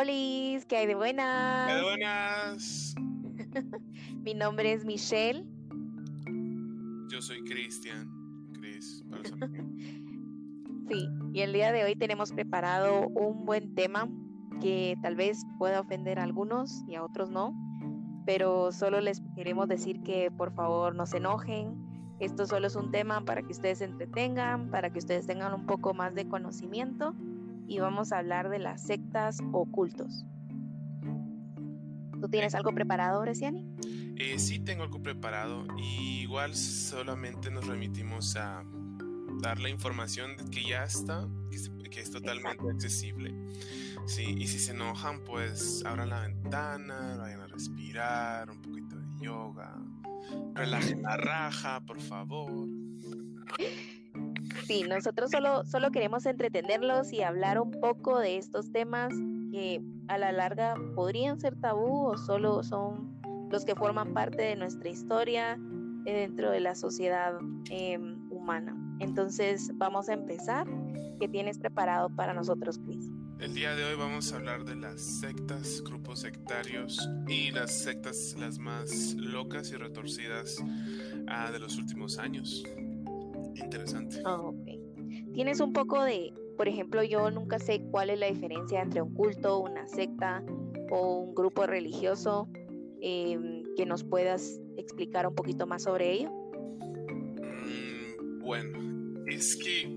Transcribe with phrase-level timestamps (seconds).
[0.00, 1.66] Polis, ¿qué hay de buenas?
[1.66, 2.94] ¿Qué hay de buenas?
[4.24, 5.44] Mi nombre es Michelle.
[7.10, 8.10] Yo soy Cristian.
[8.54, 9.22] Chris, para
[10.88, 14.08] Sí, y el día de hoy tenemos preparado un buen tema
[14.62, 17.54] que tal vez pueda ofender a algunos y a otros no,
[18.24, 21.76] pero solo les queremos decir que por favor no se enojen.
[22.20, 25.66] Esto solo es un tema para que ustedes se entretengan, para que ustedes tengan un
[25.66, 27.14] poco más de conocimiento
[27.70, 30.26] y vamos a hablar de las sectas ocultos.
[32.20, 33.64] ¿Tú tienes algo preparado, Bresciani?
[34.16, 35.68] Eh, sí, tengo algo preparado.
[35.78, 38.64] Y igual solamente nos remitimos a
[39.40, 43.32] dar la información que ya está, que, es totalmente accesible.
[44.04, 49.24] Sí, y si se enojan, pues abran la ventana, vayan a respirar, un poquito de
[49.24, 49.76] yoga,
[50.54, 52.68] relajen la raja, por favor.
[54.70, 59.12] Sí, nosotros solo, solo queremos entretenerlos y hablar un poco de estos temas
[59.50, 64.54] que a la larga podrían ser tabú o solo son los que forman parte de
[64.54, 65.58] nuestra historia
[66.06, 67.32] eh, dentro de la sociedad
[67.68, 68.76] em, humana.
[69.00, 70.68] Entonces vamos a empezar.
[71.18, 73.10] ¿Qué tienes preparado para nosotros, Chris?
[73.40, 78.36] El día de hoy vamos a hablar de las sectas, grupos sectarios y las sectas
[78.38, 80.62] las más locas y retorcidas
[81.26, 82.62] ah, de los últimos años
[83.54, 84.22] interesante.
[84.24, 84.50] Ah,
[85.34, 89.14] Tienes un poco de, por ejemplo, yo nunca sé cuál es la diferencia entre un
[89.14, 90.42] culto, una secta
[90.90, 92.48] o un grupo religioso,
[93.00, 96.30] em, que nos puedas explicar un poquito más sobre ello.
[97.64, 99.88] Mm, bueno, es que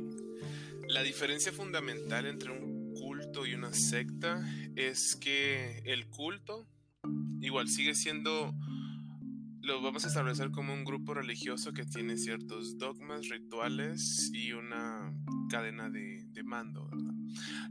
[0.88, 6.68] la diferencia fundamental entre un culto y una secta es que el culto
[7.42, 8.54] igual sigue siendo
[9.64, 15.14] lo vamos a establecer como un grupo religioso que tiene ciertos dogmas, rituales y una
[15.50, 16.90] cadena de, mando.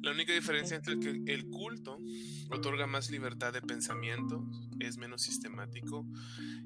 [0.01, 1.99] La única diferencia entre que el culto
[2.51, 4.43] otorga más libertad de pensamiento,
[4.81, 6.09] es menos sistemático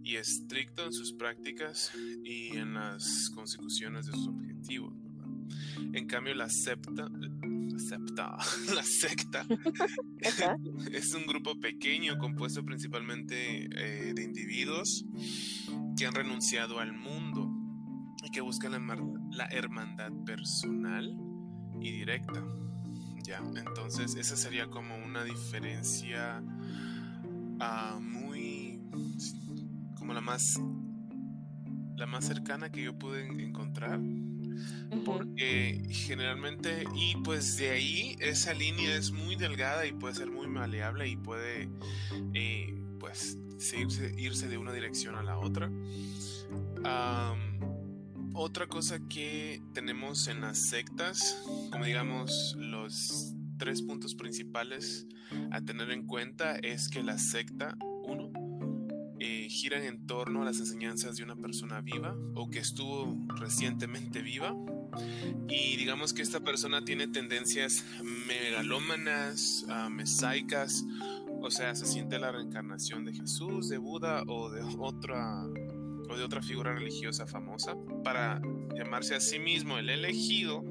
[0.05, 1.91] y estricto en sus prácticas
[2.25, 4.95] y en las consecuciones de sus objetivos.
[5.93, 7.11] En cambio, la septa,
[8.17, 8.39] la,
[8.75, 9.47] la secta.
[10.93, 15.05] Es un grupo pequeño compuesto principalmente eh, de individuos
[15.97, 17.51] que han renunciado al mundo
[18.25, 21.17] y que buscan la, hermandad personal
[21.81, 22.45] y directa.
[23.25, 26.43] Ya, entonces esa sería como una diferencia
[27.61, 28.81] ah, muy
[29.97, 30.61] como la más
[31.97, 33.99] la más cercana que yo pude encontrar
[35.05, 40.47] porque generalmente y pues de ahí esa línea es muy delgada y puede ser muy
[40.47, 41.69] maleable y puede
[42.35, 43.39] eh, pues
[44.17, 45.71] irse de una dirección a la otra.
[48.39, 55.07] Otra cosa que tenemos en las sectas como digamos los tres puntos principales
[55.51, 57.77] a tener en cuenta es que la secta
[59.27, 64.23] eh, giran en torno a las enseñanzas de una persona viva o que estuvo recientemente
[64.23, 64.55] viva.
[65.49, 67.85] Y digamos que esta persona tiene tendencias
[68.29, 75.45] megalómanas, uh, o sea, se siente la reencarnación de Jesús, de Buda o de otra
[76.09, 78.41] o de otra figura religiosa famosa para
[78.77, 80.65] llamarse a sí mismo el elegido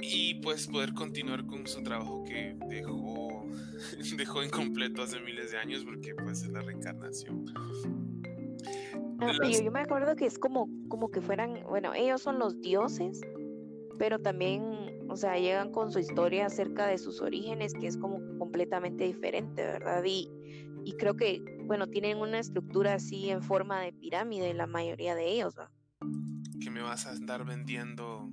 [0.00, 3.29] y pues poder continuar con su trabajo que dejó,
[4.16, 7.46] dejó incompleto hace miles de años porque pues es la reencarnación.
[9.20, 13.20] Ah, yo, me acuerdo que es como, como que fueran, bueno, ellos son los dioses,
[13.98, 14.62] pero también,
[15.08, 19.62] o sea, llegan con su historia acerca de sus orígenes, que es como completamente diferente,
[19.62, 20.02] ¿verdad?
[20.04, 20.30] Y,
[20.84, 25.28] y creo que, bueno, tienen una estructura así en forma de pirámide, la mayoría de
[25.30, 25.54] ellos.
[26.60, 28.30] Que me vas a andar vendiendo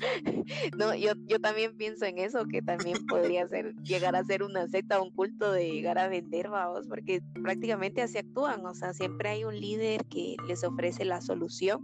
[0.78, 4.66] no, yo, yo también pienso en eso, que también podría ser, llegar a ser una
[4.68, 9.30] secta, un culto de llegar a vender, vamos, porque prácticamente así actúan, o sea, siempre
[9.30, 11.80] hay un líder que les ofrece la solución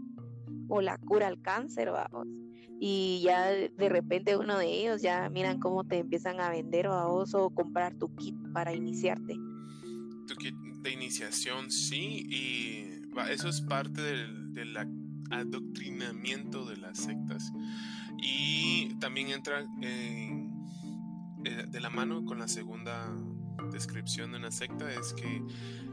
[0.68, 2.26] o la cura al cáncer, vamos,
[2.80, 7.34] y ya de repente uno de ellos ya miran cómo te empiezan a vender, vamos,
[7.34, 9.34] o comprar tu kit para iniciarte.
[10.26, 14.86] Tu kit de iniciación, sí, y eso es parte de la
[15.30, 17.52] adoctrinamiento de las sectas.
[18.18, 20.48] Y también entra eh,
[21.68, 23.12] de la mano con la segunda
[23.72, 25.42] descripción de una secta, es que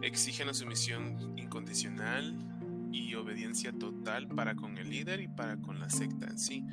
[0.02, 2.54] exigen la sumisión incondicional
[2.92, 6.66] y obediencia total para con el líder y para con la secta en sí.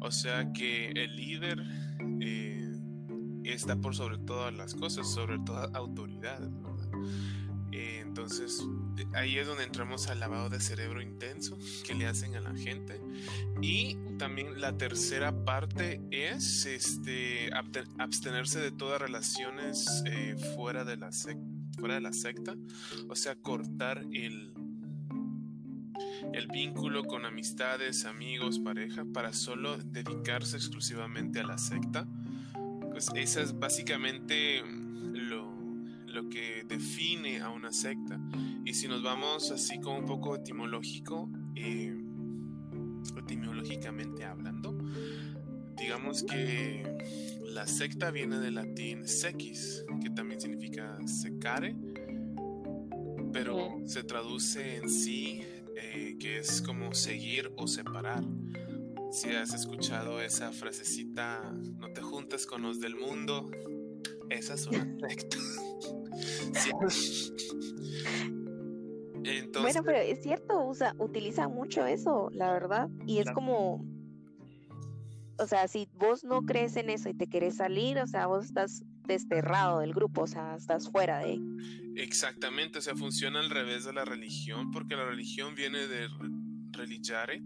[0.00, 1.62] O sea que el líder
[2.20, 2.72] eh,
[3.44, 6.40] está por sobre todas las cosas, sobre toda autoridad.
[7.72, 8.66] Eh, entonces,
[9.14, 13.00] ahí es donde entramos al lavado de cerebro intenso que le hacen a la gente.
[13.60, 17.50] Y también la tercera parte es este,
[17.98, 21.12] abstenerse de todas relaciones eh, fuera, de la
[22.12, 22.54] secta,
[23.08, 24.52] o sea, cortar el,
[26.32, 32.06] el vínculo con amistades, amigos, pareja, para solo dedicarse exclusivamente a la secta.
[32.90, 34.62] Pues esa es básicamente
[36.10, 38.20] lo que define a una secta.
[38.64, 41.96] Y si nos vamos así como un poco etimológico, eh,
[43.16, 44.76] etimológicamente hablando,
[45.76, 46.84] digamos que
[47.44, 51.76] la secta viene del latín sequis, que también significa secare,
[53.32, 55.42] pero se traduce en sí
[55.76, 58.24] eh, que es como seguir o separar.
[59.10, 61.42] Si has escuchado esa frasecita,
[61.78, 63.50] no te juntes con los del mundo,
[64.28, 65.36] esa es una secta.
[69.60, 72.88] bueno, pero es cierto, usa, utiliza mucho eso, la verdad.
[73.06, 73.84] Y es como,
[75.38, 78.44] o sea, si vos no crees en eso y te querés salir, o sea, vos
[78.44, 81.38] estás desterrado del grupo, o sea, estás fuera de...
[81.96, 86.08] Exactamente, o sea, funciona al revés de la religión, porque la religión viene de
[86.72, 87.42] religare,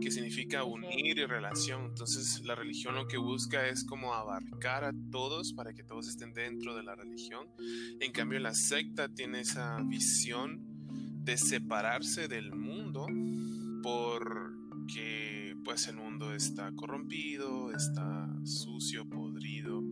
[0.00, 1.86] que significa unir y relación.
[1.86, 6.32] Entonces la religión lo que busca es como abarcar a todos para que todos estén
[6.32, 7.48] dentro de la religión.
[8.00, 10.60] En cambio la secta tiene esa visión
[11.24, 13.06] de separarse del mundo
[13.82, 19.82] porque pues el mundo está corrompido, está sucio, podrido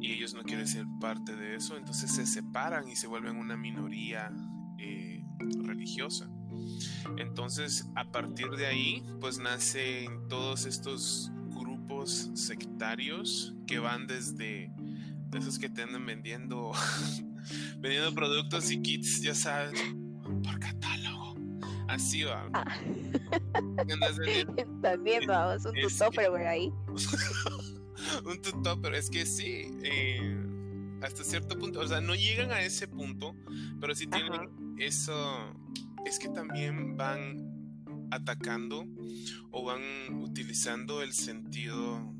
[0.00, 3.56] y ellos no quieren ser parte de eso, entonces se separan y se vuelven una
[3.56, 4.32] minoría
[4.78, 5.24] eh,
[5.62, 6.28] religiosa.
[7.18, 14.72] Entonces, a partir de ahí, pues nacen todos estos grupos sectarios que van desde
[15.36, 16.72] esos que te andan vendiendo,
[17.78, 19.80] vendiendo productos y kits, ya sabes,
[20.42, 21.36] por catálogo.
[21.88, 22.48] Así va.
[22.54, 22.64] Ah.
[24.56, 26.72] Estás viendo, vamos, un tutopper, güey, ahí.
[28.24, 29.70] un tutopper, es que sí.
[29.82, 30.36] Eh,
[31.02, 33.34] hasta cierto punto, o sea, no llegan a ese punto,
[33.80, 35.12] pero sí tienen eso,
[36.04, 37.52] es que también van
[38.10, 38.86] atacando
[39.50, 39.82] o van
[40.22, 42.14] utilizando el sentido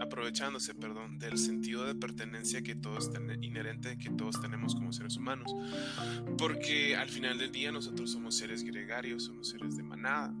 [0.00, 5.16] aprovechándose, perdón, del sentido de pertenencia que todos tenemos, inherente que todos tenemos como seres
[5.16, 5.54] humanos.
[6.38, 10.34] Porque al final del día nosotros somos seres gregarios, somos seres de manada.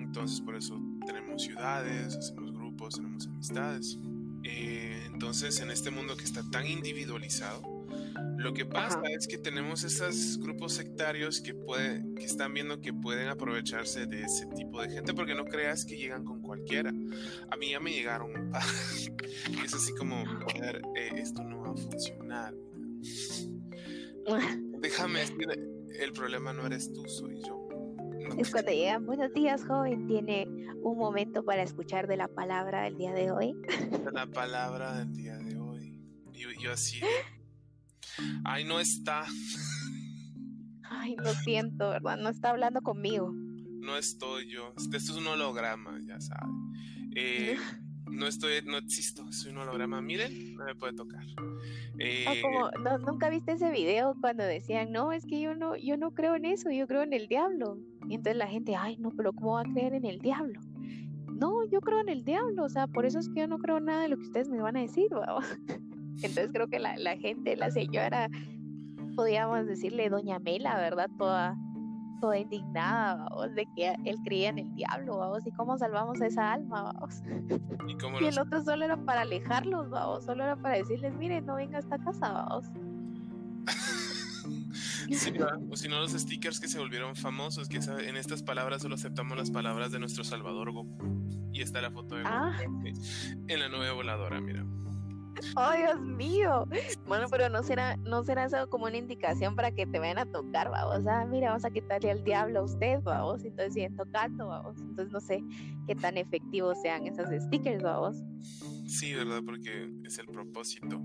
[0.00, 3.98] Entonces por eso tenemos ciudades, hacemos grupos, tenemos amistades.
[4.42, 7.75] Eh, entonces en este mundo que está tan individualizado,
[8.36, 12.92] lo que pasa es que tenemos esos grupos sectarios que, puede, que están viendo que
[12.92, 16.90] pueden aprovecharse de ese tipo de gente, porque no creas que llegan con cualquiera.
[17.50, 18.62] A mí ya me llegaron un par.
[19.64, 20.22] es así como,
[20.54, 22.54] eh, esto no va a funcionar.
[24.80, 25.48] Déjame decir,
[25.98, 27.68] el problema no eres tú, soy yo.
[28.38, 30.46] es cuando llegan, buenos días, joven, tiene
[30.82, 33.54] un momento para escuchar de la palabra del día de hoy.
[34.12, 36.00] La palabra del día de hoy.
[36.32, 37.00] Yo, yo así,
[38.44, 39.24] Ay, no está.
[40.82, 42.16] Ay, lo siento, ¿verdad?
[42.18, 43.32] No está hablando conmigo.
[43.32, 44.74] No estoy yo.
[44.76, 46.54] Esto es un holograma, ya sabes.
[47.14, 47.56] Eh,
[48.10, 50.00] no estoy, no existo, soy un holograma.
[50.00, 51.24] Miren, no me puede tocar.
[52.26, 55.96] Ah, como, no, nunca viste ese video cuando decían, no, es que yo no, yo
[55.96, 57.78] no creo en eso, yo creo en el diablo.
[58.08, 60.60] Y entonces la gente, ay, no, pero ¿cómo va a creer en el diablo?
[61.32, 63.78] No, yo creo en el diablo, o sea, por eso es que yo no creo
[63.78, 65.38] nada de lo que ustedes me van a decir, ¿verdad?
[66.22, 68.30] Entonces creo que la, la gente, la señora,
[69.16, 71.10] podíamos decirle doña Mela, ¿verdad?
[71.18, 71.56] Toda,
[72.20, 76.26] toda indignada, vamos, de que él creía en el diablo, vamos, y cómo salvamos a
[76.26, 77.22] esa alma, vamos.
[77.88, 77.96] Y,
[78.26, 81.80] el otro solo era para alejarlos, vamos, solo era para decirles, miren, no venga a
[81.80, 82.66] esta casa, vamos.
[85.70, 89.36] o si no los stickers que se volvieron famosos, que en estas palabras solo aceptamos
[89.36, 91.26] las palabras de nuestro Salvador Goku.
[91.52, 92.56] Y está la foto de Goku ah.
[93.48, 94.64] en la nube voladora, mira.
[95.56, 96.66] ¡Oh, Dios mío!
[97.06, 100.26] Bueno, pero no será, no será eso como una indicación para que te vayan a
[100.26, 101.06] tocar, vamos.
[101.06, 103.44] Ah, mira, vamos a quitarle al diablo a usted, vamos.
[103.44, 104.78] Entonces siguen tocando, vamos.
[104.78, 105.42] Entonces no sé
[105.86, 108.16] qué tan efectivos sean esos stickers, vamos.
[108.86, 109.42] Sí, ¿verdad?
[109.44, 111.02] Porque es el propósito.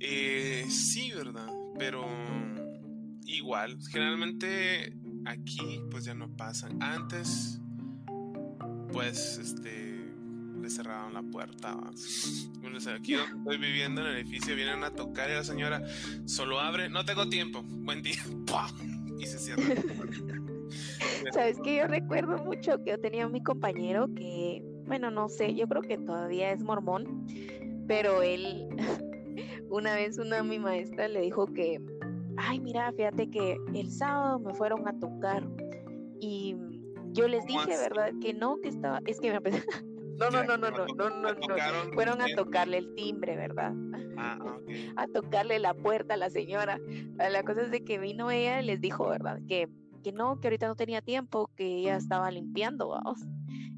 [0.00, 1.48] Eh, sí, ¿verdad?
[1.78, 2.04] Pero
[3.24, 6.82] igual, generalmente aquí pues ya no pasan.
[6.82, 7.60] Antes,
[8.92, 9.91] pues, este
[10.62, 11.74] le cerraron la puerta.
[12.60, 15.82] Bueno, aquí donde estoy viviendo en el edificio vienen a tocar y la señora
[16.24, 18.22] solo abre, no tengo tiempo, buen día,
[19.18, 19.62] y se cierra.
[21.32, 25.68] Sabes que yo recuerdo mucho que yo tenía mi compañero que, bueno, no sé, yo
[25.68, 27.26] creo que todavía es mormón,
[27.86, 28.68] pero él,
[29.68, 31.80] una vez una mi maestra le dijo que
[32.36, 35.46] ay, mira, fíjate que el sábado me fueron a tocar
[36.20, 36.56] y
[37.12, 38.12] yo les dije, ¿verdad?
[38.20, 39.40] Que no, que estaba, es que me
[40.18, 41.92] No, no, no, no, no, no, no, no.
[41.94, 43.72] Fueron a tocarle el timbre, ¿verdad?
[44.16, 44.38] Ah,
[44.96, 46.80] a tocarle la puerta a la señora.
[47.16, 49.40] La cosa es de que vino ella y les dijo, ¿verdad?
[49.48, 49.68] Que,
[50.02, 53.20] que no, que ahorita no tenía tiempo, que ella estaba limpiando, vamos.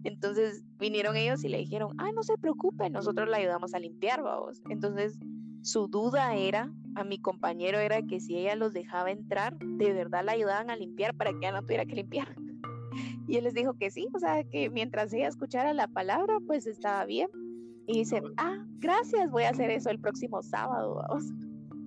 [0.04, 4.22] Entonces vinieron ellos y le dijeron, ah, no se preocupe, nosotros la ayudamos a limpiar,
[4.22, 4.60] vamos.
[4.68, 5.18] Entonces
[5.62, 10.22] su duda era, a mi compañero era que si ella los dejaba entrar, de verdad
[10.22, 12.36] la ayudaban a limpiar para que ella no tuviera que limpiar.
[13.26, 16.66] Y él les dijo que sí, o sea, que mientras ella escuchara la palabra, pues
[16.66, 17.28] estaba bien.
[17.86, 21.24] Y dice, ah, gracias, voy a hacer eso el próximo sábado, vamos.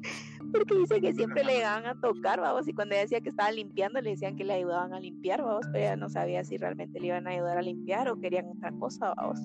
[0.54, 3.52] Porque dice que siempre le iban a tocar, vamos, y cuando ella decía que estaba
[3.52, 7.00] limpiando, le decían que le ayudaban a limpiar, vamos, pero ella no sabía si realmente
[7.00, 9.40] le iban a ayudar a limpiar o querían otra cosa, vamos.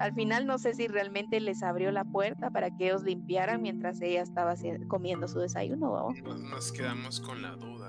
[0.00, 4.00] Al final no sé si realmente les abrió la puerta para que ellos limpiaran mientras
[4.00, 4.54] ella estaba
[4.88, 6.18] comiendo su desayuno, vamos.
[6.22, 7.79] Nos quedamos con la duda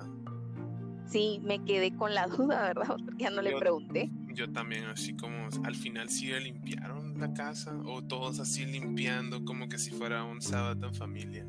[1.11, 2.95] sí me quedé con la duda, ¿verdad?
[3.05, 4.09] Porque ya no le pregunté.
[4.33, 9.43] Yo también, así como al final sí le limpiaron la casa o todos así limpiando
[9.43, 11.45] como que si fuera un sábado en familia.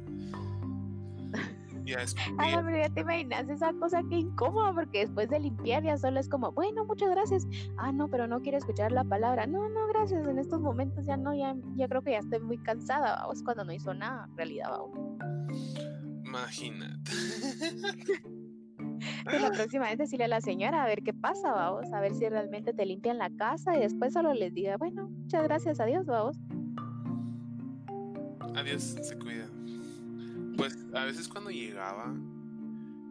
[1.85, 5.83] Ya es Ay, pero ya te imaginas esa cosa que incómoda porque después de limpiar
[5.83, 7.47] ya solo es como, bueno, muchas gracias.
[7.77, 9.47] Ah, no, pero no quiero escuchar la palabra.
[9.47, 10.27] No, no, gracias.
[10.27, 13.21] En estos momentos ya no, ya, ya creo que ya estoy muy cansada.
[13.23, 14.99] Vamos, cuando no hizo nada, en realidad, vamos.
[16.25, 17.11] Imagínate.
[19.41, 22.29] la próxima vez decirle a la señora a ver qué pasa, vamos, a ver si
[22.29, 26.39] realmente te limpian la casa y después solo les diga, bueno, muchas gracias, adiós, vamos.
[28.55, 29.49] Adiós, se cuida.
[30.57, 32.15] Pues a veces cuando llegaba,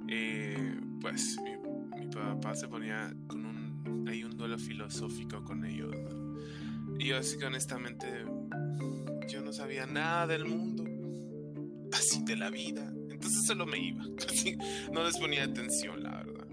[0.07, 5.95] eh, pues mi, papá se ponía con un, hay un duelo filosófico con ellos.
[6.99, 8.07] Y yo así que honestamente,
[9.27, 10.83] yo no sabía nada del mundo,
[11.91, 14.03] así de la vida entonces solo me iba.
[14.91, 16.47] no les ponía atención, la verdad.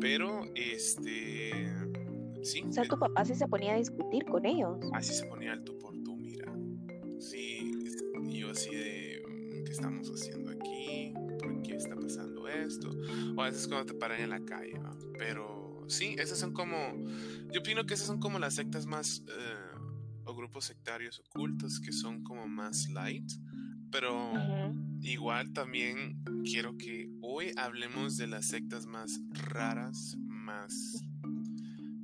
[0.00, 1.72] Pero, este.
[2.42, 2.64] Sí.
[2.68, 4.80] O sea, tu papá sí se ponía a discutir con ellos.
[4.94, 6.52] Así se ponía el tú por tú, mira.
[7.20, 7.70] Sí,
[8.28, 9.22] y yo así de.
[9.28, 11.14] Mm, ¿Qué estamos haciendo aquí?
[11.38, 12.90] ¿Por qué está pasando esto?
[13.36, 14.96] O a veces cuando te paran en la calle, ¿va?
[15.16, 16.76] Pero sí, esas son como.
[17.52, 19.22] Yo opino que esas son como las sectas más.
[19.28, 19.78] Eh,
[20.24, 23.28] o grupos sectarios ocultos que son como más light
[23.92, 24.32] pero
[25.02, 31.02] igual también quiero que hoy hablemos de las sectas más raras, más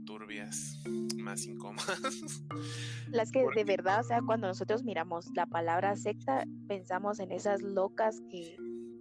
[0.04, 0.82] turbias,
[1.16, 2.44] más incómodas.
[3.10, 7.62] Las que de verdad, o sea, cuando nosotros miramos la palabra secta, pensamos en esas
[7.62, 8.56] locas que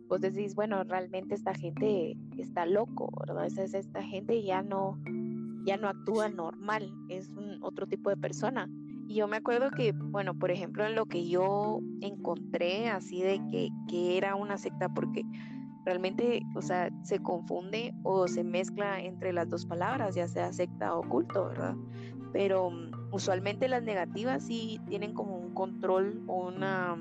[0.07, 3.45] vos decís, bueno, realmente esta gente está loco, ¿verdad?
[3.45, 4.99] Esa, esta gente ya no,
[5.65, 8.69] ya no actúa normal, es un otro tipo de persona.
[9.07, 13.39] Y yo me acuerdo que, bueno, por ejemplo, en lo que yo encontré así de
[13.49, 15.23] que, que era una secta, porque
[15.85, 20.93] realmente, o sea, se confunde o se mezcla entre las dos palabras, ya sea secta
[20.93, 21.75] o culto, ¿verdad?
[22.33, 26.93] Pero mm, usualmente las negativas sí tienen como un control o una,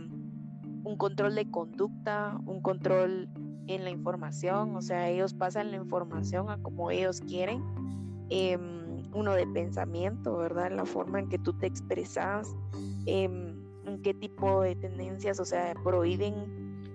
[0.85, 3.29] un control de conducta, un control
[3.67, 7.65] en la información, o sea, ellos pasan la información a como ellos quieren.
[8.31, 8.57] Eh,
[9.17, 10.71] uno de pensamiento, ¿verdad?
[10.73, 12.55] La forma en que tú te expresas,
[13.07, 13.57] em,
[13.87, 16.35] en qué tipo de tendencias, o sea, prohíben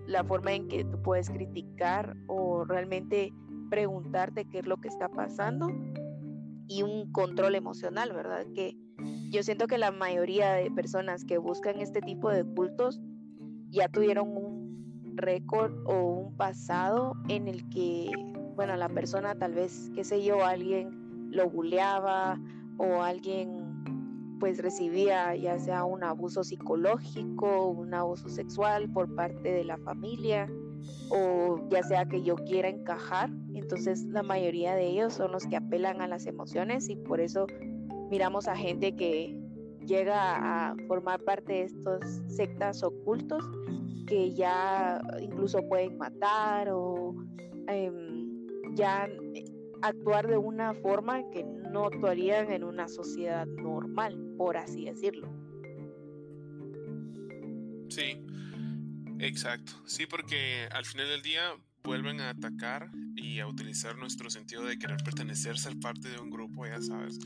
[0.08, 3.34] la forma en que tú puedes criticar o realmente
[3.70, 5.68] preguntarte qué es lo que está pasando
[6.68, 8.46] y un control emocional, ¿verdad?
[8.54, 8.78] Que
[9.32, 13.02] yo siento que la mayoría de personas que buscan este tipo de cultos
[13.70, 18.12] ya tuvieron un récord o un pasado en el que,
[18.56, 21.01] bueno, la persona tal vez, qué sé yo, alguien
[21.32, 22.40] lo buleaba
[22.78, 23.72] o alguien
[24.40, 30.50] pues recibía ya sea un abuso psicológico, un abuso sexual por parte de la familia
[31.12, 33.30] o ya sea que yo quiera encajar.
[33.54, 37.46] Entonces la mayoría de ellos son los que apelan a las emociones y por eso
[38.10, 39.38] miramos a gente que
[39.86, 43.44] llega a formar parte de estos sectas ocultos
[44.08, 47.16] que ya incluso pueden matar o
[47.68, 49.08] em, ya
[49.82, 55.30] actuar de una forma que no actuarían en una sociedad normal, por así decirlo.
[57.90, 58.24] Sí,
[59.20, 59.74] exacto.
[59.86, 64.78] Sí, porque al final del día vuelven a atacar y a utilizar nuestro sentido de
[64.78, 67.20] querer pertenecer, ser parte de un grupo, ya sabes,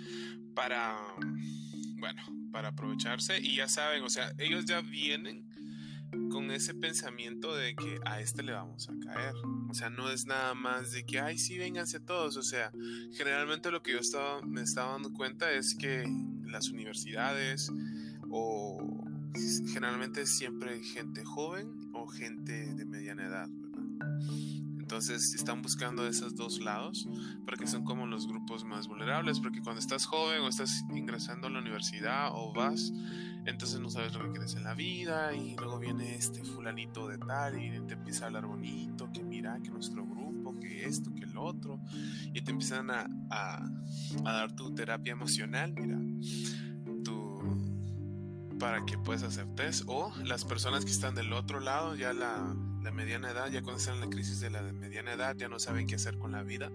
[0.55, 0.97] para,
[1.97, 5.44] bueno, para aprovecharse y ya saben, o sea, ellos ya vienen
[6.31, 9.33] con ese pensamiento de que a este le vamos a caer.
[9.69, 12.37] O sea, no es nada más de que, ay, sí, vénganse todos.
[12.37, 12.71] O sea,
[13.13, 16.03] generalmente lo que yo estaba, me estaba dando cuenta es que
[16.43, 17.71] las universidades
[18.29, 19.05] o
[19.67, 24.54] generalmente siempre gente joven o gente de mediana edad, ¿verdad?
[24.85, 27.09] Entonces están buscando esos dos lados
[27.43, 31.49] porque son como los grupos más vulnerables, porque cuando estás joven o estás ingresando a
[31.49, 32.93] la universidad o vas,
[33.47, 37.17] entonces no sabes lo que quieres en la vida y luego viene este fulanito de
[37.17, 41.23] tal y te empieza a hablar bonito, que mira, que nuestro grupo, que esto, que
[41.23, 41.81] el otro,
[42.31, 43.67] y te empiezan a, a,
[44.23, 45.97] a dar tu terapia emocional, mira,
[48.59, 52.55] para que puedas hacer test, o las personas que están del otro lado, ya la
[52.85, 55.59] la mediana edad, ya cuando están en la crisis de la mediana edad, ya no
[55.59, 56.71] saben qué hacer con la vida.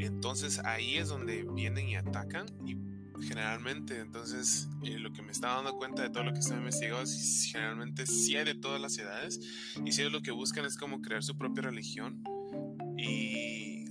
[0.00, 2.76] Entonces ahí es donde vienen y atacan y
[3.22, 7.02] generalmente, entonces eh, lo que me estaba dando cuenta de todo lo que está investigado
[7.02, 9.40] es generalmente sí hay de todas las edades
[9.84, 12.22] y si ellos lo que buscan es como crear su propia religión
[12.96, 13.86] y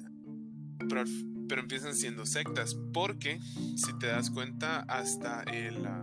[0.88, 1.04] pero,
[1.50, 3.40] pero empiezan siendo sectas porque
[3.76, 6.02] si te das cuenta hasta el, ah,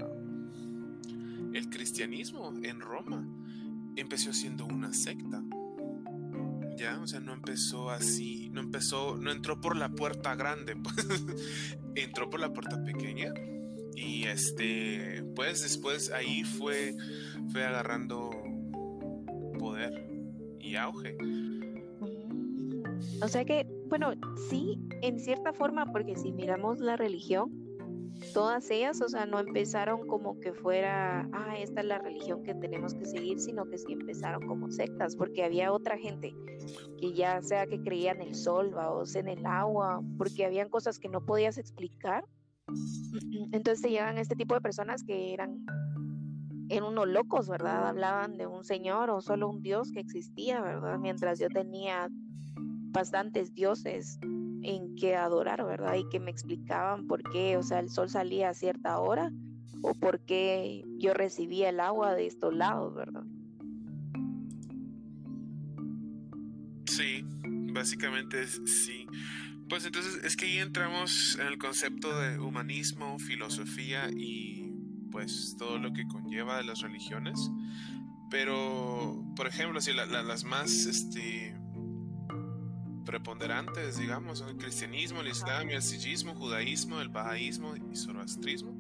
[1.55, 3.27] el cristianismo en Roma
[3.97, 5.43] empezó siendo una secta.
[6.77, 11.25] Ya, o sea, no empezó así, no empezó, no entró por la puerta grande, pues
[11.95, 13.33] entró por la puerta pequeña
[13.95, 16.97] y este, pues después ahí fue,
[17.53, 18.31] fue agarrando
[19.59, 19.93] poder
[20.59, 21.17] y auge.
[23.23, 24.13] O sea que, bueno,
[24.49, 27.53] sí, en cierta forma, porque si miramos la religión,
[28.33, 32.55] todas ellas, o sea, no empezaron como que fuera, ah, esta es la religión que
[32.55, 36.35] tenemos que seguir, sino que sí empezaron como sectas, porque había otra gente
[36.99, 40.99] que ya sea que creía en el sol, o en el agua, porque habían cosas
[40.99, 42.25] que no podías explicar.
[43.53, 45.65] Entonces te llegan este tipo de personas que eran,
[46.69, 47.89] eran unos locos, ¿verdad?
[47.89, 50.99] Hablaban de un señor o solo un dios que existía, ¿verdad?
[50.99, 52.09] Mientras yo tenía
[52.93, 54.19] bastantes dioses
[54.65, 55.95] en que adorar, ¿verdad?
[55.95, 59.31] Y que me explicaban por qué, o sea, el sol salía a cierta hora
[59.83, 63.25] o por qué yo recibía el agua de estos lados, ¿verdad?
[66.87, 67.23] Sí,
[67.73, 69.07] básicamente sí.
[69.69, 74.73] Pues entonces es que ahí entramos en el concepto de humanismo, filosofía y
[75.11, 77.51] pues todo lo que conlleva de las religiones.
[78.31, 81.55] Pero, por ejemplo, si las más este,
[83.15, 88.77] preponderantes, digamos, el cristianismo, el islam, el sijismo, judaísmo, el bahaísmo y zoroastrismo,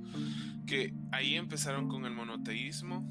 [0.66, 3.09] que ahí empezaron con el monoteísmo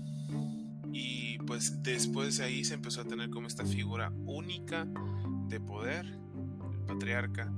[0.92, 4.86] y pues después de ahí se empezó a tener como esta figura única
[5.48, 7.50] de poder, el patriarca,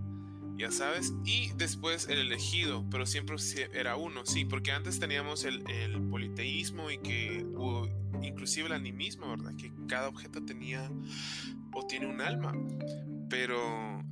[0.59, 3.35] ya sabes, y después el elegido, pero siempre
[3.73, 7.43] era uno, sí, porque antes teníamos el, el politeísmo y que
[8.21, 9.55] inclusive el animismo, ¿verdad?
[9.57, 10.87] Que cada objeto tenía
[11.73, 12.53] o tiene un alma,
[13.29, 14.03] pero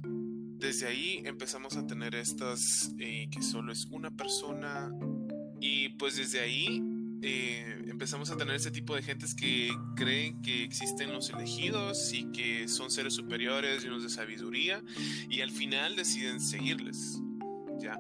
[0.63, 4.91] desde ahí empezamos a tener estas eh, que solo es una persona
[5.59, 6.81] y pues desde ahí
[7.21, 12.31] eh, empezamos a tener ese tipo de gentes que creen que existen los elegidos y
[12.31, 14.83] que son seres superiores llenos de sabiduría
[15.29, 17.21] y al final deciden seguirles,
[17.79, 17.97] ¿ya?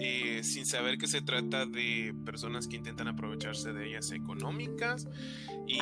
[0.00, 5.08] Eh, sin saber que se trata de personas que intentan aprovecharse de ellas económicas
[5.66, 5.78] y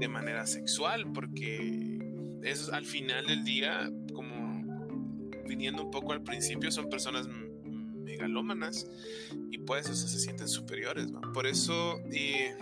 [0.00, 1.98] de manera sexual, porque
[2.42, 3.90] es al final del día
[5.46, 7.28] viniendo un poco al principio, son personas
[8.04, 8.86] megalómanas
[9.50, 12.54] y pues eso se sienten superiores, Por eso eh,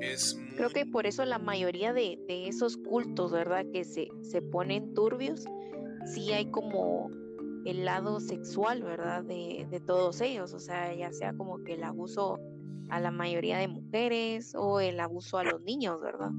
[0.00, 0.38] es...
[0.56, 3.66] Creo que por eso la mayoría de, esos cultos, ¿verdad?
[3.72, 5.44] Que se, se ponen turbios,
[6.06, 7.10] sí hay como
[7.64, 9.24] el lado sexual, ¿verdad?
[9.24, 12.38] De, de todos ellos, o sea, ya sea como que el abuso
[12.88, 16.30] a la mayoría de mujeres o el abuso a los niños, ¿verdad?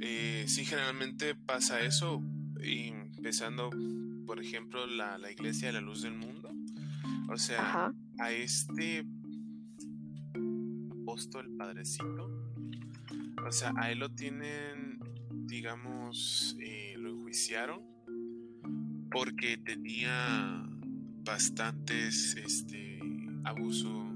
[0.00, 2.22] Eh, sí, generalmente pasa eso,
[2.62, 3.70] y empezando
[4.26, 6.50] por ejemplo, la, la Iglesia de la Luz del Mundo.
[7.28, 9.06] O sea, a este
[11.02, 12.52] apóstol padrecito,
[13.46, 15.00] o sea, a él lo tienen,
[15.46, 17.82] digamos, eh, lo enjuiciaron
[19.10, 20.68] porque tenía
[21.24, 22.98] bastantes este,
[23.44, 24.12] abuso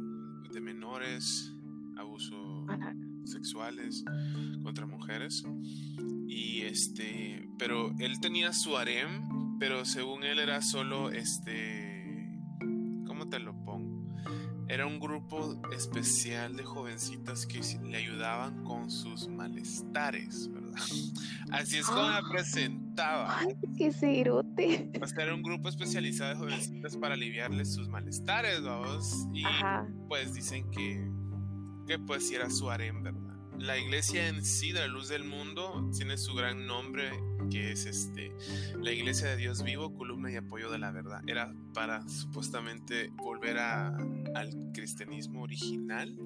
[0.53, 1.55] de menores,
[1.97, 2.67] abuso
[3.25, 4.05] sexuales
[4.63, 5.45] contra mujeres.
[6.27, 12.41] Y este pero él tenía su harem pero según él era solo este,
[13.07, 14.01] ¿cómo te lo pongo?
[14.69, 20.81] Era un grupo especial de jovencitas que le ayudaban con sus malestares, ¿verdad?
[21.51, 22.29] Así es como la ah.
[22.31, 23.39] presentaba.
[23.39, 24.91] Ay, qué cerote.
[25.03, 29.27] O sea, era un grupo especializado de jovencitas para aliviarles sus malestares, vamos.
[29.35, 29.43] Y
[30.09, 31.05] pues dicen que,
[31.87, 33.37] que pues era su harem, ¿verdad?
[33.59, 37.11] La iglesia en sí de la luz del mundo tiene su gran nombre
[37.51, 38.33] que es este
[38.81, 41.23] la Iglesia de Dios Vivo, columna y apoyo de la verdad.
[41.27, 43.97] Era para supuestamente volver a,
[44.35, 46.17] al cristianismo original.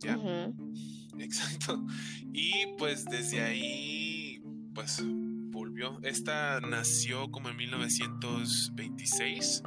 [0.00, 0.18] ¿Ya?
[1.18, 1.84] Exacto.
[2.32, 4.42] Y pues desde ahí,
[4.74, 5.02] pues
[5.54, 6.00] Sepulvio.
[6.02, 9.62] Esta nació como en 1926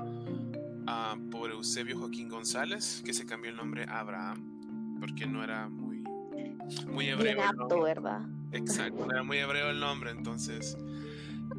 [0.85, 5.69] ah, por Eusebio Joaquín González, que se cambió el nombre a Abraham, porque no era
[5.69, 6.03] muy,
[6.87, 7.37] muy hebreo.
[7.81, 8.27] ¿verdad?
[8.51, 10.77] Exacto, era muy hebreo el nombre, entonces.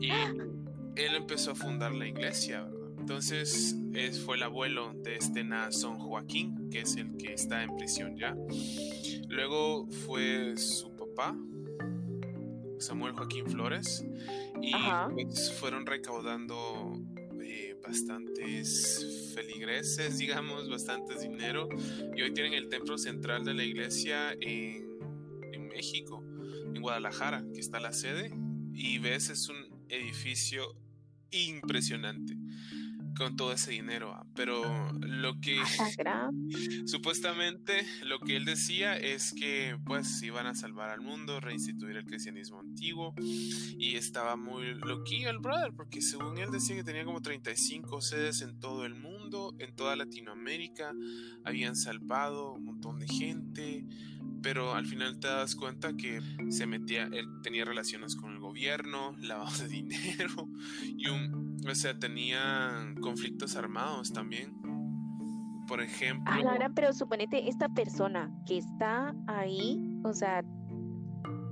[0.01, 2.79] Y él empezó a fundar la iglesia, ¿verdad?
[2.99, 7.75] Entonces es, fue el abuelo de este Nason Joaquín, que es el que está en
[7.77, 8.37] prisión ya.
[9.29, 11.35] Luego fue su papá,
[12.79, 14.05] Samuel Joaquín Flores,
[14.61, 14.73] y
[15.25, 17.01] pues fueron recaudando
[17.41, 21.69] eh, bastantes feligreses, digamos, bastantes dinero,
[22.15, 24.99] y hoy tienen el templo central de la iglesia en,
[25.53, 26.23] en México,
[26.75, 28.33] en Guadalajara, que está la sede,
[28.73, 29.57] y ves, es un
[29.89, 30.77] edificio
[31.31, 32.37] impresionante
[33.19, 34.13] con todo ese dinero.
[34.15, 35.59] Ah, pero lo que
[36.87, 42.05] supuestamente lo que él decía es que pues iban a salvar al mundo, reinstituir el
[42.05, 47.21] cristianismo antiguo y estaba muy loquillo el brother porque según él decía que tenía como
[47.21, 50.95] 35 sedes en todo el mundo, en toda Latinoamérica,
[51.45, 53.85] habían salvado un montón de gente,
[54.43, 59.15] pero al final te das cuenta que se metía, él tenía relaciones con el gobierno,
[59.21, 60.49] lavado de dinero
[60.97, 64.53] y un o sea, tenían conflictos armados también.
[65.67, 66.33] Por ejemplo.
[66.35, 70.43] Ah, pero suponete, esta persona que está ahí, o sea,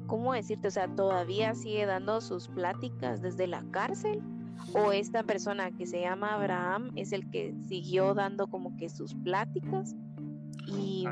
[0.06, 0.68] ¿cómo decirte?
[0.68, 4.22] O sea, ¿todavía sigue dando sus pláticas desde la cárcel?
[4.72, 9.14] ¿O esta persona que se llama Abraham es el que siguió dando como que sus
[9.14, 9.94] pláticas?
[10.66, 11.04] Y,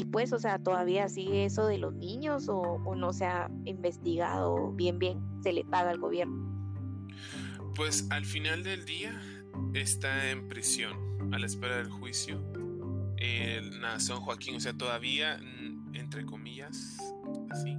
[0.00, 3.50] y pues, o sea, ¿todavía sigue eso de los niños o, o no se ha
[3.66, 5.20] investigado bien, bien?
[5.42, 6.50] ¿Se le paga al gobierno?
[7.74, 9.20] Pues al final del día
[9.74, 12.40] está en prisión a la espera del juicio.
[13.18, 16.96] El Nazón Joaquín, o sea, todavía, mm, entre comillas,
[17.50, 17.76] así,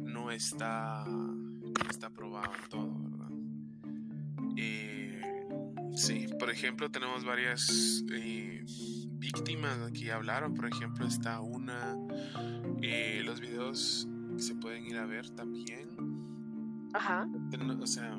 [0.00, 1.06] no está,
[1.88, 3.30] está probado todo, ¿verdad?
[4.58, 5.03] Eh,
[5.94, 8.64] sí, por ejemplo, tenemos varias eh,
[9.18, 10.54] víctimas que hablaron.
[10.54, 11.96] Por ejemplo, está una,
[12.82, 15.88] eh, los videos se pueden ir a ver también.
[16.92, 17.28] Ajá.
[17.80, 18.18] O sea,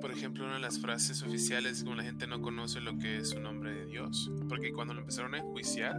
[0.00, 3.32] por ejemplo, una de las frases oficiales como la gente no conoce lo que es
[3.32, 4.30] un nombre de Dios.
[4.48, 5.96] Porque cuando lo empezaron a enjuiciar,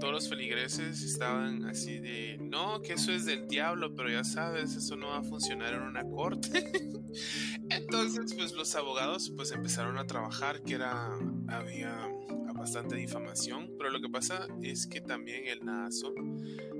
[0.00, 4.74] todos los feligreses estaban así de, no, que eso es del diablo, pero ya sabes,
[4.76, 6.70] eso no va a funcionar en una corte.
[7.70, 11.10] Entonces, pues los abogados pues empezaron a trabajar, que era,
[11.48, 12.08] había
[12.54, 16.14] bastante difamación, pero lo que pasa es que también el nazo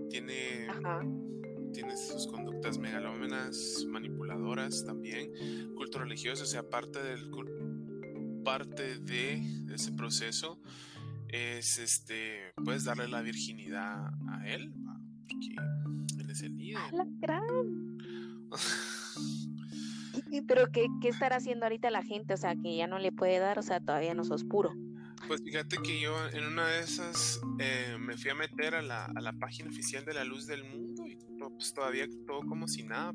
[0.08, 0.68] tiene
[1.72, 5.32] tiene sus conductas megalómenas, manipuladoras también,
[5.74, 7.30] culto religioso, o sea, parte del
[8.44, 9.40] parte de
[9.72, 10.60] ese proceso
[11.28, 14.72] es este puedes darle la virginidad a él,
[15.28, 15.56] porque
[16.20, 16.92] él es el líder.
[16.92, 17.98] la gran!
[20.46, 22.34] Pero ¿qué, ¿qué estará haciendo ahorita la gente?
[22.34, 24.74] O sea, que ya no le puede dar, o sea, todavía no sos puro.
[25.28, 29.04] Pues fíjate que yo en una de esas eh, me fui a meter a la,
[29.04, 30.91] a la página oficial de la Luz del Mundo
[31.50, 33.12] pues todavía todo como si nada.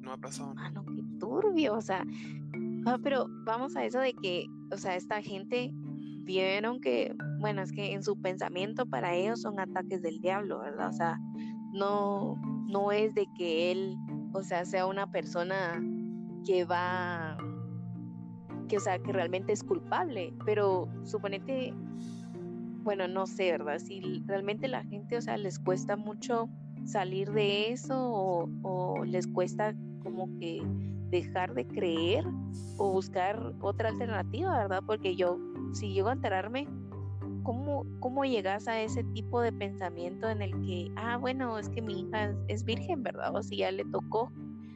[0.00, 0.68] No ha pasado nada.
[0.68, 2.04] Ah, no, qué turbio, o sea.
[2.86, 5.70] Ah, pero vamos a eso de que, o sea, esta gente
[6.24, 10.88] vieron que, bueno, es que en su pensamiento para ellos son ataques del diablo, ¿verdad?
[10.88, 11.18] O sea,
[11.72, 13.96] no, no es de que él,
[14.32, 15.82] o sea, sea una persona
[16.44, 17.36] que va,
[18.68, 21.74] que, o sea, que realmente es culpable, pero suponete,
[22.82, 23.78] bueno, no sé, ¿verdad?
[23.78, 26.48] Si realmente la gente, o sea, les cuesta mucho
[26.84, 27.96] salir de eso
[28.62, 30.62] o, les cuesta como que
[31.10, 32.24] dejar de creer
[32.78, 34.82] o buscar otra alternativa, ¿verdad?
[34.86, 35.38] Porque yo,
[35.72, 36.66] si llego a enterarme,
[37.42, 41.82] ¿cómo, cómo llegas a ese tipo de pensamiento en el que, ah, bueno, es que
[41.82, 43.34] mi hija es, virgen, ¿verdad?
[43.34, 44.32] O si ya le tocó,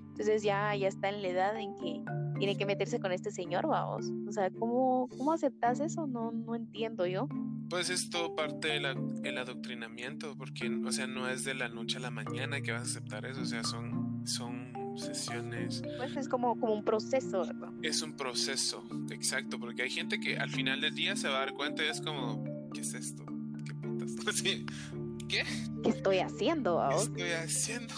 [0.09, 2.03] entonces ya, ya está en la edad en que
[2.39, 4.11] tiene que meterse con este señor, vamos.
[4.29, 6.07] O sea, ¿cómo, cómo aceptas eso?
[6.07, 7.29] No, no entiendo yo.
[7.69, 12.01] Pues es todo parte del adoctrinamiento, porque, o sea, no es de la noche a
[12.01, 15.83] la mañana que vas a aceptar eso, o sea, son, son sesiones.
[15.97, 17.71] Pues es como, como un proceso, ¿verdad?
[17.83, 21.41] Es un proceso, exacto, porque hay gente que al final del día se va a
[21.41, 23.25] dar cuenta y es como, ¿qué es esto?
[23.65, 24.43] ¿Qué putas?
[25.29, 25.45] ¿Qué?
[25.83, 26.87] ¿Qué estoy haciendo?
[26.89, 27.95] ¿Qué estoy haciendo?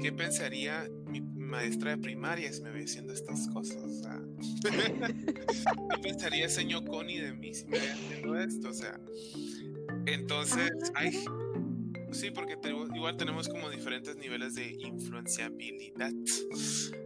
[0.00, 3.82] ¿Qué pensaría mi maestra de primaria si me ve haciendo estas cosas?
[3.82, 4.20] O sea,
[4.62, 8.68] ¿qué pensaría señor Connie de mí si me haciendo esto?
[8.68, 9.00] O sea,
[10.06, 11.24] entonces, ay,
[12.12, 12.56] sí, porque
[12.94, 16.12] igual tenemos como diferentes niveles de influenciabilidad.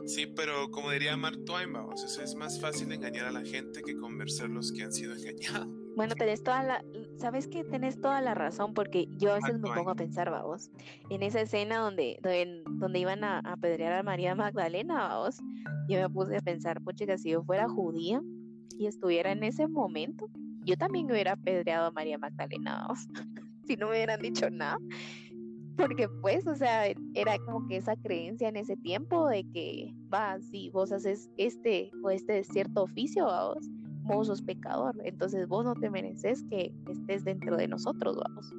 [0.07, 3.97] Sí, pero como diría Mark Twain, vamos, es más fácil engañar a la gente que
[3.97, 5.80] convencer los que han sido engañados.
[6.01, 6.83] Bueno, tenés toda la,
[7.19, 10.71] sabes que tenés toda la razón, porque yo a veces me pongo a pensar, vamos,
[11.11, 15.43] en esa escena donde, donde, iban a apedrear a María Magdalena, vamos,
[15.91, 18.23] yo me puse a pensar, pucha, si yo fuera judía
[18.79, 20.31] y estuviera en ese momento,
[20.65, 23.07] yo también hubiera apedreado a María Magdalena, vamos,
[23.67, 24.79] si no me hubieran dicho nada.
[25.77, 30.41] Porque pues, o sea, era como que esa creencia en ese tiempo de que, va,
[30.41, 33.69] si vos haces este o este cierto oficio, vamos,
[34.15, 38.53] vos sos pecador, entonces vos no te mereces que estés dentro de nosotros, vamos.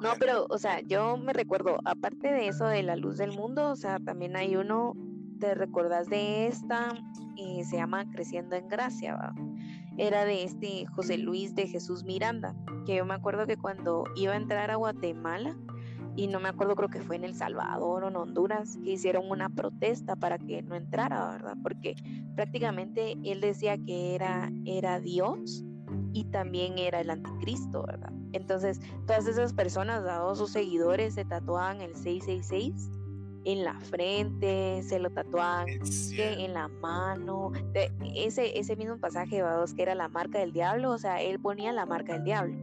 [0.00, 3.70] No, pero, o sea, yo me recuerdo, aparte de eso de la luz del mundo,
[3.70, 4.94] o sea, también hay uno,
[5.38, 6.92] te recordás de esta,
[7.36, 9.34] y se llama Creciendo en Gracia, ¿va?
[9.96, 12.54] Era de este José Luis de Jesús Miranda,
[12.86, 15.56] que yo me acuerdo que cuando iba a entrar a Guatemala,
[16.20, 19.30] y no me acuerdo, creo que fue en El Salvador o en Honduras, que hicieron
[19.30, 21.56] una protesta para que no entrara, ¿verdad?
[21.62, 21.96] Porque
[22.36, 25.64] prácticamente él decía que era, era Dios
[26.12, 28.12] y también era el anticristo, ¿verdad?
[28.34, 32.90] Entonces, todas esas personas, dados sus seguidores, se tatuaban el 666
[33.46, 35.68] en la frente, se lo tatuaban
[36.18, 37.50] en la mano.
[38.14, 41.72] ese, ese mismo pasaje, dados que era la marca del diablo, o sea, él ponía
[41.72, 42.54] la marca del diablo.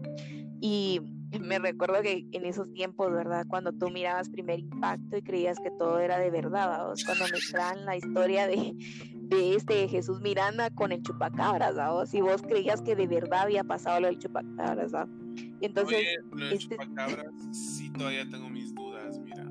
[0.61, 3.45] Y me recuerdo que en esos tiempos, ¿verdad?
[3.47, 7.85] Cuando tú mirabas primer impacto y creías que todo era de verdad, cuando me traen
[7.85, 8.73] la historia de,
[9.13, 12.09] de este Jesús Miranda con el chupacabras, ¿sabes?
[12.09, 15.13] Si vos creías que de verdad había pasado lo del chupacabras, ¿sabes?
[15.61, 19.43] Entonces, Oye, lo del este chupacabras, sí, todavía tengo mis dudas, mira.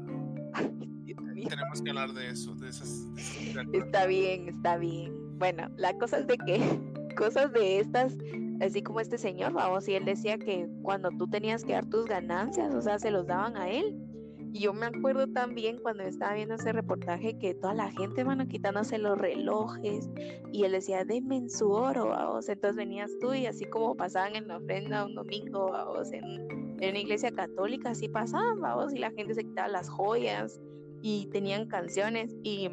[1.48, 3.06] Tenemos que hablar de eso, de esas.
[3.72, 5.12] está bien, está bien.
[5.38, 6.58] Bueno, la cosa es de que
[7.16, 8.16] cosas de estas
[8.60, 12.06] así como este señor, vamos, y él decía que cuando tú tenías que dar tus
[12.06, 13.96] ganancias, o sea, se los daban a él.
[14.52, 18.46] Y yo me acuerdo también cuando estaba viendo ese reportaje que toda la gente, van
[18.48, 20.08] quitándose los relojes
[20.50, 22.48] y él decía, denme en su oro, vamos.
[22.48, 26.90] Entonces venías tú y así como pasaban en la ofrenda un domingo, vamos, en, en
[26.90, 30.58] una iglesia católica, así pasaban, vamos, y la gente se quitaba las joyas
[31.02, 32.70] y tenían canciones y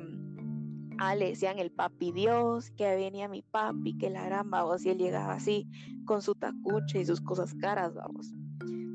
[0.99, 4.89] ah, le decían el papi Dios, que venía mi papi, que la gran, vamos, y
[4.89, 5.67] él llegaba así
[6.06, 8.34] con su tacuche y sus cosas caras, vamos.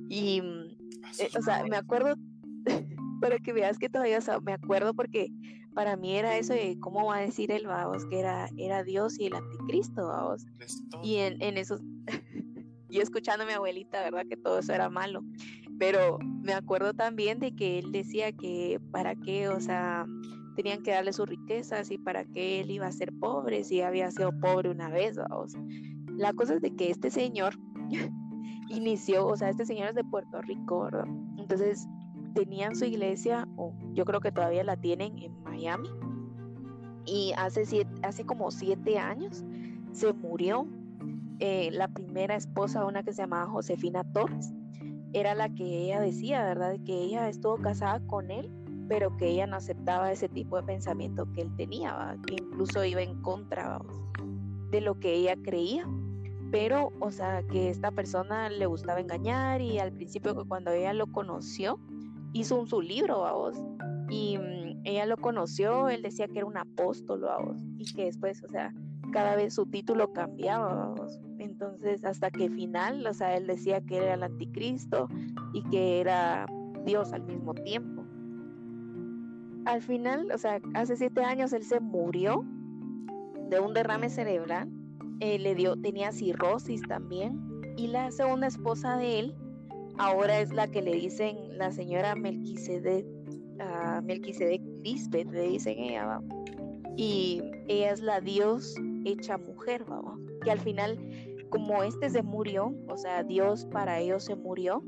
[0.09, 2.15] Y, ah, eh, o sea, me acuerdo,
[3.21, 5.31] para que veas que todavía, o sea, me acuerdo porque
[5.75, 9.19] para mí era eso de cómo va a decir el vamos, que era, era Dios
[9.19, 10.45] y el anticristo, vamos.
[11.03, 11.81] Y en, en esos,
[12.91, 14.25] yo escuchando a mi abuelita, ¿verdad?
[14.29, 15.23] Que todo eso era malo.
[15.79, 20.07] Pero me acuerdo también de que él decía que para qué, o sea,
[20.59, 24.11] tenían que darle sus riquezas y para qué él iba a ser pobre si había
[24.11, 25.17] sido pobre una vez.
[26.17, 27.55] La cosa es de que este señor
[28.69, 31.07] inició, o sea, este señor es de Puerto Rico, ¿verdad?
[31.37, 31.87] Entonces
[32.35, 35.91] tenían su iglesia, o yo creo que todavía la tienen en Miami,
[37.07, 39.45] y hace, hace como siete años
[39.93, 40.67] se murió
[41.39, 44.53] eh, la primera esposa, una que se llamaba Josefina Torres,
[45.13, 46.79] era la que ella decía, ¿verdad?
[46.85, 48.51] Que ella estuvo casada con él
[48.89, 53.03] pero que ella no aceptaba ese tipo de pensamiento que él tenía, que incluso iba
[53.03, 53.81] en contra
[54.71, 55.87] de lo que ella creía.
[56.51, 61.07] Pero, o sea, que esta persona le gustaba engañar y al principio cuando ella lo
[61.13, 61.79] conoció,
[62.33, 63.57] hizo un su libro, vos.
[64.09, 67.61] Y mm, ella lo conoció, él decía que era un apóstol, vos.
[67.77, 68.73] Y que después, o sea,
[69.13, 70.95] cada vez su título cambiaba.
[71.39, 75.09] Entonces, hasta que final, o sea, él decía que era el anticristo
[75.53, 76.47] y que era
[76.87, 77.98] Dios al mismo tiempo
[79.69, 82.43] al final, o sea, hace siete años él se murió
[83.51, 84.71] de un derrame cerebral,
[85.21, 87.39] eh, le dio, tenía cirrosis también,
[87.77, 89.35] y la segunda esposa de él
[89.99, 96.23] ahora es la que le dicen la señora Melquisedec, uh, Melquisedec Lisbeth, le dicen ella,
[96.97, 100.99] y ella es la Dios hecha mujer, vamos, que al final,
[101.51, 104.83] como este se murió, o sea, Dios para ellos se murió,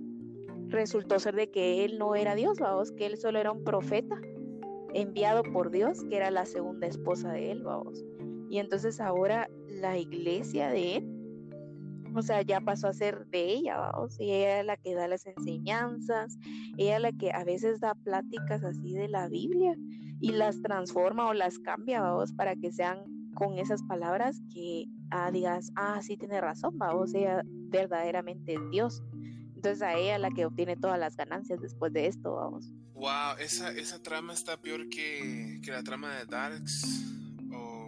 [0.69, 4.19] resultó ser de que él no era Dios, vamos, que él solo era un profeta
[4.95, 8.05] enviado por Dios, que era la segunda esposa de él, vamos.
[8.49, 11.21] Y entonces ahora la iglesia de él,
[12.15, 14.19] o sea, ya pasó a ser de ella, vamos.
[14.19, 16.39] Y ella es la que da las enseñanzas,
[16.77, 19.77] ella es la que a veces da pláticas así de la Biblia
[20.21, 25.31] y las transforma o las cambia, vamos, para que sean con esas palabras que ah,
[25.31, 29.03] digas, ah, sí tiene razón, vamos, ella verdaderamente es Dios.
[29.55, 32.73] Entonces a ella la que obtiene todas las ganancias después de esto, vamos.
[33.01, 36.85] Wow, esa, esa trama está peor que, que la trama de Darks.
[37.51, 37.87] O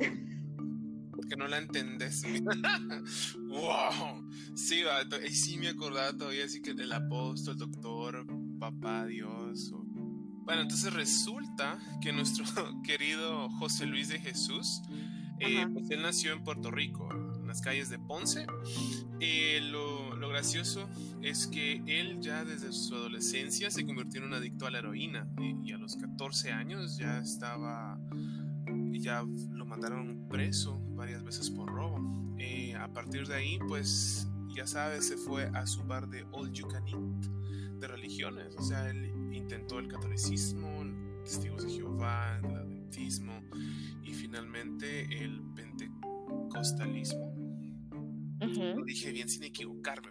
[1.29, 2.22] que no la entendés.
[3.48, 4.27] wow.
[4.55, 8.27] Sí, va, sí me acordaba todavía así que del apóstol, doctor,
[8.59, 9.75] papá, Dios.
[10.44, 12.46] Bueno, entonces resulta que nuestro
[12.83, 14.81] querido José Luis de Jesús,
[15.40, 18.46] eh, pues él nació en Puerto Rico, en las calles de Ponce.
[19.20, 20.88] Eh, lo, lo gracioso
[21.20, 25.28] es que él ya desde su adolescencia se convirtió en un adicto a la heroína
[25.64, 27.98] y, a los 14 años ya estaba,
[28.92, 32.37] ya lo mandaron preso varias veces por robo.
[32.38, 36.52] Eh, a partir de ahí, pues ya sabes, se fue a su bar de All
[36.52, 38.54] You Can Eat de religiones.
[38.56, 40.85] O sea, él intentó el catolicismo,
[41.24, 43.42] testigos de Jehová, el adventismo
[44.04, 47.32] y finalmente el pentecostalismo.
[48.46, 50.11] Lo dije bien sin equivocarme.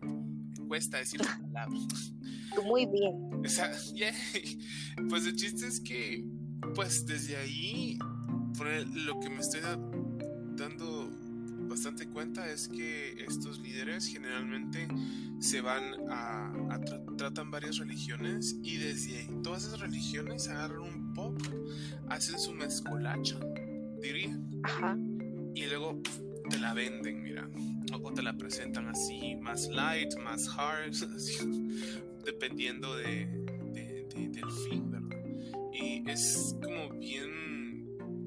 [0.60, 1.80] Me cuesta decir la palabra.
[2.66, 3.16] Muy bien.
[3.44, 3.72] O sea,
[5.10, 6.26] Pues el chiste es que,
[6.76, 7.98] pues desde ahí,
[9.06, 9.62] lo que me estoy
[10.56, 11.10] dando
[11.68, 14.90] bastante cuenta es que estos líderes generalmente
[15.40, 16.52] se van a,
[17.18, 21.42] tratan varias religiones y desde ahí, todas esas religiones agarran un pop,
[22.10, 23.40] hacen su mezcolacha,
[24.02, 24.38] diría.
[24.64, 24.98] Ajá.
[25.56, 26.02] Y luego
[26.52, 27.50] te la venden, mira.
[28.04, 30.92] O te la presentan así, más light, más hard,
[32.26, 33.26] dependiendo de,
[34.14, 35.18] del fin, ¿verdad?
[35.74, 37.40] Y es como bien...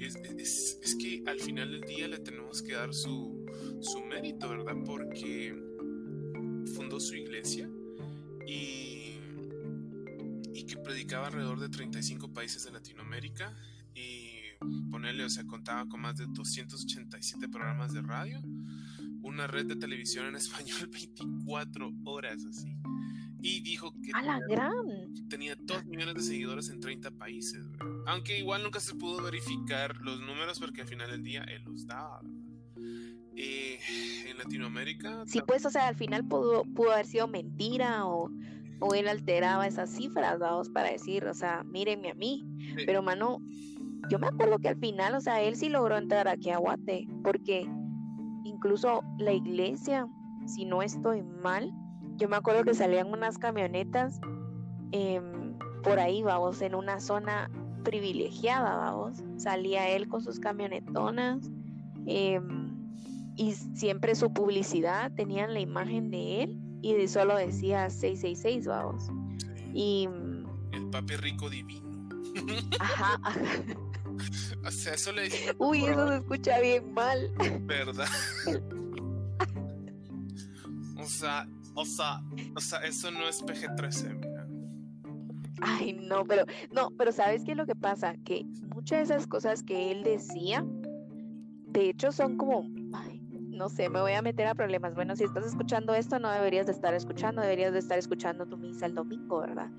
[0.01, 3.47] Es, es, que al final del día le tenemos que dar su,
[3.81, 4.75] su mérito, ¿verdad?
[4.85, 5.55] Porque
[6.75, 7.71] fundó su iglesia
[8.47, 9.15] y,
[10.53, 13.57] y que predicaba alrededor de 35 países de Latinoamérica
[13.95, 14.24] y
[14.90, 18.40] ponerle, o sea, contaba con más de 287 programas de radio,
[19.22, 22.77] una red de televisión en español 24 horas así.
[23.42, 24.72] Y dijo que a la gran.
[25.29, 27.66] tenía 2 millones de seguidores en 30 países.
[28.07, 31.87] Aunque igual nunca se pudo verificar los números porque al final del día él los
[31.87, 32.22] daba.
[33.37, 33.79] Eh,
[34.29, 35.24] en Latinoamérica.
[35.27, 38.31] Sí, pues, o sea, al final pudo, pudo haber sido mentira o,
[38.79, 42.44] o él alteraba esas cifras, vamos, para decir, o sea, mírenme a mí.
[42.87, 43.40] Pero, mano,
[44.09, 47.07] yo me acuerdo que al final, o sea, él sí logró entrar aquí a Guate,
[47.23, 47.67] porque
[48.45, 50.07] incluso la iglesia,
[50.47, 51.73] si no estoy mal,
[52.17, 54.21] yo me acuerdo que salían unas camionetas
[54.93, 57.51] em, por ahí, vamos, en una zona
[57.83, 61.51] privilegiada, vamos, salía él con sus camionetonas
[62.07, 62.73] em,
[63.37, 69.11] y siempre su publicidad tenían la imagen de él y de solo decía 666, vamos.
[69.73, 70.09] Y
[70.73, 71.85] el papi rico divino.
[72.79, 73.40] Ajá, ajá.
[74.64, 77.33] O sea, eso le Uy, eso se escucha bien mal.
[77.62, 78.09] ¿Verdad?
[80.98, 82.22] o sea, o sea,
[82.55, 84.46] o sea, eso no es PG-13, mira.
[85.61, 88.16] Ay, no, pero, no, pero ¿sabes qué es lo que pasa?
[88.24, 90.64] Que muchas de esas cosas que él decía,
[91.68, 93.13] de hecho son como, ay,
[93.55, 94.95] no sé, me voy a meter a problemas.
[94.95, 98.57] Bueno, si estás escuchando esto, no deberías de estar escuchando, deberías de estar escuchando tu
[98.57, 99.71] misa el domingo, ¿verdad?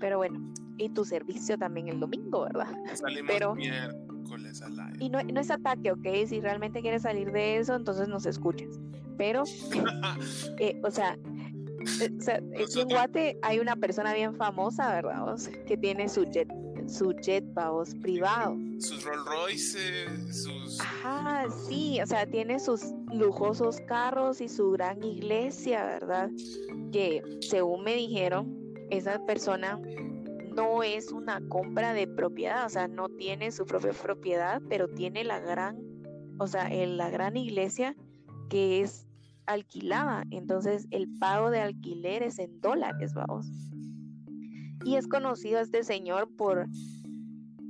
[0.00, 2.68] Pero bueno, y tu servicio también el domingo, ¿verdad?
[2.94, 5.04] Salimos Pero, miércoles al aire.
[5.04, 6.06] Y no, no, es ataque, ¿ok?
[6.26, 8.80] Si realmente quieres salir de eso, entonces nos escuches.
[9.16, 9.44] Pero,
[10.58, 11.18] eh, o sea,
[12.00, 15.36] eh, o sea, en Guate hay una persona bien famosa, ¿verdad?
[15.66, 16.48] que tiene su jet,
[16.92, 18.56] su jet, vamos, privado.
[18.78, 20.80] Sus Rolls Royce, sus...
[20.80, 26.30] Ajá, sí, o sea, tiene sus lujosos carros y su gran iglesia, ¿verdad?
[26.92, 29.80] Que según me dijeron, esa persona
[30.54, 35.24] no es una compra de propiedad, o sea, no tiene su propia propiedad, pero tiene
[35.24, 35.78] la gran,
[36.38, 37.96] o sea, la gran iglesia
[38.50, 39.06] que es
[39.46, 43.46] alquilada, entonces el pago de alquiler es en dólares, vamos.
[44.84, 46.66] Y es conocido este señor por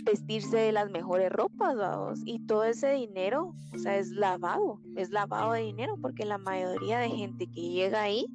[0.04, 5.10] vestirse de las mejores ropas, vamos, y todo ese dinero, o sea, es lavado, es
[5.10, 8.26] lavado de dinero, porque la mayoría de gente que llega ahí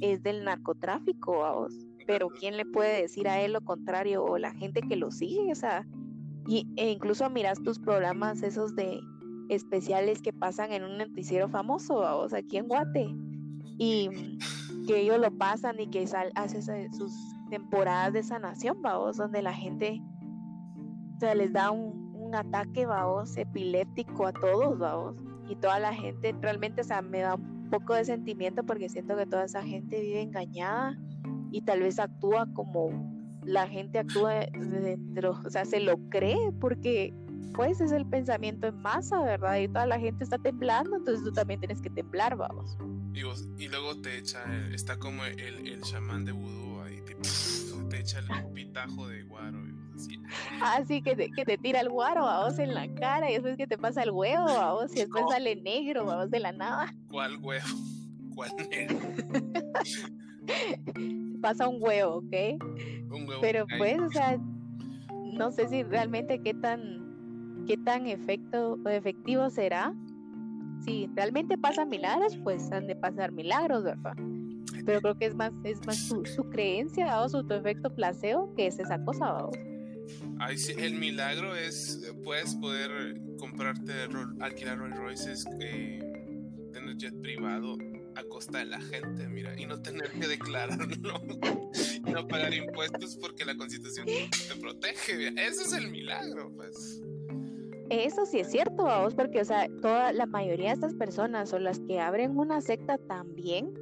[0.00, 1.74] es del narcotráfico, vamos
[2.08, 4.24] pero ¿quién le puede decir a él lo contrario?
[4.24, 5.86] O la gente que lo sigue, o sea,
[6.46, 8.98] y, e incluso miras tus programas esos de
[9.50, 13.14] especiales que pasan en un noticiero famoso, sea, aquí en Guate,
[13.76, 14.08] y
[14.86, 17.12] que ellos lo pasan y que sal, hace sus
[17.48, 20.00] temporadas de sanación, vamos, donde la gente,
[21.16, 25.16] o sea, les da un, un ataque, vamos, epiléptico a todos, vamos,
[25.48, 29.16] y toda la gente realmente, o sea, me da un poco de sentimiento porque siento
[29.16, 30.96] que toda esa gente vive engañada
[31.50, 32.90] y tal vez actúa como
[33.44, 37.14] la gente actúa dentro, o sea, se lo cree porque
[37.54, 39.56] pues es el pensamiento en masa, ¿verdad?
[39.56, 42.76] Y toda la gente está temblando, entonces tú también tienes que temblar, vamos.
[43.14, 46.77] Y, luego te echa, está como el, el chamán de vudú
[47.88, 49.58] te, echa el pitajo de guaro.
[49.94, 50.20] Así.
[50.62, 53.56] Ah, sí, que te, que te tira el guaro, vamos, en la cara, y después
[53.56, 56.94] que te pasa el huevo, vamos, y después sale negro, vamos, de la nada.
[57.10, 57.66] ¿Cuál huevo?
[58.34, 58.98] ¿Cuál negro?
[61.40, 62.34] pasa un huevo, ¿ok?
[63.40, 64.38] Pero pues, o sea,
[65.32, 69.94] no sé si realmente qué tan, qué tan efecto, efectivo será.
[70.84, 74.14] Si realmente pasan milagros, pues han de pasar milagros, ¿verdad?
[74.88, 78.78] Pero creo que es más, es más su, creencia o su efecto placebo que es
[78.78, 79.32] esa cosa.
[79.32, 79.54] ¿vamos?
[80.38, 83.92] Ay, sí, el milagro es, puedes poder comprarte,
[84.40, 86.00] alquilar Rolls Royces, eh,
[86.72, 87.76] tener jet privado
[88.16, 90.86] a costa de la gente, mira, y no tener que declararlo,
[92.06, 97.02] y no pagar impuestos porque la constitución te protege, ese es el milagro, pues.
[97.90, 101.58] Eso sí es cierto, vamos, porque, o sea, toda la mayoría de estas personas o
[101.58, 103.74] las que abren una secta también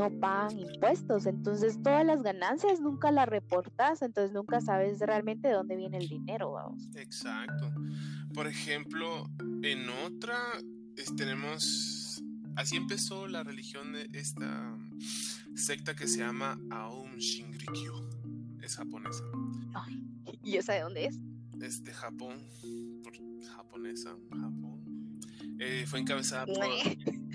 [0.00, 5.54] no pagan impuestos, entonces todas las ganancias nunca las reportas, entonces nunca sabes realmente de
[5.54, 6.88] dónde viene el dinero, vamos.
[6.94, 7.70] Exacto.
[8.32, 9.28] Por ejemplo,
[9.62, 10.38] en otra
[11.18, 12.22] tenemos,
[12.56, 14.74] así empezó la religión de esta
[15.54, 18.08] secta que se llama Aum Shinrikyo,
[18.62, 19.24] es japonesa.
[19.74, 20.02] Ay,
[20.42, 21.18] ¿y esa de dónde es?
[21.60, 22.38] Es de Japón
[23.50, 25.20] japonesa, Japón.
[25.58, 26.56] Eh, fue encabezada por.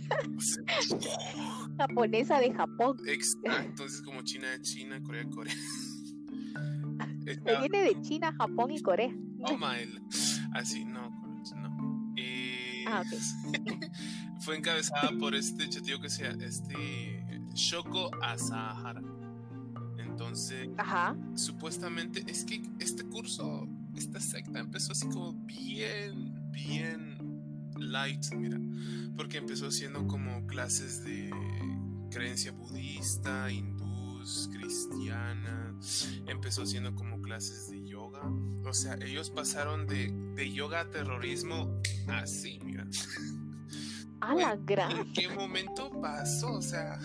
[1.78, 2.98] japonesa de Japón.
[3.08, 5.56] Exacto, es como China de China, Corea de Corea.
[7.60, 9.14] viene de China, Japón y Corea.
[9.42, 10.00] Oh my.
[10.54, 11.10] Así, no,
[11.56, 12.14] no.
[12.18, 13.04] Eh, ah,
[14.40, 19.02] fue encabezada por este chatío que sea este Shoko Asahara.
[19.98, 21.16] Entonces, Ajá.
[21.36, 27.15] supuestamente es que este curso esta secta empezó así como bien, bien
[27.78, 28.60] light, mira,
[29.16, 31.32] porque empezó siendo como clases de
[32.12, 35.76] creencia budista, hindús, cristiana,
[36.28, 38.22] empezó siendo como clases de yoga,
[38.64, 42.88] o sea, ellos pasaron de, de yoga a terrorismo así, mira.
[44.22, 44.92] A la gran.
[44.92, 46.54] ¿En qué momento pasó?
[46.54, 47.00] O sea,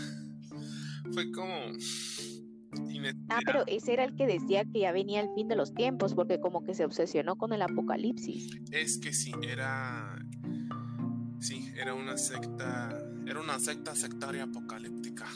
[1.12, 1.54] fue como
[3.28, 6.14] Ah, pero ese era el que decía que ya venía el fin de los tiempos,
[6.14, 8.50] porque como que se obsesionó con el apocalipsis.
[8.70, 10.24] Es que sí, era.
[11.40, 12.88] Sí, era una secta.
[13.26, 15.26] Era una secta sectaria apocalíptica.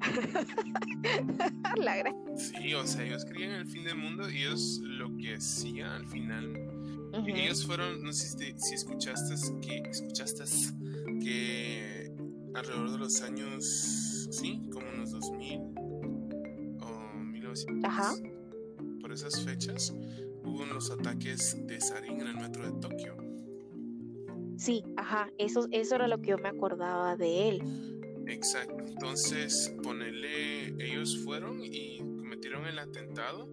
[1.76, 2.14] La gran...
[2.36, 5.90] Sí, o sea, ellos creían en el fin del mundo y ellos lo que hacían
[5.90, 6.54] al final.
[7.26, 10.44] Ellos fueron, no sé si, escuchaste que escuchaste
[11.20, 12.12] que
[12.54, 15.88] alrededor de los años, sí, como en los 2000
[17.84, 18.14] Ajá.
[19.00, 19.92] Por esas fechas
[20.44, 23.27] hubo los ataques de Sarin en el metro de Tokio.
[24.58, 27.62] Sí, ajá, eso, eso era lo que yo me acordaba de él.
[28.26, 33.48] Exacto, entonces ponele, ellos fueron y cometieron el atentado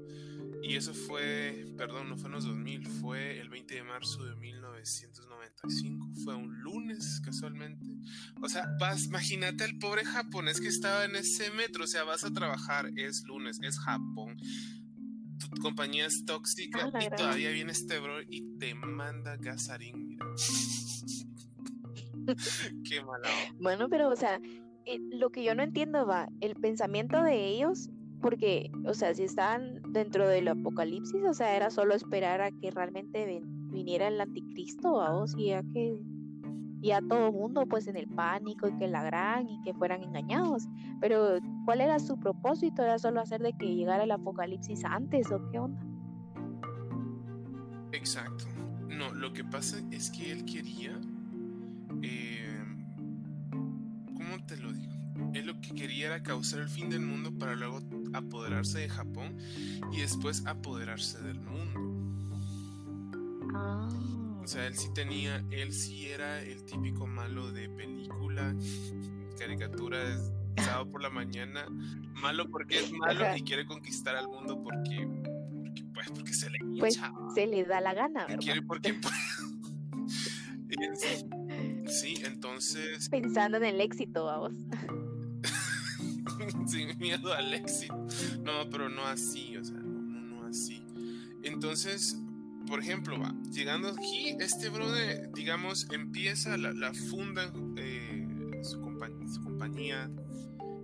[0.68, 4.36] y eso fue, perdón, no fue en los 2000, fue el 20 de marzo de
[4.36, 7.86] 1995, fue un lunes casualmente.
[8.42, 8.66] O sea,
[9.06, 13.24] imagínate el pobre japonés que estaba en ese metro, o sea, vas a trabajar, es
[13.26, 14.38] lunes, es Japón,
[15.38, 20.26] tu compañía es tóxica ah, y todavía viene este bro y te manda gasarín, mira.
[22.90, 23.28] Qué malo.
[23.60, 24.40] Bueno, pero o sea,
[24.86, 27.90] eh, lo que yo no entiendo va, el pensamiento de ellos
[28.26, 32.72] porque, o sea, si estaban dentro del apocalipsis, o sea, era solo esperar a que
[32.72, 36.00] realmente viniera el anticristo, o y ya que
[36.86, 40.68] ya todo mundo pues en el pánico y que la gran y que fueran engañados.
[41.02, 42.84] Pero, ¿cuál era su propósito?
[42.84, 45.82] ¿Era solo hacer de que llegara el apocalipsis antes o qué onda?
[47.92, 48.46] Exacto.
[48.90, 51.00] No, lo que pasa es que él quería,
[52.02, 52.64] eh,
[53.50, 54.94] ¿cómo te lo digo?
[55.34, 57.80] Él lo que quería era causar el fin del mundo para luego
[58.14, 59.38] apoderarse de Japón
[59.92, 61.80] y después apoderarse del mundo.
[63.54, 63.90] Ah.
[64.46, 68.56] O sea, él sí tenía, él sí era el típico malo de película,
[69.40, 70.18] caricatura de
[70.62, 71.66] sábado por la mañana,
[72.14, 75.10] malo porque es malo y quiere conquistar al mundo porque,
[75.64, 77.02] porque pues porque se le pues,
[77.34, 78.40] se le da la gana, ¿verdad?
[78.40, 78.94] Quiere porque
[81.88, 84.54] sí, entonces pensando en el éxito, vamos.
[86.68, 87.96] sin miedo al éxito.
[88.44, 90.84] No, pero no así, o sea, no, no, así.
[91.42, 92.22] Entonces,
[92.68, 98.28] por ejemplo, va, llegando aquí, este brother, digamos, empieza la, la funda eh,
[98.64, 100.10] su, compañía,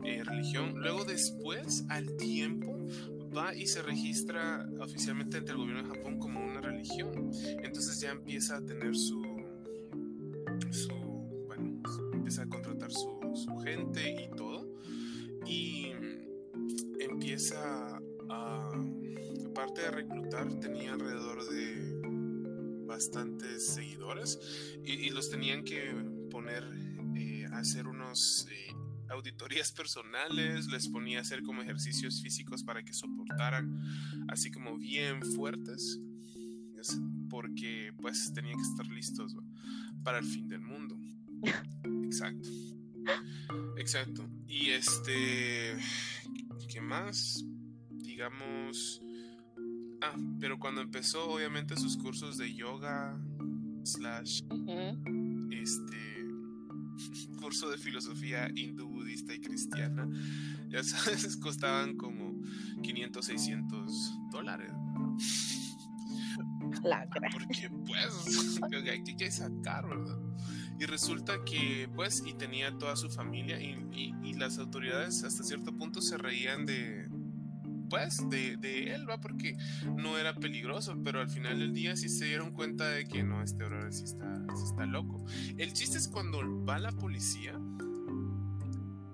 [0.03, 0.79] eh, religión.
[0.79, 2.77] Luego, después, al tiempo,
[3.36, 7.32] va y se registra oficialmente ante el gobierno de Japón como una religión.
[7.63, 9.21] Entonces ya empieza a tener su,
[10.69, 10.93] su
[11.47, 11.82] bueno,
[12.13, 14.67] empieza a contratar su, su gente y todo
[15.45, 15.91] y
[16.99, 17.80] empieza
[19.62, 22.01] aparte de reclutar, tenía alrededor de
[22.88, 24.39] bastantes seguidores
[24.84, 25.93] y, los tenían que
[26.32, 26.68] poner
[27.16, 28.74] eh, a hacer unos eh,
[29.09, 33.80] auditorías personales, les ponía a hacer como ejercicios físicos para que soportaran,
[34.30, 35.99] así como bien fuertes,
[37.30, 39.36] porque pues tenían que estar listos
[40.03, 40.97] para el fin del mundo.
[42.03, 42.49] Exacto.
[43.78, 44.28] Exacto.
[44.47, 45.78] Y este,
[46.68, 47.45] ¿qué más?
[47.91, 49.01] Digamos,
[50.02, 53.20] ah, pero cuando empezó obviamente sus cursos de yoga
[53.84, 54.41] slash
[55.52, 56.12] este
[57.39, 60.08] curso de filosofía hindú, budista y cristiana,
[60.70, 62.39] ya sabes, costaban como
[62.82, 64.72] 500, 600 dólares.
[67.32, 70.20] Porque pues hay que sacar, ¿verdad?
[70.80, 75.78] Y resulta que pues y tenía toda su familia y, y, las autoridades hasta cierto
[75.78, 77.08] punto se reían de
[77.91, 79.19] pues de, de, él, ¿va?
[79.19, 83.21] Porque no era peligroso, pero al final del día sí se dieron cuenta de que
[83.21, 85.23] no, este brother sí está, sí está loco.
[85.57, 87.59] El chiste es cuando va la policía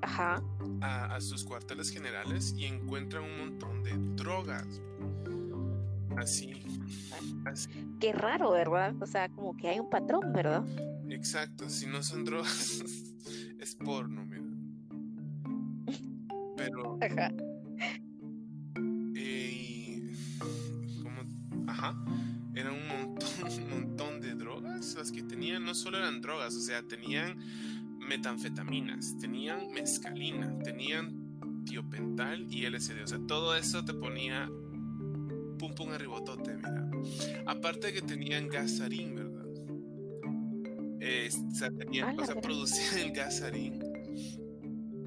[0.02, 0.42] Ajá.
[0.82, 4.80] A, a sus cuarteles generales y encuentran un montón de drogas.
[6.16, 6.64] Así,
[8.00, 8.94] Qué raro, ¿verdad?
[9.02, 10.64] O sea, como que hay un patrón, ¿verdad?
[11.10, 12.82] Exacto, si no son drogas,
[13.60, 14.44] es porno, mira.
[16.56, 16.98] Pero.
[17.02, 17.32] Ajá.
[21.78, 21.96] Ajá.
[22.56, 23.30] Eran un montón,
[23.64, 25.64] un montón de drogas las que tenían.
[25.64, 27.38] No solo eran drogas, o sea, tenían
[28.00, 33.04] metanfetaminas, tenían mescalina, tenían tiopental y LSD.
[33.04, 34.50] O sea, todo eso te ponía
[35.60, 36.90] pum pum arribotote, mira.
[37.46, 39.38] Aparte de que tenían gasarín, ¿verdad?
[40.98, 43.82] o sea, tenían, o sea, producían el gasarín.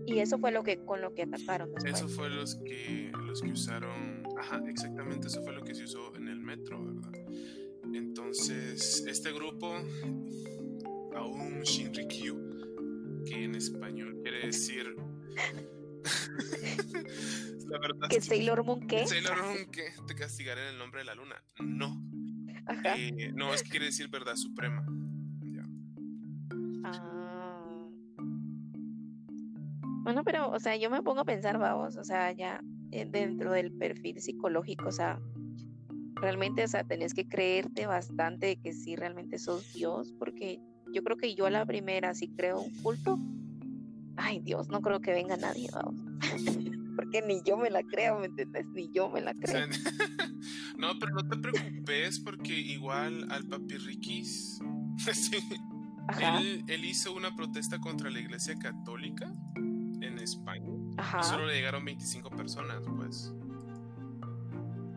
[0.06, 1.70] Y eso fue lo que con lo que atacaron.
[1.84, 6.14] Eso fue los que los que usaron, ajá, exactamente, eso fue lo que se usó
[6.16, 7.12] en el metro, ¿verdad?
[7.94, 9.74] Entonces, este grupo,
[11.14, 14.96] aún Shinrikyu, que en español quiere decir
[17.68, 18.08] la verdad.
[18.08, 19.06] ¿Que Sailor Moon qué?
[19.06, 19.92] Sailor Moon qué?
[20.06, 21.42] Te castigaré en el nombre de la luna.
[21.60, 22.02] No.
[22.96, 24.84] Eh, no, es que quiere decir verdad suprema.
[25.42, 25.66] Ya.
[26.84, 27.19] Ah.
[30.02, 33.52] Bueno, pero, o sea, yo me pongo a pensar, vamos, o sea, ya eh, dentro
[33.52, 35.20] del perfil psicológico, o sea,
[36.14, 40.60] realmente, o sea, tenés que creerte bastante de que sí realmente sos Dios, porque
[40.92, 43.18] yo creo que yo a la primera, si creo un culto,
[44.16, 45.94] ay Dios, no creo que venga nadie, vamos.
[46.96, 48.66] porque ni yo me la creo, ¿me entiendes?
[48.74, 49.66] Ni yo me la creo.
[50.78, 54.58] no, pero no te preocupes porque igual al papi Riquis,
[56.68, 59.32] él, hizo una protesta contra la iglesia católica
[60.20, 60.70] en España.
[61.20, 63.34] Y solo le llegaron 25 personas, pues.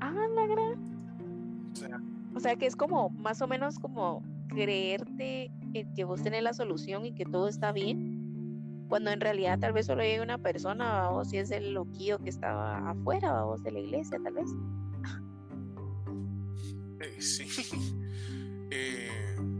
[0.01, 1.71] Ah, la gran.
[1.71, 2.01] O sea,
[2.35, 5.51] o sea, que es como, más o menos como creerte
[5.95, 8.23] que vos tenés la solución y que todo está bien
[8.87, 12.29] cuando en realidad tal vez solo llega una persona o si es el loquillo que
[12.29, 14.51] estaba afuera o de la iglesia tal vez.
[16.99, 17.47] Eh, sí,
[18.71, 19.09] eh,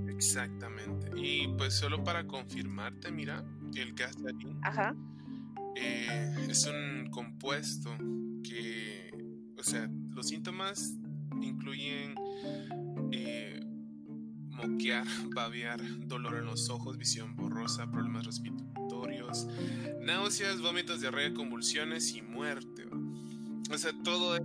[0.07, 1.11] exactamente.
[1.15, 3.43] Y pues solo para confirmarte, mira,
[3.75, 4.59] el gasarín
[5.75, 7.95] eh, es un compuesto
[8.43, 9.11] que,
[9.57, 10.93] o sea, los síntomas
[11.41, 12.15] incluyen
[14.49, 15.05] moquear,
[15.35, 18.73] babear, dolor en los ojos, visión borrosa, problemas respiratorios
[20.01, 22.85] náuseas, vómitos, diarrea, convulsiones y muerte.
[23.71, 24.43] O sea, todo es,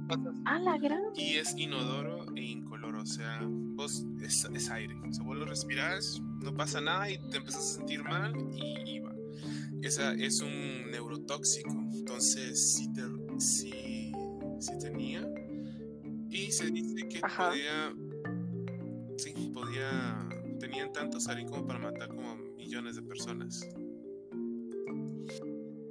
[0.62, 1.00] la gran.
[1.16, 3.02] y es inodoro e incoloro.
[3.02, 4.94] O sea, vos es, aire.
[5.08, 9.00] O sea, vos lo respirás, no pasa nada y te empezás a sentir mal y,
[9.00, 9.07] va.
[9.82, 11.70] Esa es un neurotóxico.
[11.92, 13.02] Entonces, si, te,
[13.38, 15.28] si tenía.
[16.30, 17.94] Y se dice que podía.
[19.16, 20.28] Sí, podía.
[20.58, 23.66] Tenían tanto salir como para matar como millones de personas.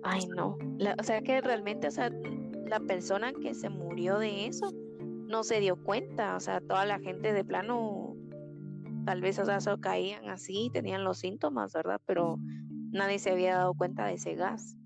[0.03, 0.57] Ay, no.
[0.99, 2.11] o sea que realmente, o sea,
[2.65, 4.73] la persona que se murió de eso
[5.27, 6.35] no se dio cuenta.
[6.35, 8.15] O sea, toda la gente de plano,
[9.05, 12.01] tal vez, o sea, solo caían así, tenían los síntomas, ¿verdad?
[12.05, 12.39] Pero
[12.97, 14.77] nadie se había dado cuenta de ese gas.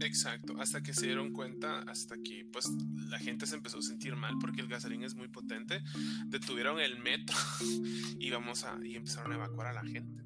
[0.00, 2.68] Exacto, hasta que se dieron cuenta, hasta que pues
[3.08, 5.82] la gente se empezó a sentir mal porque el gasolín es muy potente,
[6.26, 7.36] detuvieron el metro
[8.18, 10.22] y vamos a y empezaron a evacuar a la gente.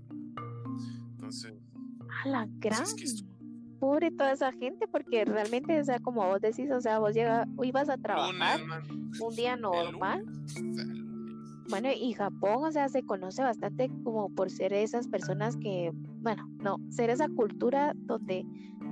[1.13, 1.55] Entonces,
[2.25, 2.85] a la gran
[3.79, 7.49] pobre toda esa gente, porque realmente, o sea, como vos decís, o sea, vos llega,
[7.65, 8.61] ibas a trabajar
[9.21, 10.25] un día normal.
[11.71, 16.51] Bueno, y Japón, o sea, se conoce bastante como por ser esas personas que, bueno,
[16.59, 18.45] no, ser esa cultura donde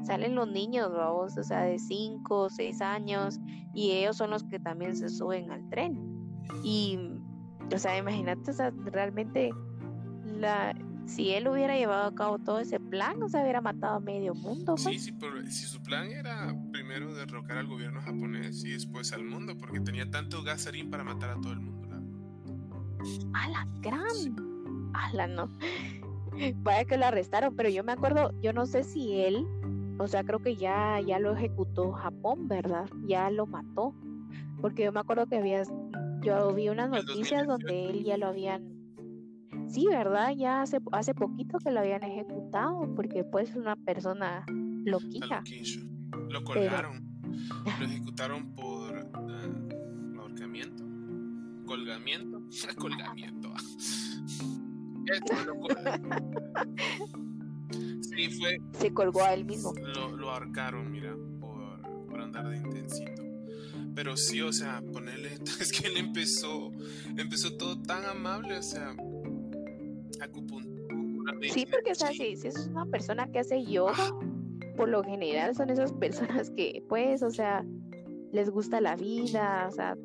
[0.05, 3.41] salen los niños, vos, o sea, de 5 o 6 años,
[3.75, 5.99] y ellos son los que también se suben al tren.
[6.63, 6.99] Y,
[7.75, 9.51] o sea, imagínate, o sea, realmente
[10.25, 10.75] la,
[11.09, 14.35] si él hubiera llevado a cabo todo ese plan, no se hubiera matado a medio
[14.35, 14.77] mundo.
[14.77, 15.05] Sí, pues.
[15.05, 19.57] sí, pero si su plan era primero derrocar al gobierno japonés y después al mundo,
[19.57, 21.88] porque tenía tanto gasarín para matar a todo el mundo.
[23.35, 24.91] A la gran.
[24.95, 25.49] A la no.
[26.63, 29.47] vaya que lo arrestaron, pero yo me acuerdo, yo no sé si él,
[29.99, 32.89] o sea, creo que ya, ya lo ejecutó Japón, ¿verdad?
[33.07, 33.95] Ya lo mató,
[34.61, 35.63] porque yo me acuerdo que había,
[36.23, 38.63] yo vi unas noticias donde él ya lo habían,
[39.67, 40.33] sí, ¿verdad?
[40.37, 44.45] Ya hace, hace poquito que lo habían ejecutado, porque pues una persona
[44.85, 45.43] loquilla.
[46.31, 47.21] Lo colgaron,
[47.79, 49.68] lo ejecutaron por uh, ahorcamiento,
[51.69, 52.43] colgamiento,
[52.79, 53.53] colgamiento.
[58.03, 58.61] sí, fue.
[58.73, 59.73] Se colgó a él mismo.
[59.75, 63.23] Lo, lo ahorcaron, mira, por, por andar de intensito.
[63.95, 65.39] Pero sí, o sea, ponerle.
[65.61, 66.73] Es que él empezó.
[67.17, 68.95] Empezó todo tan amable, o sea.
[70.21, 70.69] Acupuntura.
[71.53, 74.13] Sí, porque, o sea, si, si es una persona que hace yoga,
[74.77, 77.65] por lo general son esas personas que, pues, o sea,
[78.33, 79.97] les gusta la vida, o sea,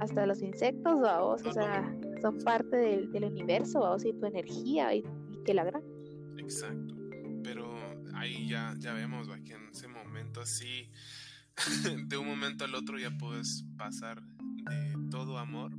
[0.00, 4.94] hasta los insectos, vamos, o sea, son parte del, del universo, vamos, y tu energía,
[4.94, 5.04] y,
[5.44, 5.82] que la gran.
[6.38, 6.94] Exacto,
[7.44, 7.72] pero
[8.14, 10.90] ahí ya, ya vemos, que en ese momento así,
[12.08, 15.72] de un momento al otro ya puedes pasar de todo amor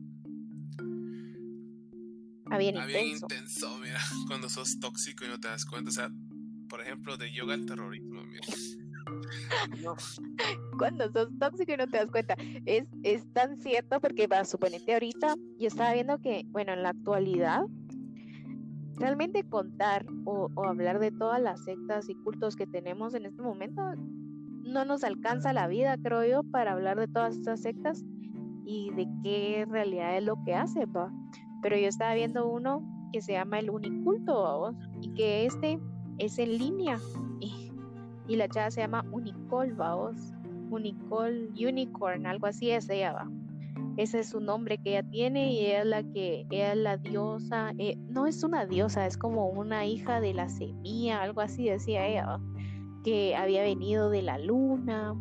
[2.49, 2.97] a bien intenso.
[2.97, 6.09] bien intenso, mira, cuando sos tóxico y no te das cuenta, o sea,
[6.69, 8.45] por ejemplo, de yoga al terrorismo, mira.
[10.77, 12.35] Cuando sos tóxico y no te das cuenta.
[12.65, 16.89] Es, es tan cierto porque, va, suponete ahorita, yo estaba viendo que, bueno, en la
[16.89, 17.65] actualidad,
[18.95, 23.41] realmente contar o, o hablar de todas las sectas y cultos que tenemos en este
[23.41, 23.81] momento,
[24.63, 28.03] no nos alcanza la vida, creo yo, para hablar de todas estas sectas
[28.65, 31.11] y de qué realidad es lo que hace, va.
[31.61, 35.79] Pero yo estaba viendo uno que se llama el Uniculto, y que este
[36.17, 36.99] es en línea
[38.27, 40.33] y la chava se llama Unicol, vaos.
[40.69, 43.29] Unicol Unicorn, algo así es ella, va.
[43.97, 47.73] Ese es su nombre que ella tiene y ella es la que, es la diosa,
[47.79, 52.05] eh, no es una diosa, es como una hija de la semilla, algo así decía
[52.05, 52.39] ella,
[53.03, 55.15] que había venido de la luna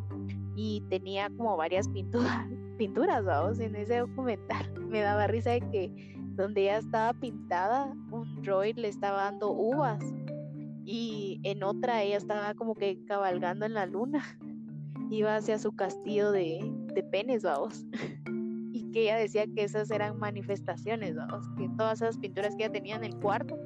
[0.56, 2.46] y tenía como varias pinturas,
[2.78, 4.70] pinturas, vamos, en ese documental.
[4.90, 10.04] Me daba risa de que donde ella estaba pintada, un droid le estaba dando uvas
[10.84, 14.22] y en otra ella estaba como que cabalgando en la luna,
[15.10, 16.60] iba hacia su castillo de,
[16.94, 17.86] de penes, vamos,
[18.72, 22.72] y que ella decía que esas eran manifestaciones, vamos, que todas esas pinturas que ella
[22.72, 23.58] tenía en el cuarto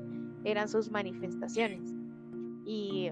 [0.44, 1.94] eran sus manifestaciones.
[2.64, 3.10] Y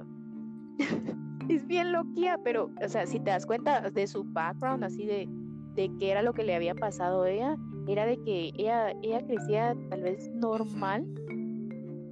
[1.49, 5.29] es bien loquía, pero, o sea, si te das cuenta de su background, así de,
[5.75, 7.57] de qué era lo que le había pasado a ella,
[7.87, 11.07] era de que ella, ella crecía tal vez normal,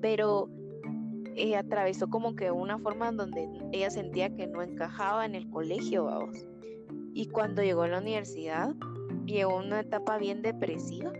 [0.00, 0.48] pero
[1.36, 5.48] ella atravesó como que una forma en donde ella sentía que no encajaba en el
[5.50, 6.46] colegio, vamos.
[7.12, 8.74] Y cuando llegó a la universidad,
[9.26, 11.12] llegó una etapa bien depresiva,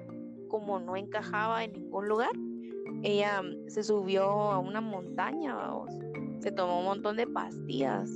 [0.49, 2.31] como no encajaba en ningún lugar.
[3.03, 5.93] Ella mm, se subió a una montaña, vamos.
[6.41, 8.11] Se tomó un montón de pastillas.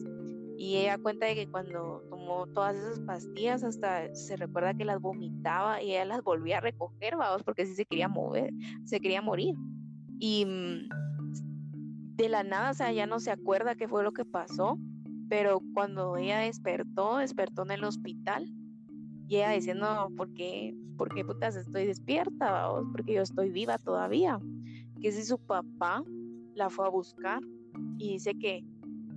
[0.57, 5.01] Y ella cuenta de que cuando tomó todas esas pastillas, hasta se recuerda que las
[5.01, 8.53] vomitaba y ella las volvía a recoger, vamos, porque sí se quería mover,
[8.85, 9.55] se quería morir.
[10.19, 11.20] Y mm,
[12.17, 14.79] de la nada, o sea, ya no se acuerda qué fue lo que pasó,
[15.29, 18.53] pero cuando ella despertó, despertó en el hospital
[19.29, 22.69] y ella diciendo, ¿por qué, por qué putas estoy despierta?
[22.91, 24.41] Porque yo estoy viva todavía.
[25.01, 26.03] Que si su papá
[26.55, 27.41] la fue a buscar
[27.97, 28.65] y dice que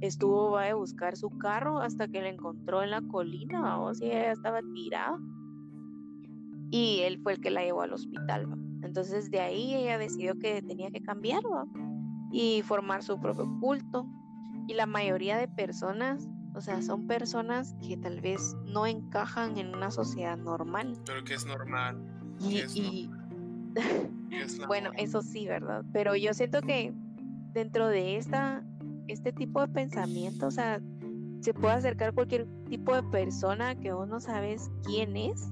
[0.02, 4.34] estuvo a buscar su carro hasta que la encontró en la colina, vamos, y ella
[4.34, 5.18] estaba tirada.
[6.70, 8.48] Y él fue el que la llevó al hospital.
[8.84, 11.42] Entonces de ahí ella decidió que tenía que cambiar,
[12.34, 14.08] y formar su propio culto.
[14.68, 19.74] Y la mayoría de personas, o sea, son personas que tal vez no encajan en
[19.74, 20.98] una sociedad normal.
[21.06, 22.04] Pero que es normal.
[22.40, 23.10] Y,
[24.68, 25.86] bueno, eso sí, ¿verdad?
[25.94, 26.94] Pero yo siento que
[27.54, 28.66] dentro de esta,
[29.08, 30.82] este tipo de pensamiento, o sea,
[31.42, 35.52] se puede acercar cualquier tipo de persona que vos no sabes quién es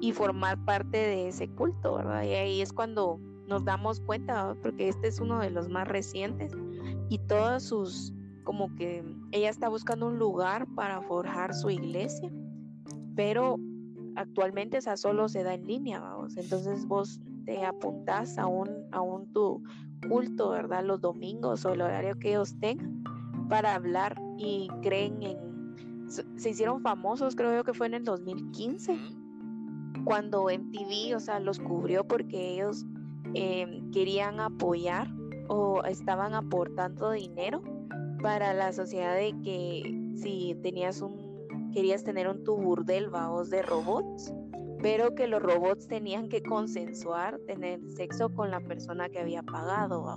[0.00, 2.24] y formar parte de ese culto, ¿verdad?
[2.24, 3.20] Y ahí es cuando
[3.52, 6.52] nos damos cuenta, porque este es uno de los más recientes
[7.10, 12.32] y todas sus, como que ella está buscando un lugar para forjar su iglesia,
[13.14, 13.58] pero
[14.16, 19.02] actualmente esa solo se da en línea, vamos, entonces vos te apuntás a un, a
[19.02, 19.62] un tu
[20.08, 20.82] culto, ¿verdad?
[20.82, 23.04] Los domingos o el horario que ellos tengan
[23.50, 26.08] para hablar y creen en...
[26.36, 28.98] Se hicieron famosos, creo yo que fue en el 2015,
[30.04, 32.86] cuando MTV, o sea, los cubrió porque ellos
[33.34, 35.08] Em, querían apoyar
[35.48, 37.62] o estaban aportando dinero
[38.22, 41.32] para la sociedad de que si tenías un
[41.72, 44.34] querías tener un tu burdel vaos de robots
[44.82, 50.14] pero que los robots tenían que consensuar tener sexo con la persona que había pagado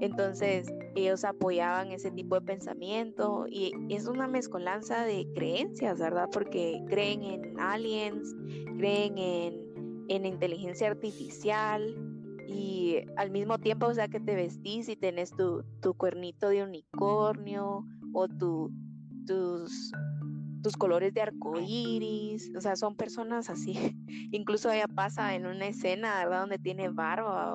[0.00, 6.28] Entonces ellos apoyaban ese tipo de pensamiento y es una mezcolanza de creencias, ¿verdad?
[6.32, 8.34] Porque creen en aliens,
[8.78, 12.11] creen en, en inteligencia artificial
[12.52, 16.62] y al mismo tiempo, o sea, que te vestís y tenés tu, tu cuernito de
[16.62, 18.70] unicornio o tu,
[19.26, 19.92] tus
[20.62, 23.74] tus colores de arco iris, o sea, son personas así.
[24.32, 26.24] Incluso ella pasa en una escena.
[26.24, 27.52] Donde tiene barba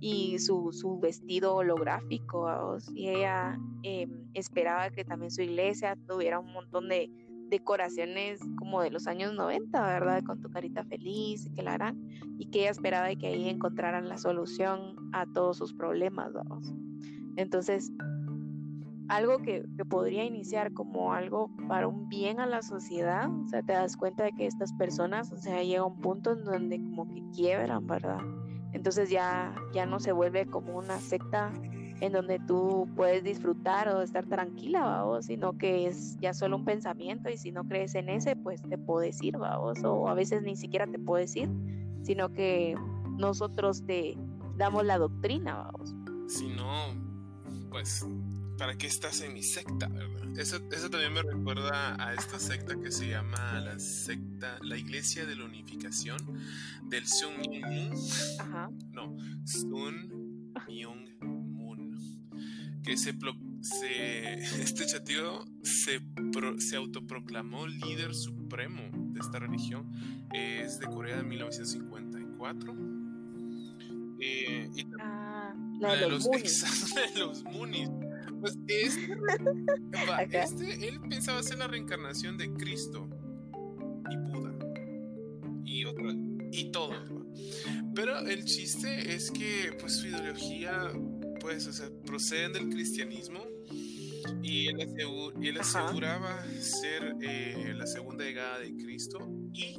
[0.00, 6.52] y su, su, vestido holográfico, y ella em, esperaba que también su iglesia tuviera un
[6.52, 7.10] montón de
[7.48, 10.22] decoraciones como de los años 90, ¿verdad?
[10.24, 14.08] Con tu carita feliz y que la harán, y que ella esperaba que ahí encontraran
[14.08, 16.72] la solución a todos sus problemas, vamos.
[17.36, 17.92] Entonces,
[19.08, 23.72] algo que, podría iniciar como algo para un bien a la sociedad, o sea, te
[23.72, 27.22] das cuenta de que estas personas, o sea, llega un punto en donde como que
[27.34, 28.18] quiebran, ¿verdad?
[28.72, 31.52] Entonces ya, ya no se vuelve como una secta
[32.00, 36.64] en donde tú puedes disfrutar o estar tranquila, vamos, sino que es ya solo un
[36.64, 40.42] pensamiento y si no crees en ese, pues te puedes ir, vamos, o a veces
[40.42, 41.48] ni siquiera te puedes ir,
[42.02, 42.76] sino que
[43.16, 44.16] nosotros te
[44.56, 45.94] damos la doctrina, vamos.
[46.28, 46.94] Si no,
[47.70, 48.06] pues
[48.58, 49.90] ¿para qué estás en mi secta?
[50.36, 55.24] Eso, eso también me recuerda a esta secta que se llama la secta, la Iglesia
[55.24, 56.18] de la Unificación
[56.90, 57.90] del Sun Moon.
[58.38, 58.70] Ajá.
[58.92, 60.15] No, Sun.
[62.86, 63.12] Que se,
[63.60, 66.00] se este chatío se,
[66.58, 68.82] se autoproclamó líder supremo
[69.12, 69.90] de esta religión.
[70.32, 72.96] Es de Corea de 1954.
[74.18, 77.90] Eh, y ah, la de, los, los, de los Moonies.
[78.40, 79.18] Pues este,
[80.30, 83.08] este, él pensaba ser la reencarnación de Cristo
[84.10, 84.54] y Buda
[85.64, 86.14] y otra
[86.52, 86.94] y todo.
[87.94, 90.92] Pero el chiste es que pues su ideología
[91.40, 93.44] pues o sea, procede del cristianismo
[94.42, 99.18] y él, aseguraba ser eh, la segunda llegada de Cristo
[99.52, 99.76] y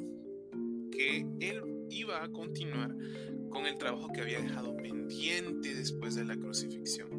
[0.91, 2.95] que él iba a continuar
[3.49, 7.09] con el trabajo que había dejado pendiente después de la crucifixión.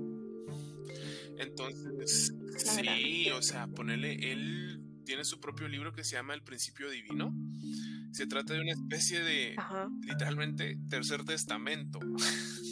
[1.38, 6.90] Entonces, sí, o sea, ponerle, él tiene su propio libro que se llama El Principio
[6.90, 7.34] Divino.
[8.12, 9.56] Se trata de una especie de,
[10.02, 12.00] literalmente, tercer testamento,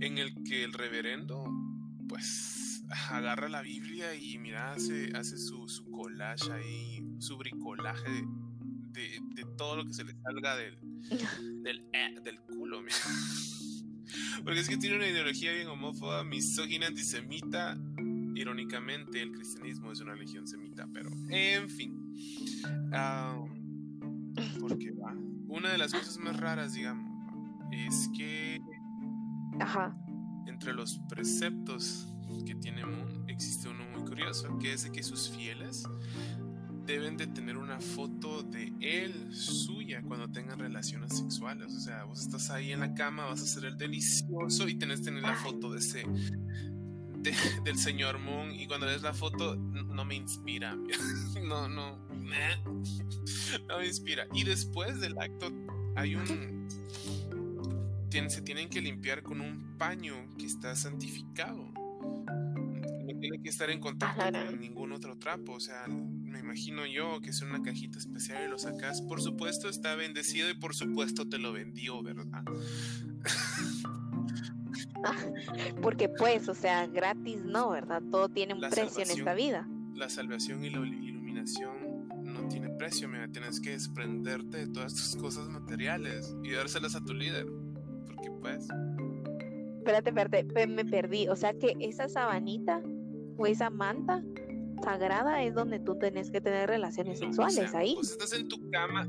[0.00, 1.44] en el que el reverendo,
[2.08, 8.24] pues, agarra la Biblia y mira, hace, hace su, su collage ahí, su bricolaje
[8.92, 10.78] de, de, todo lo que se le salga del,
[11.62, 12.96] del, eh, del culo, mira.
[14.44, 17.78] Porque es que tiene una ideología bien homófoba, misógina, antisemita.
[18.34, 21.94] Irónicamente, el cristianismo es una religión semita, pero en fin.
[24.60, 25.14] porque va.
[25.48, 27.10] Una de las cosas más raras, digamos,
[27.72, 28.60] es que.
[29.60, 29.96] Ajá.
[30.46, 32.06] Entre los preceptos
[32.46, 35.84] que tiene Moon existe uno muy curioso, que es de que sus fieles
[36.86, 41.72] deben de tener una foto de él, suya, cuando tengan relaciones sexuales.
[41.74, 45.00] O sea, vos estás ahí en la cama, vas a hacer el delicioso y tenés
[45.00, 46.04] que tener la foto de ese,
[47.64, 48.52] del señor Moon.
[48.52, 50.76] Y cuando ves la foto, no me inspira.
[51.42, 51.96] No, no,
[53.68, 54.26] no me inspira.
[54.32, 55.50] Y después del acto,
[55.96, 56.59] hay un.
[58.10, 61.72] Se tienen que limpiar con un paño que está santificado.
[61.72, 65.52] No tiene que estar en contacto con ningún otro trapo.
[65.52, 69.00] O sea, me imagino yo que es una cajita especial y lo sacas.
[69.02, 72.42] Por supuesto está bendecido y por supuesto te lo vendió, ¿verdad?
[75.80, 78.02] Porque pues, o sea, gratis no, ¿verdad?
[78.10, 79.68] Todo tiene un precio en esta vida.
[79.94, 85.14] La salvación y la iluminación no tiene precio, mira, tienes que desprenderte de todas tus
[85.16, 87.46] cosas materiales y dárselas a tu líder.
[88.20, 88.68] Porque pues...
[89.78, 91.28] Espérate, espérate, me perdí.
[91.28, 92.82] O sea que esa sabanita
[93.36, 94.22] o esa manta
[94.82, 97.94] sagrada es donde tú tenés que tener relaciones sexuales ahí.
[97.94, 99.08] Pues estás en tu cama.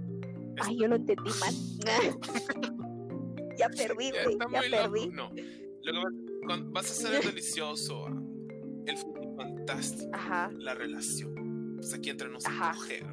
[0.62, 1.54] Ay, yo lo entendí mal.
[3.58, 4.12] ya perdí,
[4.52, 5.10] ya, perdí.
[5.10, 5.32] No.
[5.84, 6.08] Luego
[6.72, 8.08] vas a ser delicioso.
[8.86, 10.10] El fútbol fantástico.
[10.14, 10.52] Ajá.
[10.58, 11.76] La relación.
[11.76, 13.06] Pues aquí entre nosotros coger.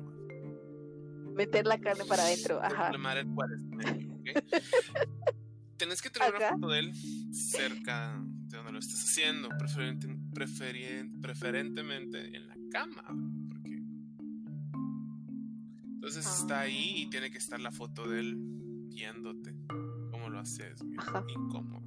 [1.34, 2.60] Meter la carne para adentro.
[2.62, 2.92] Ajá.
[5.78, 6.92] Tenés que tener una foto de él
[7.32, 13.04] cerca de donde lo estés haciendo, preferentemente en la cama,
[13.48, 13.80] porque
[15.84, 18.36] entonces está ahí y tiene que estar la foto de él
[18.88, 19.54] viéndote
[20.10, 20.80] cómo lo haces,
[21.28, 21.86] incómodo.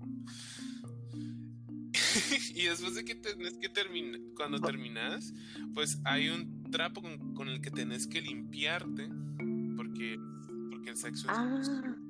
[2.56, 5.34] y después de que tenés que terminar, cuando terminas,
[5.74, 9.10] pues hay un trapo con, el que tenés que limpiarte,
[9.76, 10.18] porque,
[10.70, 12.01] porque el sexo es ah, sucio.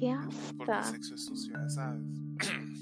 [0.00, 0.16] ¿Qué
[0.56, 2.02] Porque el sexo es sucio, ¿sabes?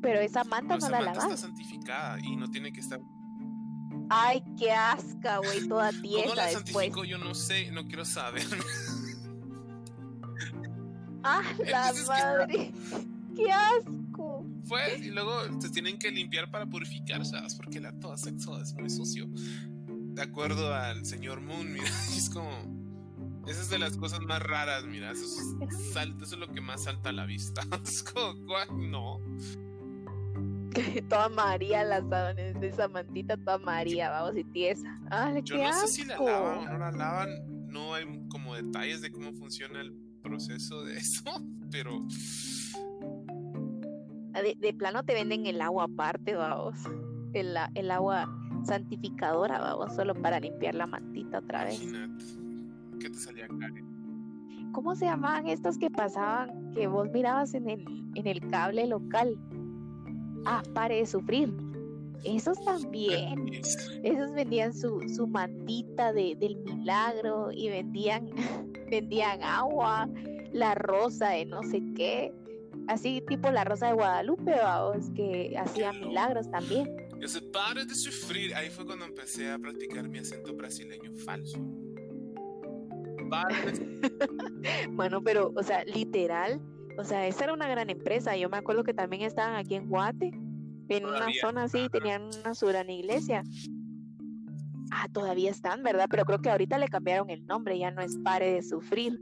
[0.00, 1.40] pero esa manta no, esa la manta está lavas.
[1.40, 3.00] santificada y no tiene que estar.
[4.10, 6.64] Ay, qué asca, güey, toda ¿Cómo tiesa la después.
[6.66, 7.04] santificó?
[7.04, 8.46] Yo no sé, no quiero saber.
[11.24, 12.72] Ah, la Entonces, ¿qué madre.
[13.34, 14.46] Qué asco.
[14.68, 17.56] Pues, y luego se tienen que limpiar para purificar, ¿sabes?
[17.56, 19.26] Porque el acto de sexo es muy sucio.
[19.28, 22.77] De acuerdo al señor Moon, mira, es como.
[23.48, 25.10] Esa es de las cosas más raras, mira.
[25.12, 27.62] Eso es, salta, eso es lo que más salta a la vista.
[27.82, 28.68] Es como, ¿cuál?
[28.90, 29.20] no.
[31.08, 34.98] toda María las sábanas de esa mantita, toda María, vamos, y tiesa.
[35.10, 35.86] Ay, Yo no asco.
[35.86, 37.68] sé si la lavan o no la lavan.
[37.68, 39.92] No hay como detalles de cómo funciona el
[40.22, 41.22] proceso de eso,
[41.70, 42.04] pero
[44.34, 46.76] Ah, De, de plano te venden el agua aparte, vamos.
[47.32, 48.28] El, el agua
[48.64, 51.82] santificadora, vamos, solo para limpiar la mantita otra vez.
[51.82, 52.24] imagínate.
[52.98, 53.74] ¿Qué te salía caro?
[54.72, 57.84] ¿Cómo se llamaban estos que pasaban, que vos mirabas en el,
[58.14, 59.38] en el cable local?
[60.44, 61.52] Ah, pare de sufrir.
[62.24, 63.50] Esos también.
[64.02, 68.30] Esos vendían su, su mantita de, del milagro y vendían,
[68.90, 70.08] vendían agua,
[70.52, 72.32] la rosa de no sé qué.
[72.88, 76.88] Así tipo la rosa de Guadalupe, vamos, que hacía milagros también.
[77.20, 78.54] Yo sé, pare de sufrir.
[78.54, 81.58] Ahí fue cuando empecé a practicar mi acento brasileño falso.
[83.28, 84.10] De
[84.92, 86.60] Bueno, pero, o sea, literal,
[86.98, 88.36] o sea, esa era una gran empresa.
[88.36, 90.32] Yo me acuerdo que también estaban aquí en Guate,
[90.88, 93.42] en una zona así, tenían una su gran iglesia.
[94.90, 96.06] Ah, todavía están, ¿verdad?
[96.10, 99.20] Pero creo que ahorita le cambiaron el nombre, ya no es Pare de Sufrir.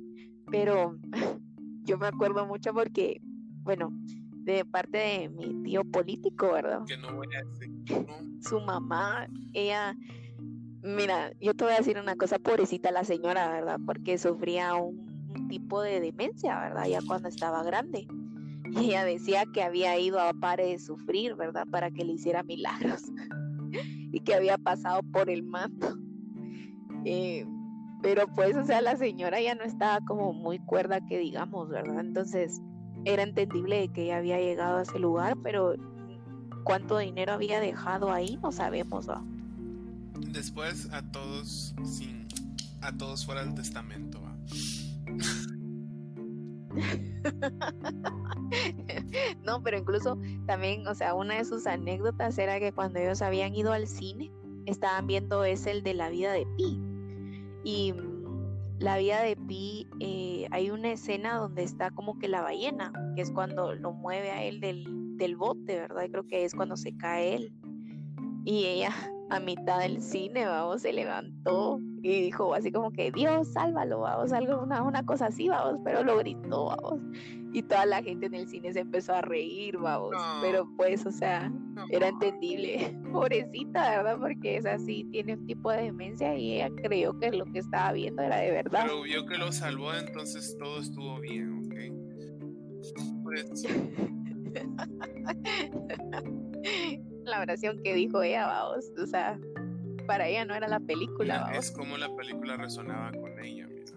[0.51, 0.97] Pero
[1.85, 3.21] yo me acuerdo mucho porque,
[3.63, 3.91] bueno,
[4.47, 6.85] de parte de mi tío político, ¿verdad?
[6.87, 7.69] que no voy a decir.
[8.07, 9.97] No, su mamá, ella,
[10.87, 13.79] mira, yo te voy a decir una cosa, pobrecita la señora, ¿verdad?
[13.85, 15.05] Porque sufría un,
[15.49, 16.87] tipo de demencia, ¿verdad?
[16.87, 18.09] Ya cuando estaba grande.
[18.73, 21.67] Y ella decía que había ido a Pare de Sufrir, ¿verdad?
[21.71, 23.03] Para que le hiciera milagros.
[24.13, 25.97] y que había pasado por el manto.
[27.05, 27.47] Eh,
[28.03, 32.01] pero pues, o sea, la señora ya no estaba como muy cuerda que digamos, ¿verdad?
[32.01, 32.61] Entonces,
[33.05, 35.75] era entendible que ella había llegado a ese lugar, pero
[36.65, 39.09] cuánto dinero había dejado ahí, no sabemos.
[39.09, 39.23] ¿va?
[40.21, 42.29] Después a todos sin
[42.81, 44.21] a todos fuera del testamento.
[49.45, 53.55] no, pero incluso también, o sea, una de sus anécdotas era que cuando ellos habían
[53.55, 54.31] ido al cine,
[54.67, 56.79] estaban viendo es el de la vida de Pi.
[57.65, 62.43] Y mm, la vida de Pi, eh, hay una escena donde está como que la
[62.43, 66.05] ballena, que es cuando lo mueve a él del, del bote, ¿verdad?
[66.05, 67.53] Y creo que es cuando se cae él.
[68.45, 68.93] Y ella
[69.31, 74.33] a mitad del cine, vamos, se levantó y dijo así como que Dios, sálvalo, vamos,
[74.33, 77.01] algo, una, una cosa así, vamos, pero lo gritó, vamos.
[77.53, 80.11] Y toda la gente en el cine se empezó a reír, vamos.
[80.13, 80.41] No.
[80.43, 82.95] Pero pues, o sea, No, era entendible.
[83.13, 84.19] Pobrecita, ¿verdad?
[84.21, 87.93] Porque es así, tiene un tipo de demencia y ella creyó que lo que estaba
[87.93, 88.83] viendo era de verdad.
[88.85, 91.75] Pero vio que lo salvó, entonces todo estuvo bien, ¿ok?
[93.25, 93.65] Pues,
[97.27, 98.87] la oración que dijo ella, vamos.
[99.03, 99.39] O sea,
[100.07, 103.93] para ella no era la película, mira, es como la película resonaba con ella, mira.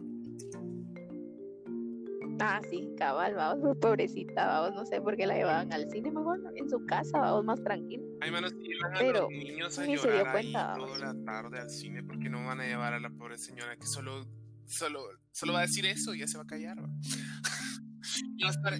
[2.42, 6.42] Ah, sí, cabal, vamos, pobrecita, vamos, no sé por qué la llevaban al cine, mejor
[6.56, 8.04] en su casa, vamos, más tranquila.
[8.22, 10.98] Ay, manos, llevan a Pero los niños a ni se dio llorar ahí cuenta, toda
[11.00, 14.26] la tarde al cine porque no van a llevar a la pobre señora que solo,
[14.66, 15.02] solo,
[15.32, 16.90] solo va a decir eso y ya se va a callar, ¿va?
[18.38, 18.74] Y va a estar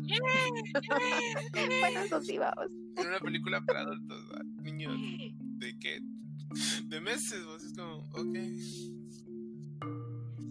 [1.82, 2.66] Bueno, eso sí, vamos.
[2.98, 4.24] en una película para adultos,
[4.62, 4.94] niños
[5.60, 6.00] de qué,
[6.86, 8.38] de meses, vos es como, ok.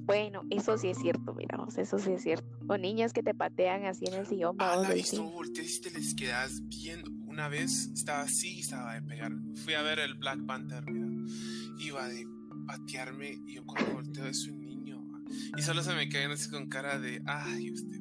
[0.07, 2.49] Bueno, eso sí es cierto, mira, vamos, eso sí es cierto.
[2.69, 5.31] O niños que te patean así en el sillón, Ah, vamos, del visto, cine.
[5.31, 7.11] volteas y te les quedas viendo.
[7.27, 9.33] Una vez estaba así y estaba de pegar.
[9.65, 11.07] Fui a ver el Black Panther, mira.
[11.79, 12.27] Iba de
[12.67, 15.05] patearme y yo cuando volteo es un niño.
[15.13, 15.21] ¿va?
[15.59, 18.01] Y solo se me caen así con cara de, ay, usted.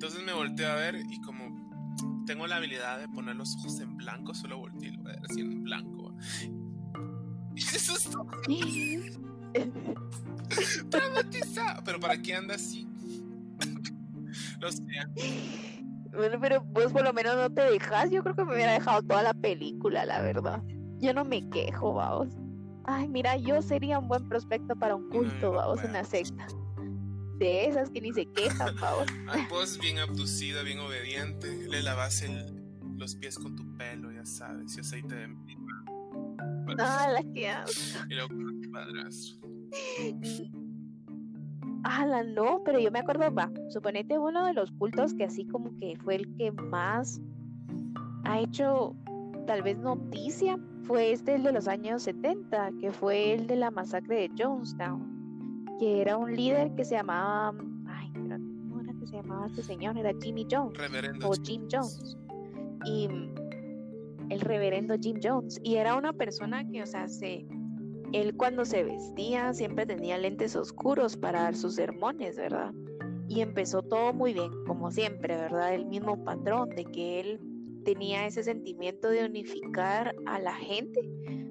[0.00, 3.98] Entonces me volteo a ver y como tengo la habilidad de poner los ojos en
[3.98, 6.14] blanco, solo volteo y lo voy a en blanco.
[7.54, 8.24] eso es todo
[10.88, 11.84] traumatizado.
[11.84, 12.88] Pero ¿para qué anda así?
[14.60, 14.82] Lo sé.
[16.16, 18.10] Bueno, pero vos por lo menos no te dejas.
[18.10, 20.62] Yo creo que me hubiera dejado toda la película, la verdad.
[20.98, 22.28] Yo no me quejo, vamos.
[22.84, 25.90] Ay, mira, yo sería un buen prospecto para un No, culto, no vamos, puedo.
[25.90, 26.46] una secta.
[27.40, 28.76] De esas que ni se quejan.
[29.26, 31.48] Ay, vos bien abducida, bien obediente.
[31.68, 32.62] Le lavas el,
[32.98, 35.84] los pies con tu pelo, ya sabes, y aceite de mima.
[36.78, 37.50] Ah, la que.
[38.10, 39.40] Y luego con tu padrastro.
[41.82, 45.74] Ala, no, pero yo me acuerdo, va, suponete uno de los cultos que así como
[45.78, 47.22] que fue el que más
[48.24, 48.94] ha hecho
[49.46, 53.70] tal vez noticia fue este el de los años 70, que fue el de la
[53.70, 55.19] masacre de Jonestown,
[55.80, 57.54] que era un líder que se llamaba,
[57.86, 59.96] ay, ¿cómo era que se llamaba este señor?
[59.96, 60.78] Era Jimmy Jones
[61.24, 62.18] o Jim Jones.
[62.84, 63.08] Y
[64.28, 65.58] el reverendo Jim Jones.
[65.64, 67.46] Y era una persona que, o sea, se,
[68.12, 72.72] él cuando se vestía siempre tenía lentes oscuros para dar sus sermones, ¿verdad?
[73.26, 75.74] Y empezó todo muy bien, como siempre, ¿verdad?
[75.74, 77.40] El mismo patrón de que él
[77.84, 81.00] tenía ese sentimiento de unificar a la gente,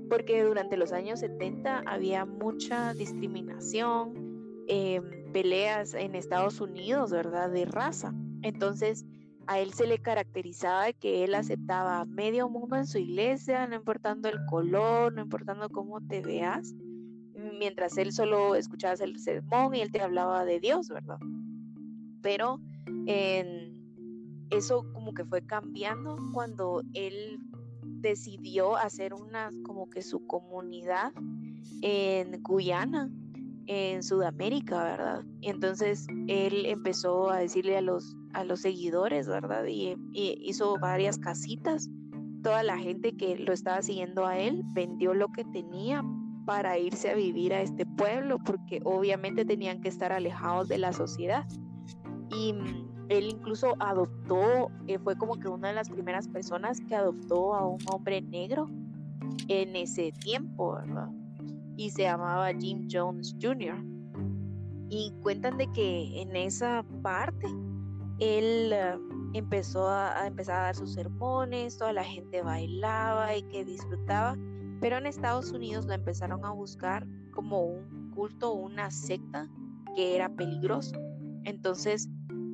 [0.10, 4.14] porque durante los años 70 había mucha discriminación,
[4.68, 7.52] em, peleas en Estados Unidos, ¿verdad?
[7.52, 8.14] De raza.
[8.42, 9.06] Entonces,
[9.48, 14.30] a él se le caracterizaba que él aceptaba medio mundo en su iglesia, no importando
[14.30, 16.74] el color, no importando cómo te veas,
[17.58, 21.20] mientras él solo escuchaba el sermón y él te hablaba de Dios, ¿verdad?
[22.22, 22.60] Pero
[24.52, 27.40] eso como que fue cambiando cuando él
[28.02, 31.12] decidió hacer una como que su comunidad
[31.82, 33.10] en Guyana
[33.70, 35.24] en Sudamérica, ¿verdad?
[35.42, 39.64] Y entonces él empezó a decirle a los, a los seguidores, ¿verdad?
[39.68, 41.88] Y, hizo varias casitas.
[42.42, 46.04] Toda la gente que lo estaba siguiendo a él vendió lo que tenía
[46.48, 50.92] para irse a vivir a este pueblo, porque obviamente tenían que estar alejados de la
[50.92, 51.46] sociedad.
[52.36, 56.96] Y mm, él incluso adoptó, eh, fue como que una de las primeras personas que
[56.96, 58.70] adoptó a un hombre negro
[59.48, 61.10] en ese tiempo, ¿verdad?
[61.80, 63.82] y se llamaba Jim Jones Jr.
[64.90, 67.48] Y cuentan de que en esa parte
[68.20, 69.00] él eh,
[69.34, 74.36] empezó a, empezar a dar sus sermones, toda la gente bailaba y que disfrutaba,
[74.82, 79.48] pero en Estados Unidos lo empezaron a buscar como un culto, una secta
[79.96, 81.00] que era peligroso.
[81.46, 82.10] Entonces,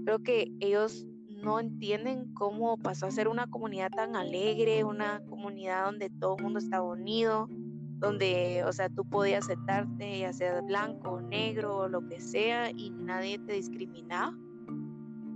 [0.06, 1.06] creo que ellos
[1.43, 6.43] no entienden cómo pasó a ser una comunidad tan alegre, una comunidad donde todo el
[6.43, 7.49] mundo estaba unido,
[7.97, 13.39] donde, o sea, tú podías sentarte, ya sea blanco, negro, lo que sea, y nadie
[13.39, 14.38] te discriminaba,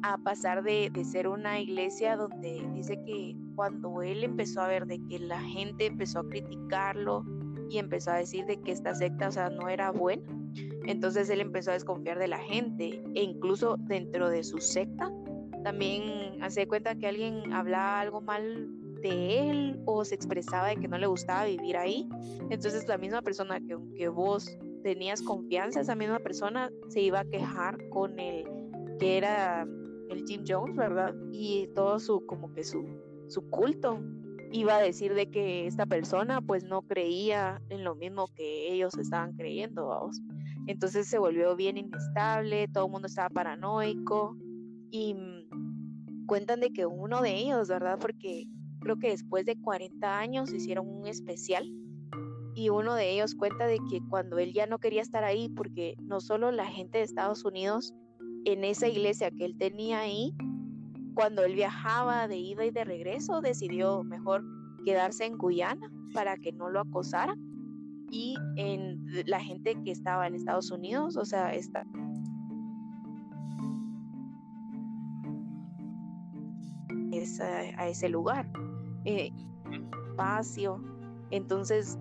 [0.03, 4.99] a pasar de, ser una iglesia donde dice que cuando él empezó a ver de
[5.09, 7.25] que la gente empezó a criticarlo
[7.69, 10.23] y empezó a decir de que esta secta, o sea, no era buena,
[10.85, 15.11] entonces él empezó a desconfiar de la gente e incluso dentro de su secta
[15.63, 18.69] también hace cuenta que alguien hablaba algo mal
[19.01, 22.07] de él o se expresaba de que no le gustaba vivir ahí.
[22.49, 27.25] Entonces la misma persona que, que vos tenías confianza, esa misma persona se iba a
[27.25, 28.45] quejar con el
[28.99, 29.67] que era
[30.09, 31.13] el Jim Jones, ¿verdad?
[31.31, 32.85] Y todo su, como que su,
[33.27, 33.99] su culto
[34.51, 38.97] iba a decir de que esta persona pues no creía en lo mismo que ellos
[38.97, 40.19] estaban creyendo, vamos.
[40.67, 44.37] Entonces se volvió bien inestable, todo el mundo estaba paranoico
[44.91, 47.97] y mm, cuentan de que uno de ellos, ¿verdad?
[47.99, 48.45] Porque
[48.79, 51.69] creo que después de 40 años hicieron un especial
[52.55, 55.95] y uno de ellos cuenta de que cuando él ya no quería estar ahí, porque
[56.01, 57.93] no solo la gente de Estados Unidos
[58.45, 60.33] en esa iglesia que él tenía ahí,
[61.13, 64.43] cuando él viajaba de ida y de regreso, decidió mejor
[64.85, 67.35] quedarse en Guyana para que no lo acosara
[68.11, 71.85] y en la gente que estaba en Estados Unidos, o sea, está
[77.77, 78.49] a ese lugar
[79.05, 79.31] eh,
[80.11, 80.81] espacio.
[81.31, 81.97] Entonces,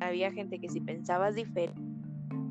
[0.00, 1.80] había gente que si pensabas diferente,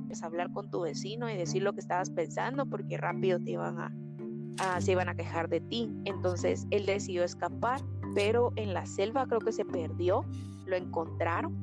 [0.08, 3.78] pues hablar con tu vecino y decir lo que estabas pensando, porque rápido te iban
[3.80, 5.92] a, se iban a quejar de ti.
[6.06, 7.82] Entonces, él decidió escapar,
[8.14, 10.24] pero en la selva creo que se perdió,
[10.66, 11.56] lo encontraron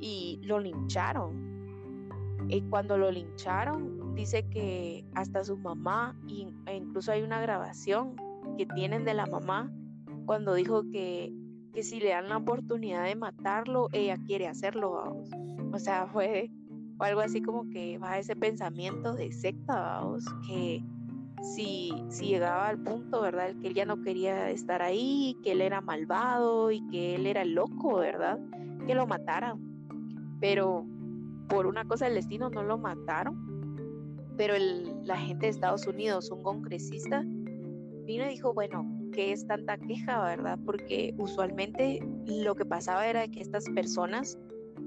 [0.00, 1.50] y lo lincharon.
[2.48, 6.16] Y cuando lo lincharon, dice que hasta su mamá,
[6.66, 8.16] e incluso hay una grabación
[8.56, 9.70] que tienen de la mamá
[10.26, 11.32] cuando dijo que,
[11.72, 15.22] que si le dan la oportunidad de matarlo, ella quiere hacerlo,
[15.72, 16.50] O sea, fue
[16.98, 20.82] algo así como que va ese pensamiento de secta, vamos, que
[21.42, 23.54] si, si llegaba al punto, ¿verdad?
[23.60, 27.44] Que él ya no quería estar ahí, que él era malvado y que él era
[27.44, 28.38] loco, ¿verdad?
[28.86, 29.58] Que lo mataran.
[30.40, 30.86] Pero
[31.48, 33.50] por una cosa del destino no lo mataron.
[34.36, 34.54] Pero
[35.04, 37.22] la gente de Estados Unidos, un congresista,
[38.06, 40.58] vino y dijo, bueno, ¿qué es tanta queja, verdad?
[40.64, 44.38] Porque usualmente lo que pasaba era que estas personas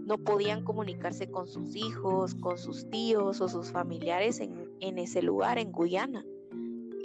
[0.05, 5.21] no podían comunicarse con sus hijos, con sus tíos o sus familiares en, en ese
[5.21, 6.25] lugar, en Guyana.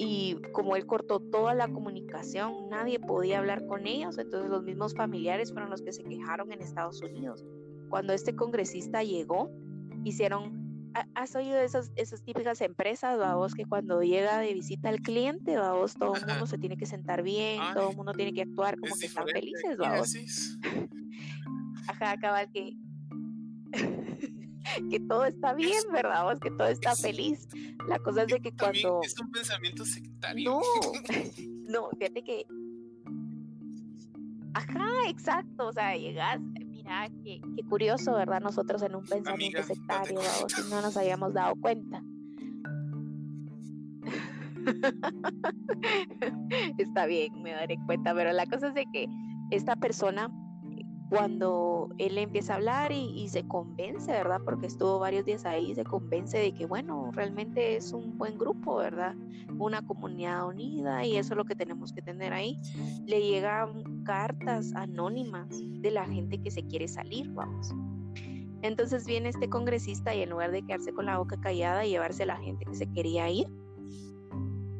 [0.00, 4.94] Y como él cortó toda la comunicación, nadie podía hablar con ellos, entonces los mismos
[4.94, 7.44] familiares fueron los que se quejaron en Estados Unidos.
[7.90, 9.50] Cuando este congresista llegó,
[10.04, 10.68] hicieron
[11.14, 15.94] ¿Has oído esas, esas típicas empresas, vos, que cuando llega de visita al cliente, vos,
[15.94, 18.96] todo el mundo se tiene que sentar bien, todo el mundo tiene que actuar como
[18.96, 20.16] que están felices, vos?
[21.88, 22.76] Ajá, cabal, que,
[24.90, 26.24] que todo está bien, ¿verdad?
[26.24, 27.48] Vos, que todo está feliz.
[27.88, 29.00] La cosa es de que cuando...
[29.02, 30.50] Es un pensamiento sectario.
[30.50, 30.60] No,
[31.68, 32.46] no, fíjate que...
[34.54, 38.40] Ajá, exacto, o sea, llegas, mira, qué, qué curioso, ¿verdad?
[38.40, 42.02] Nosotros en un pensamiento sectario, no, no nos habíamos dado cuenta.
[46.78, 49.06] Está bien, me daré cuenta, pero la cosa es de que
[49.50, 50.30] esta persona
[51.08, 54.40] cuando él empieza a hablar y, se convence, ¿verdad?
[54.44, 58.76] Porque estuvo varios días ahí, se convence de que, bueno, realmente es un buen grupo,
[58.76, 59.14] ¿verdad?
[59.58, 62.58] Una comunidad unida y eso es lo que tenemos que tener ahí.
[63.06, 67.74] Le llegan cartas anónimas de la gente que se quiere salir, vamos.
[68.60, 72.24] Entonces viene este congresista y en lugar de quedarse con la boca callada y llevarse
[72.24, 73.46] a la gente que se quería ir,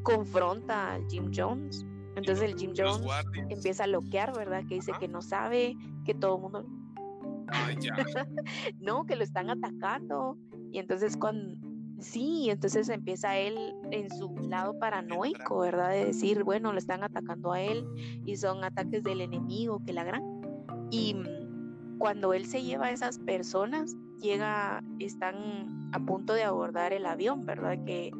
[0.03, 1.87] confronta al Jim Jones
[2.19, 3.01] entonces el Jim Jones
[3.49, 4.65] empieza a bloquear, ¿verdad?
[4.69, 5.77] Que dice que no sabe,
[6.09, 6.67] que todo el mundo...
[8.81, 10.39] no, que lo están atacando.
[10.73, 11.57] Y entonces cuando...
[12.01, 15.91] Sí, entonces empieza él en su lado paranoico, ¿verdad?
[15.91, 17.85] De decir, bueno, lo están atacando a él
[18.25, 20.23] y son ataques del enemigo, que la gran.
[20.91, 21.17] Y
[21.99, 27.45] cuando él se lleva a esas personas, llega, están a punto de abordar el avión,
[27.45, 27.85] ¿verdad?
[27.85, 28.13] Que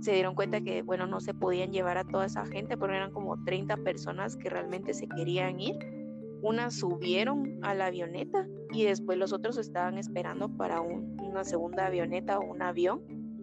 [0.00, 3.10] se dieron cuenta que, bueno, no se podían llevar a toda esa gente, pero eran
[3.10, 5.97] como 30 personas que realmente se querían ir.
[6.42, 12.38] Unas subieron a la avioneta y después los otros estaban esperando para una segunda avioneta
[12.38, 13.02] o un avión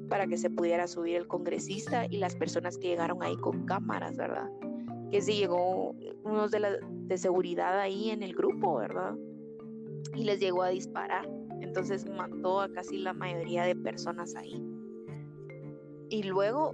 [0.10, 4.18] para que se pudiera subir el congresista y las personas que llegaron ahí con cámaras,
[4.18, 4.50] ¿verdad?
[5.12, 9.16] Que se llegó unos de, la, de seguridad ahí en el grupo, ¿verdad?
[10.14, 11.28] Y les llegó a disparar.
[11.62, 14.64] Entonces mató a casi la mayoría de personas ahí.
[16.10, 16.74] Y luego,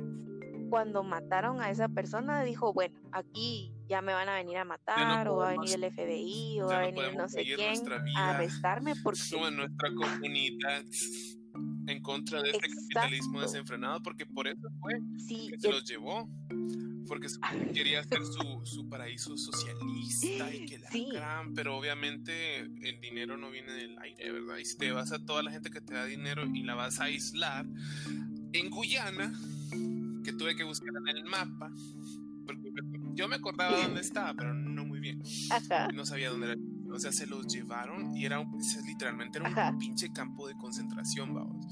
[0.69, 5.27] cuando mataron a esa persona, dijo, bueno, aquí ya me van a venir a matar,
[5.27, 7.75] o va a venir el FBI, o va a venir no sé quién
[8.15, 9.19] a arrestarme porque...
[9.51, 10.85] nuestra comunidad
[11.87, 14.93] en contra de este capitalismo desenfrenado, porque por eso fue
[15.27, 16.29] que se los llevó.
[17.05, 17.27] Porque
[17.73, 23.51] quería hacer su, su, paraíso socialista y que la gran, pero obviamente el dinero no
[23.51, 24.57] viene del aire, ¿verdad?
[24.57, 27.01] Y si te vas a toda la gente que te da dinero y la vas
[27.01, 27.65] a aislar,
[28.53, 29.33] en Guyana,
[30.23, 31.69] que tuve que buscar en el mapa,
[33.21, 35.21] yo me acordaba dónde estaba, pero no muy bien.
[35.93, 36.61] No sabía dónde era.
[36.91, 41.33] O sea, se los llevaron y era un, literalmente era un pinche campo de concentración,
[41.33, 41.67] vamos.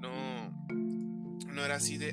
[0.00, 0.50] No,
[1.54, 2.12] no era así de,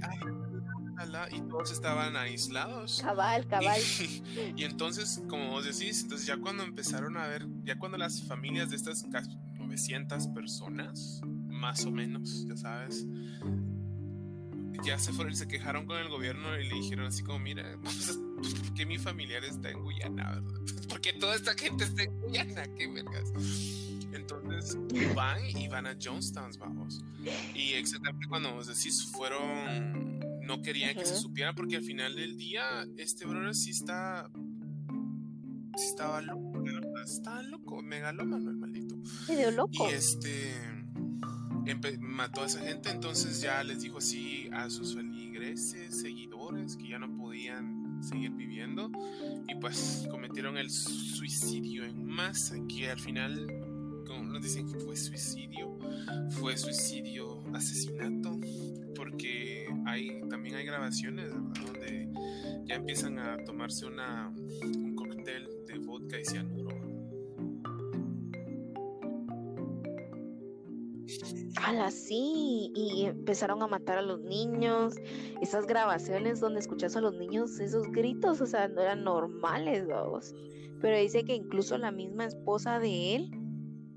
[1.32, 3.02] y todos estaban aislados.
[3.02, 3.82] Cabal, cabal.
[3.82, 8.22] Y, y, entonces, como vos decís, entonces ya cuando empezaron a ver, ya cuando las
[8.24, 9.04] familias de estas
[9.58, 13.06] 900 personas, más o menos, ya sabes,
[14.84, 17.78] ya se fueron y se quejaron con el gobierno y le dijeron así como, mira,
[17.84, 17.92] ¿por
[18.76, 20.36] qué mi familiar está en Guyana?
[20.36, 20.62] ¿verdad?
[20.90, 23.32] Porque toda esta gente está en Guyana, qué vergas.
[24.14, 24.78] Entonces
[25.14, 27.04] van y van a Jonestown, vamos.
[27.54, 32.38] Y exactamente cuando vos decís, fueron, no querían que se supiera porque al final del
[32.38, 34.30] día, este brother sí está,
[35.76, 36.64] sí estaba loco,
[37.04, 38.96] estaba loco, megalómano el maldito.
[39.28, 39.90] Medio loco.
[39.90, 40.54] Y este
[42.00, 47.00] mató a esa gente, entonces ya les dijo así a sus feligreses, seguidores, que ya
[47.00, 48.90] no podían seguir viviendo.
[49.48, 53.48] Y pues cometieron el suicidio en masa, que al final,
[54.08, 55.78] como nos dicen que fue suicidio,
[56.30, 58.40] fue suicidio asesinato,
[58.96, 62.10] porque hay también hay grabaciones donde
[62.66, 66.65] ya empiezan a tomarse una, un cóctel de vodka y cianuro
[71.92, 74.96] sí, y empezaron a matar a los niños.
[75.42, 80.34] Esas grabaciones donde escuchas a los niños, esos gritos, o sea, no eran normales, vamos.
[80.82, 83.32] Pero dice que incluso la misma esposa de él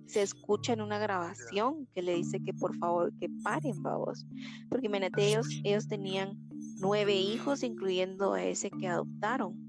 [0.07, 4.27] se escucha en una grabación que le dice que por favor que paren, vamos.
[4.71, 6.39] Porque imagínate, ellos, ellos tenían
[6.81, 9.68] nueve hijos, incluyendo a ese que adoptaron.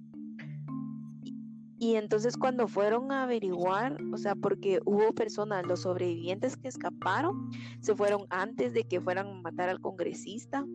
[1.82, 7.50] Y entonces cuando fueron a averiguar, o sea, porque hubo personas, los sobrevivientes que escaparon,
[7.80, 10.66] se fueron antes de que fueran a matar al congresista.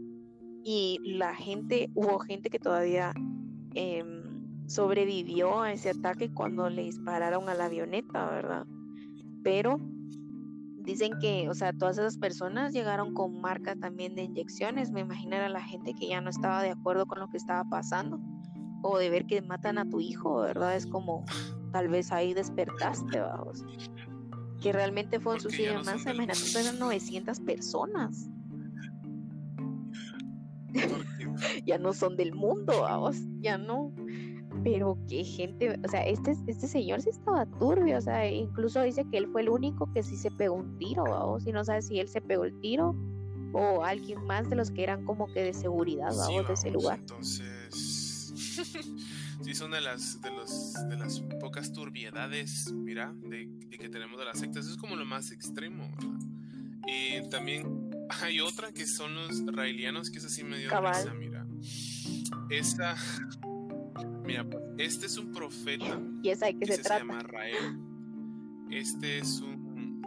[0.64, 3.12] Y la gente, hubo gente que todavía
[3.74, 8.66] em, sobrevivió a ese ataque cuando le dispararon a la avioneta, ¿verdad?
[9.42, 9.78] Pero
[10.78, 15.36] dicen que, o sea, todas esas personas llegaron con marcas también de inyecciones, me imagino
[15.36, 18.18] a la gente que ya no estaba de acuerdo con lo que estaba pasando
[18.86, 20.76] o de ver que matan a tu hijo, ¿verdad?
[20.76, 21.24] Es como,
[21.72, 23.64] tal vez ahí despertaste, vamos.
[24.60, 28.28] Que realmente fue un suicidio más, imagínate, eran 900 personas.
[31.66, 33.90] ya no son del mundo, vamos, ya no.
[34.62, 39.06] Pero qué gente, o sea, este, este señor sí estaba turbio, o sea, incluso dice
[39.10, 41.80] que él fue el único que sí se pegó un tiro, vamos, y no sabe
[41.80, 42.94] si él se pegó el tiro
[43.54, 46.98] o alguien más de los que eran como que de seguridad, vamos, de ese lugar.
[46.98, 48.03] Entonces,
[49.42, 54.24] sí son de las, de, los, de las pocas turbiedades, mira, de, que tenemos de
[54.24, 55.90] las sectas, es como lo más extremo,
[56.86, 57.90] Y también
[58.22, 61.46] hay otra que son los raelianos, que es así medio risa, mira.
[62.50, 62.96] Esa
[64.24, 66.00] Mira, pues, este es un profeta.
[66.22, 66.98] ¿Y esa de qué se, trata?
[66.98, 67.78] llama Rael.
[68.70, 70.02] Este es un,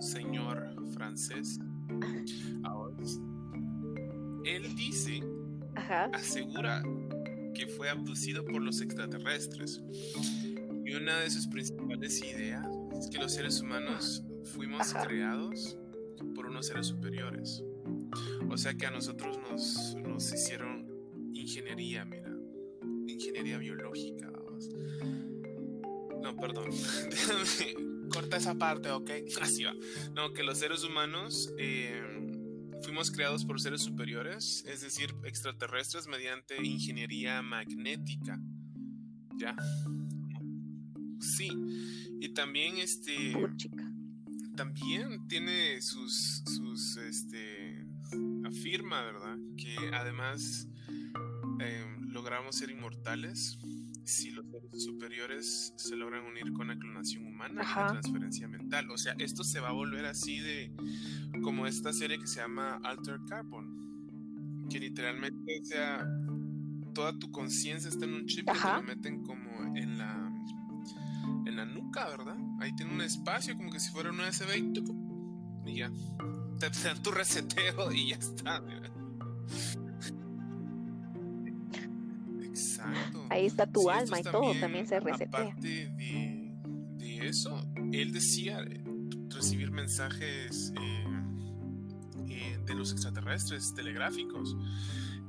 [0.00, 1.60] señor francés.
[2.64, 2.96] Ahora,
[4.44, 5.22] él dice,
[6.12, 6.82] asegura
[7.54, 9.82] que fue abducido por los extraterrestres.
[10.84, 12.66] Y una de sus principales ideas
[12.98, 15.76] es que los seres humanos fuimos creados
[16.34, 17.62] por unos seres superiores.
[18.50, 20.86] O sea que a nosotros nos, nos hicieron
[21.32, 22.32] ingeniería, mira
[23.06, 24.30] ingeniería biológica.
[26.22, 26.70] No, perdón.
[28.12, 29.10] Corta esa parte, ok.
[29.40, 29.74] Así va.
[30.14, 32.02] No, que los seres humanos eh,
[32.82, 38.40] fuimos creados por seres superiores, es decir, extraterrestres, mediante ingeniería magnética.
[39.38, 39.56] ¿Ya?
[41.20, 41.50] Sí.
[42.20, 43.34] Y también este.
[44.56, 46.42] También tiene sus.
[46.46, 47.84] sus este.
[48.44, 49.36] afirma, ¿verdad?
[49.56, 50.68] Que además.
[51.60, 53.58] Eh, logramos ser inmortales
[54.04, 58.90] si los seres superiores se logran unir con la clonación humana y la transferencia mental.
[58.90, 60.72] O sea, esto se va a volver así de
[61.42, 66.06] como esta serie que se llama Alter Carbon, que literalmente sea
[66.94, 70.28] toda tu conciencia está en un chip que te lo meten como en la
[71.46, 72.36] en la nuca, ¿verdad?
[72.60, 75.90] Ahí tiene un espacio como que si fuera un USB y, y ya
[76.58, 78.60] te dan tu reseteo y ya está.
[78.60, 78.90] ¿verdad?
[83.30, 85.40] Ahí está tu alma y todo, también se resetea.
[85.40, 86.52] Aparte de,
[87.22, 87.56] eso,
[87.92, 88.82] él decía eh,
[89.28, 91.04] recibir mensajes eh,
[92.28, 94.56] eh, de los extraterrestres telegráficos.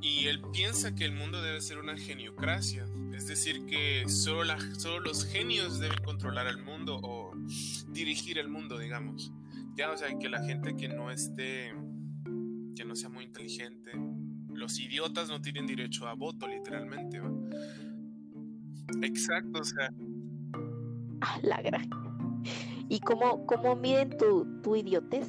[0.01, 4.59] Y él piensa que el mundo debe ser una geniocracia, es decir, que solo, la,
[4.75, 7.31] solo los genios deben controlar el mundo o
[7.89, 9.31] dirigir el mundo, digamos.
[9.75, 11.73] Ya, o sea, que la gente que no esté,
[12.75, 13.91] que no sea muy inteligente,
[14.53, 17.21] los idiotas no tienen derecho a voto, literalmente.
[19.01, 19.93] Exacto, o sea.
[21.21, 21.89] Ah, la gran.
[22.89, 25.27] ¿Y cómo, cómo miden tu, tu idiotez?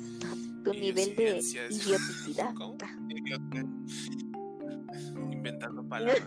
[0.65, 1.41] Tu nivel de
[1.71, 2.55] idioticidad.
[5.31, 6.23] Inventando palabras.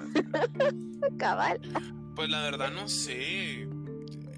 [1.18, 1.60] Cabal.
[2.16, 3.68] Pues la verdad no sé.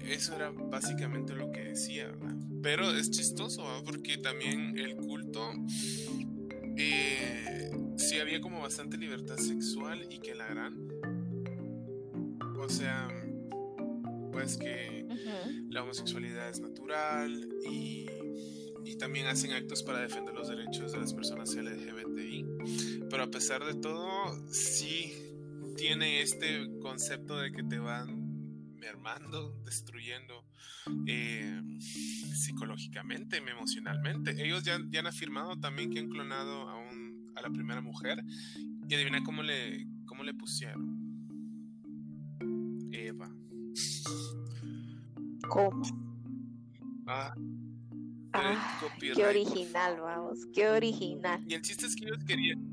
[0.04, 2.34] Eso era básicamente lo que decía, ¿verdad?
[2.62, 5.52] Pero es chistoso, porque también el culto
[6.76, 7.70] eh,
[8.00, 10.88] sí había como bastante libertad sexual y que la gran.
[12.58, 13.08] O sea,
[14.32, 15.06] pues que
[15.68, 18.06] la homosexualidad es natural y,
[18.84, 22.46] y, también hacen actos para defender los derechos de las personas LGBTI.
[23.08, 24.08] Pero a pesar de todo,
[24.50, 25.12] sí
[25.76, 30.44] tiene este concepto de que te van mermando, destruyendo
[31.06, 31.60] eh,
[32.34, 34.32] psicológicamente, emocionalmente.
[34.44, 36.89] Ellos ya, ya han afirmado también que han clonado a un
[37.34, 38.22] a la primera mujer.
[38.88, 40.98] Y adivina cómo le, cómo le pusieron.
[42.92, 43.30] Eva.
[45.48, 45.82] ¿Cómo?
[47.06, 47.34] Ah.
[48.32, 51.42] ah qué original, vamos, qué original.
[51.46, 52.70] Y el chiste es que ellos querían.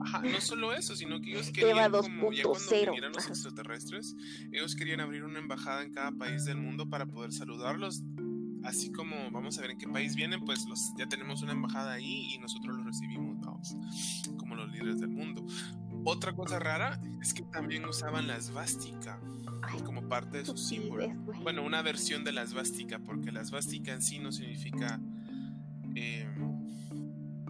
[0.00, 4.14] Ajá, no solo eso, sino que ellos querían, como ya cuando vinieran los extraterrestres,
[4.52, 8.02] ellos querían abrir una embajada en cada país del mundo para poder saludarlos
[8.64, 11.92] así como vamos a ver en qué país vienen, pues los, ya tenemos una embajada
[11.92, 13.76] ahí y nosotros los recibimos, vamos,
[14.36, 15.44] como los líderes del mundo.
[16.04, 19.20] Otra cosa rara es que también usaban la esvástica
[19.84, 21.08] como parte de su símbolo.
[21.42, 25.00] Bueno, una versión de la esvástica, porque la esvástica en sí no significa
[25.94, 26.28] eh,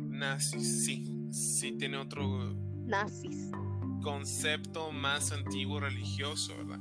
[0.00, 2.54] nazis, sí, sí tiene otro
[2.86, 3.50] nazis
[4.02, 6.80] concepto más antiguo religioso, ¿verdad?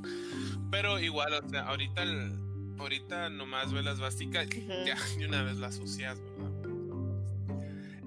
[0.70, 2.47] Pero igual, o sea, ahorita el,
[2.78, 4.48] ahorita nomás ves las básicas
[4.86, 6.58] ya de una vez las asocias, ¿verdad?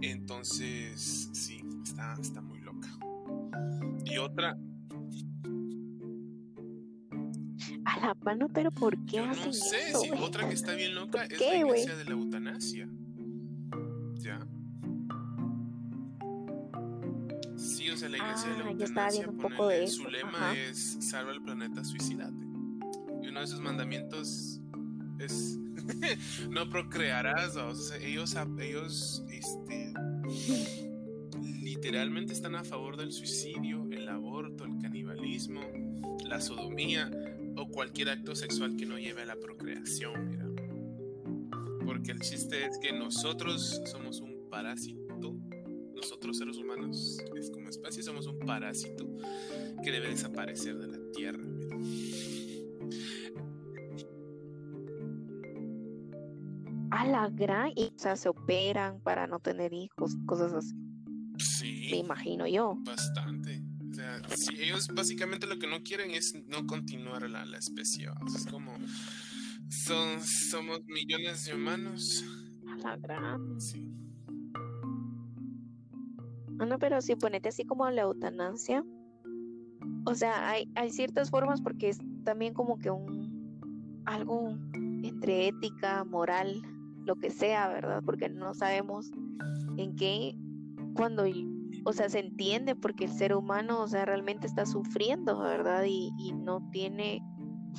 [0.02, 2.88] Entonces, sí, está, está muy loca.
[4.06, 4.57] Y otra.
[7.85, 11.26] A la mano, pero ¿por qué Yo no sé, sí, otra que está bien loca
[11.26, 12.89] es la iglesia de la eutanasia.
[14.15, 14.39] ¿Ya?
[17.57, 20.98] Sí, o sea, la iglesia de la ah, eutanasia, un poco de su lema es
[20.99, 22.45] salva el planeta, suicidate.
[23.22, 24.61] Y uno de sus mandamientos
[26.49, 27.57] no procrearás,
[28.02, 29.93] ellos, ellos este,
[31.61, 35.61] literalmente están a favor del suicidio, el aborto, el canibalismo,
[36.26, 37.10] la sodomía
[37.56, 40.48] o cualquier acto sexual que no lleve a la procreación, mira.
[41.85, 45.35] Porque el chiste es que nosotros somos un parásito,
[45.93, 49.07] nosotros seres humanos, es como especie, somos un parásito
[49.84, 51.43] que debe desaparecer de la tierra.
[56.92, 60.76] A la gran, y, o sea, se operan para no tener hijos, cosas así.
[61.38, 61.88] Sí.
[61.92, 62.76] Me imagino yo.
[62.84, 63.64] Bastante.
[63.90, 68.08] O sea, sí, ellos básicamente lo que no quieren es no continuar la, la especie.
[68.08, 68.36] ¿vamos?
[68.36, 68.74] Es como,
[69.70, 72.24] son, somos millones de humanos.
[72.68, 73.60] A la gran.
[73.60, 73.86] Sí.
[76.50, 78.84] No, no, pero si ponete así como la eutanasia,
[80.06, 84.58] o sea, hay, hay ciertas formas porque es también como que un algo
[85.04, 86.62] entre ética, moral,
[87.06, 88.02] lo que sea, ¿verdad?
[88.06, 89.11] Porque no sabemos
[89.78, 90.36] en qué,
[90.95, 91.26] cuando,
[91.86, 95.84] o sea, se entiende porque el ser humano, o sea, realmente está sufriendo, ¿verdad?
[95.88, 97.22] Y, y no tiene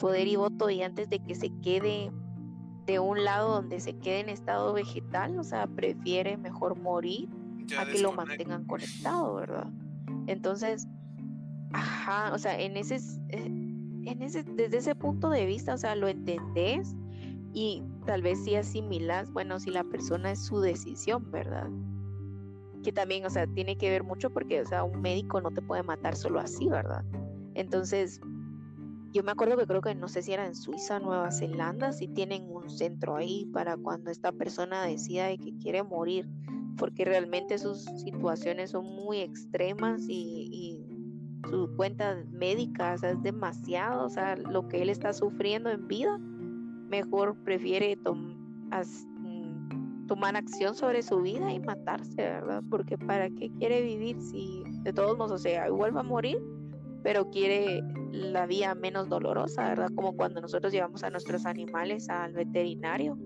[0.01, 2.11] poder y voto y antes de que se quede
[2.87, 7.29] de un lado donde se quede en estado vegetal, o sea, prefiere mejor morir
[7.67, 9.71] Ya a que lo mantengan conectado, ¿verdad?
[10.27, 10.89] Entonces,
[11.73, 12.97] ajá, o sea, en ese,
[13.29, 16.97] eh, en ese, desde ese punto de vista, o sea, lo entendés
[17.53, 21.69] y tal vez sí asimilas, bueno, si la persona es su decisión, ¿verdad?
[22.83, 25.63] Que también, o sea, tiene que ver mucho porque, o sea, un médico no te
[25.63, 27.05] puede matar solo así, ¿verdad?
[27.55, 28.21] Entonces,
[29.13, 32.09] yo me acuerdo que creo que no sé si era en Suiza, Nueva Zelanda, si
[32.09, 36.27] tienen un centro ahí para cuando esta persona decida de que quiere morir,
[36.79, 40.93] porque realmente sus situaciones son muy extremas y, y
[41.51, 45.87] su cuenta médica o sea, es demasiado, o sea, lo que él está sufriendo en
[45.87, 46.19] vida,
[46.93, 52.63] mejor prefiere mm, tomar acción sobre su vida y matarse, ¿verdad?
[52.69, 56.39] Porque para qué quiere vivir si de todos modos, o sea, igual va a morir,
[57.03, 59.89] pero quiere la vía menos dolorosa, ¿verdad?
[59.95, 63.17] Como cuando nosotros llevamos a nuestros animales al veterinario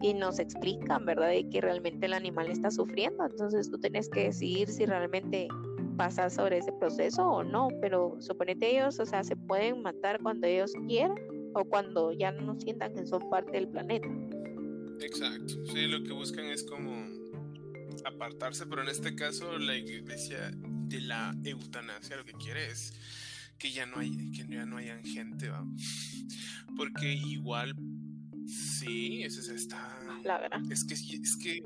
[0.00, 1.30] y nos explican, ¿verdad?
[1.30, 3.26] De que realmente el animal está sufriendo.
[3.26, 5.48] Entonces tú tienes que decidir si realmente
[5.96, 7.66] pasas sobre ese proceso o no.
[7.80, 11.16] Pero suponete ellos, o sea, se pueden matar cuando ellos quieran
[11.54, 14.08] o cuando ya no sientan que son parte del planeta.
[15.00, 15.54] Exacto.
[15.72, 17.06] Sí, lo que buscan es como
[18.04, 20.50] apartarse, pero en este caso la iglesia
[20.88, 22.92] de la eutanasia lo que quiere es
[23.58, 25.64] que ya no hay, que ya no hayan gente, ¿va?
[26.76, 27.74] Porque igual,
[28.46, 29.98] sí, eso se está.
[30.24, 30.60] La verdad.
[30.70, 31.60] Es que es que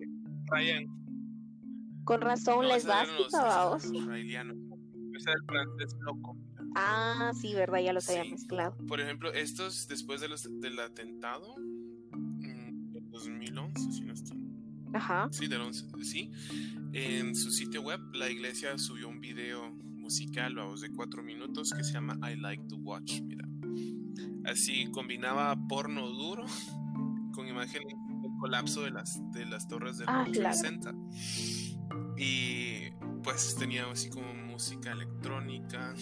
[0.46, 0.86] Ryan.
[2.04, 3.84] Con razón no, les los- bástica, esos eran vamos.
[3.84, 4.56] los israelianos.
[5.16, 6.36] Ese era el francés loco.
[6.74, 7.80] Ah, sí, ¿verdad?
[7.80, 8.30] Ya los había Sí.
[8.30, 8.76] mezclado.
[8.86, 14.38] Por ejemplo, estos después de los, del atentado mm, en 2011, si no estoy
[14.94, 15.28] Ajá.
[15.32, 16.30] Sí, del 11, sí.
[16.92, 21.82] En su sitio web, la iglesia subió un video musical, vamos, de cuatro minutos que
[21.82, 23.22] se llama I Like to Watch.
[23.22, 23.48] Mira,
[24.44, 26.44] así combinaba porno duro
[27.32, 30.58] con imágenes del colapso de las, de las torres del Ah, claro.
[32.18, 32.90] Y
[33.22, 35.94] pues tenía así como música electrónica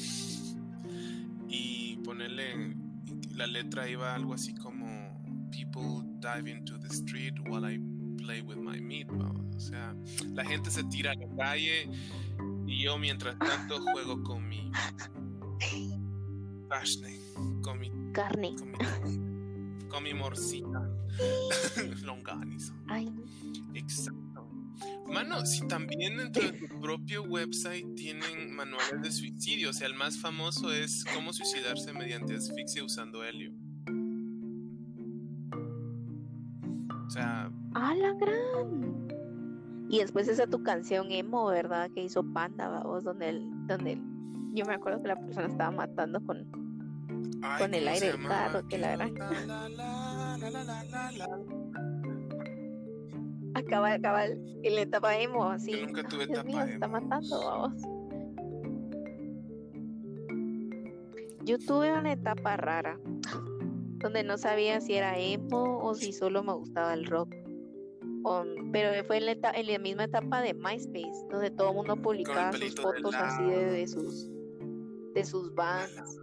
[1.50, 2.76] y ponerle
[3.34, 5.10] la letra iba algo así como
[5.50, 7.80] People dive into the street while I
[8.16, 9.08] play with my meat.
[9.10, 9.94] O sea,
[10.32, 11.88] la gente se tira a la calle
[12.66, 14.70] y yo mientras tanto juego con mi
[16.70, 17.18] Ashley,
[17.62, 18.54] con mi, Carne.
[18.56, 20.88] con mi, con mi morcita
[22.04, 22.72] longanizo.
[22.86, 23.12] Ay,
[23.74, 24.19] Exacto.
[25.12, 29.94] Mano, si también dentro de tu propio website tienen manuales de suicidio, o sea, el
[29.94, 33.52] más famoso es cómo suicidarse mediante asfixia usando helio.
[37.06, 39.08] O sea, ¡A la gran!
[39.88, 41.90] Y después esa tu canción emo, ¿verdad?
[41.92, 44.02] Que hizo Panda, vamos, donde el, donde el-
[44.54, 46.46] yo me acuerdo que la persona estaba matando con
[47.42, 49.14] ay, Con el ¿cómo aire del carro, que la gran-
[53.54, 55.72] acaba, acaba el- en la etapa emo, así.
[55.72, 57.82] Yo nunca tuve Dios etapa mío, se está matando, vamos.
[61.44, 63.00] Yo tuve una etapa rara,
[63.98, 67.34] donde no sabía si era emo o si solo me gustaba el rock.
[68.72, 71.96] Pero fue en la, eta- en la misma etapa de MySpace, donde todo el mundo
[71.96, 74.30] publicaba sus de fotos así de, de sus
[75.14, 76.20] de sus bands.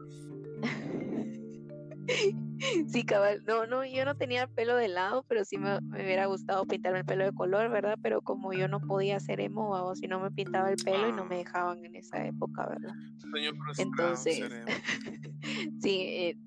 [2.88, 3.44] Sí, cabal.
[3.48, 6.66] No, no, yo no tenía el pelo de lado, pero sí me, me hubiera gustado
[6.66, 7.98] pintarme el pelo de color, ¿verdad?
[8.02, 11.14] Pero como yo no podía hacer emo, o si no me pintaba el pelo y
[11.14, 11.40] no me Ah.
[11.40, 12.94] dejaban en esa época, ¿verdad?
[13.18, 14.40] Sueño Entonces.
[15.82, 16.38] Sí, eh,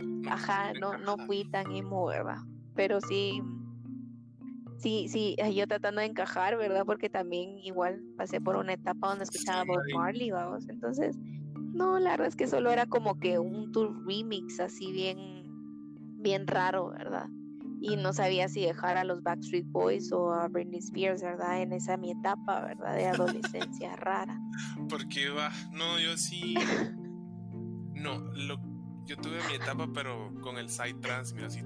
[0.00, 2.36] No ajá, no, no fui tan emo, ¿verdad?
[2.74, 3.42] Pero sí,
[4.78, 6.84] sí, sí, yo tratando de encajar, ¿verdad?
[6.84, 10.68] Porque también igual pasé por una etapa donde escuchaba Bob Marley, vamos.
[10.68, 11.16] Entonces,
[11.74, 15.37] no, la verdad es que solo era como que un tour remix así bien,
[16.18, 17.28] bien raro, ¿verdad?
[17.80, 21.62] Y no sabía si dejar a los Backstreet Boys o a Britney Spears, ¿verdad?
[21.62, 22.96] En esa mi etapa, ¿verdad?
[22.96, 24.36] De adolescencia rara.
[24.88, 26.56] Porque va, no, yo sí.
[27.94, 28.60] No, lo,
[29.06, 31.60] yo tuve mi etapa, pero con el side trans, mira, así.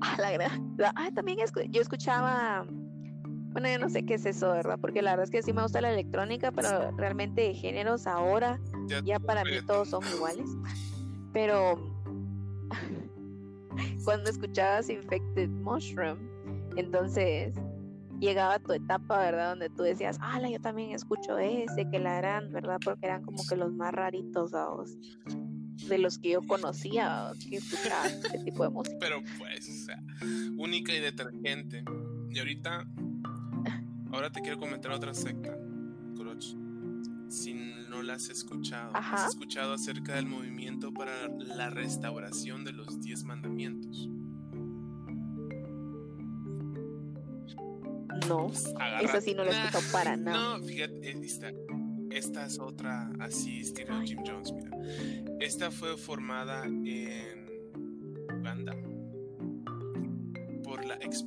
[0.00, 0.50] Ah, la verdad.
[0.96, 1.38] Ah, también
[1.70, 2.66] yo escuchaba.
[3.52, 4.78] Bueno, yo no sé qué es eso, ¿verdad?
[4.80, 8.58] Porque la verdad es que sí me gusta la electrónica, pero realmente de géneros ahora
[9.04, 10.50] ya, para mí todos son iguales.
[11.32, 11.76] Pero
[14.04, 16.18] cuando escuchabas Infected Mushroom,
[16.76, 17.54] entonces
[18.20, 19.50] llegaba tu etapa, ¿verdad?
[19.50, 22.78] Donde tú decías, ah, yo también escucho ese, que la eran, ¿verdad?
[22.84, 24.96] Porque eran como que los más raritos, ¿sabes?
[25.88, 28.04] de los que yo conocía que escuchaba
[28.44, 28.96] tipo de música.
[29.00, 30.02] Pero pues, o sea,
[30.56, 31.84] única y detergente.
[32.30, 32.86] Y ahorita,
[34.12, 35.56] ahora te quiero comentar otra secta,
[38.14, 44.08] has escuchado, has escuchado acerca del movimiento para la restauración de los diez mandamientos.
[48.28, 48.72] No, pues,
[49.02, 50.58] eso sí no lo he escuchado para nada.
[50.58, 51.52] No, fíjate, esta,
[52.10, 54.70] esta es otra así estilo Jim Jones, mira.
[55.40, 57.46] Esta fue formada en
[58.40, 58.76] Uganda
[60.62, 61.22] por la ex,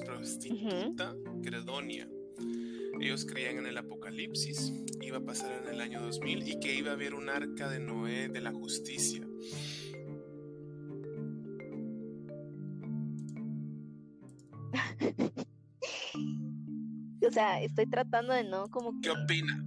[0.00, 2.08] prostituta Credonia.
[3.00, 6.90] Ellos creían en el apocalipsis, iba a pasar en el año 2000 y que iba
[6.90, 9.26] a haber un arca de Noé de la justicia.
[17.26, 19.02] o sea, estoy tratando de no como que...
[19.02, 19.62] ¿Qué opina?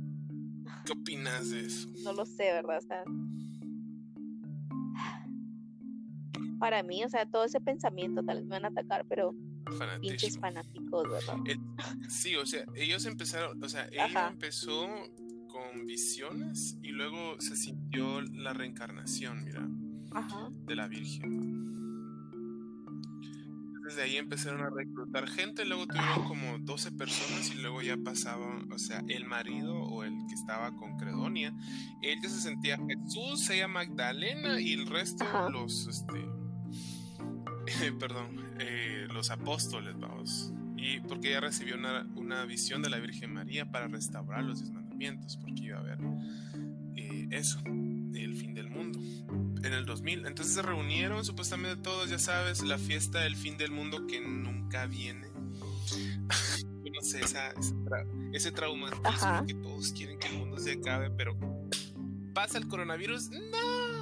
[0.85, 1.87] ¿Qué opinas de eso?
[2.03, 2.77] No lo sé, ¿verdad?
[2.77, 3.03] O sea,
[6.59, 9.35] para mí, o sea, todo ese pensamiento tal vez me van a atacar, pero
[10.01, 11.37] pinches fanáticos, ¿verdad?
[12.09, 14.87] sí, o sea, ellos empezaron, o sea, ella empezó
[15.47, 19.67] con visiones y luego se sintió la reencarnación, mira,
[20.65, 21.59] de la Virgen.
[23.83, 28.63] Desde ahí empezaron a reclutar gente, luego tuvieron como 12 personas y luego ya pasaba,
[28.71, 31.55] o sea, el marido o el que estaba con Credonia,
[32.03, 36.23] ella se sentía Jesús, ella Magdalena y el resto los, este,
[37.99, 40.53] perdón, eh, los apóstoles, vamos.
[40.77, 45.35] Y porque ella recibió una, visión de la Virgen María para restaurar los diez mandamientos,
[45.35, 45.97] porque iba a haber
[46.95, 48.97] eh, eso, el fin del mundo,
[49.61, 50.25] en el 2000.
[50.25, 54.85] Entonces se reunieron supuestamente todos, ya sabes, la fiesta del fin del mundo que nunca
[54.85, 55.27] viene.
[56.93, 57.19] no sé,
[58.31, 61.37] ese traumatismo que todos quieren que el mundo se acabe, pero
[62.33, 63.99] pasa el coronavirus, no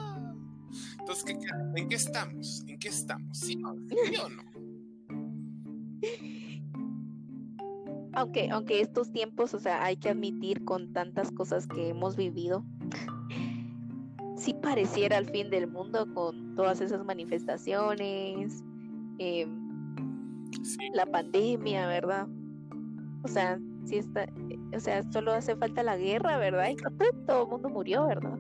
[1.00, 1.38] entonces,
[1.76, 2.64] ¿en qué estamos?
[2.68, 3.38] ¿En qué estamos?
[3.38, 4.57] ¿Sí, o no?
[8.14, 12.64] Aunque, aunque estos tiempos, o sea, hay que admitir con tantas cosas que hemos vivido,
[14.36, 18.64] sí pareciera el fin del mundo con todas esas manifestaciones,
[19.20, 19.68] em,
[20.94, 22.28] la pandemia, ¿verdad?
[23.24, 24.28] O sea, sí está,
[24.76, 26.70] o sea, solo hace falta la guerra, ¿verdad?
[26.70, 26.76] Y
[27.26, 28.38] todo el mundo murió, ¿verdad?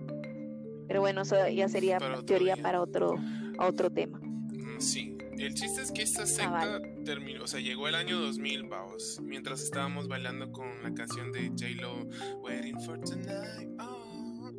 [0.87, 3.15] Pero bueno, eso ya sería teoría para otro,
[3.59, 4.19] otro tema.
[4.19, 8.19] Mm, sí, el chiste es que esta ah, secta terminó, o sea, llegó el año
[8.19, 12.07] 2000, vamos, mientras estábamos bailando con la canción de J-Lo,
[12.41, 13.69] Waiting for Tonight.
[13.79, 14.51] Oh.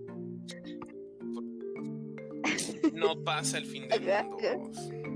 [2.92, 4.72] No pasa el fin del mundo.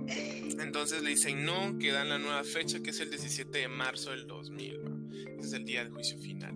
[0.62, 4.10] Entonces le dicen no, que dan la nueva fecha que es el 17 de marzo
[4.10, 4.80] del 2000.
[5.38, 6.54] Ese es el día del juicio final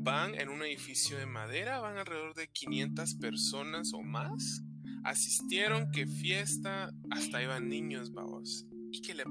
[0.00, 4.62] van en un edificio de madera, van alrededor de 500 personas o más.
[5.08, 8.66] Asistieron, que fiesta, hasta iban niños, vamos.
[8.92, 9.24] Y que le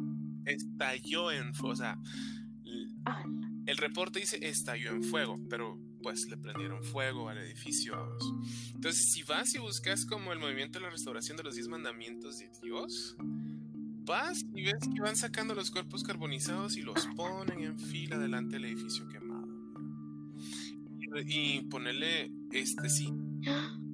[0.45, 1.99] estalló en fuego, o sea,
[3.65, 7.95] el reporte dice estalló en fuego, pero pues le prendieron fuego al edificio.
[7.95, 8.51] Vamos.
[8.73, 12.39] Entonces, si vas y buscas como el movimiento de la restauración de los diez mandamientos
[12.39, 13.15] de Dios,
[14.05, 18.55] vas y ves que van sacando los cuerpos carbonizados y los ponen en fila delante
[18.55, 19.27] del edificio quemado
[21.25, 23.11] y ponerle este sí.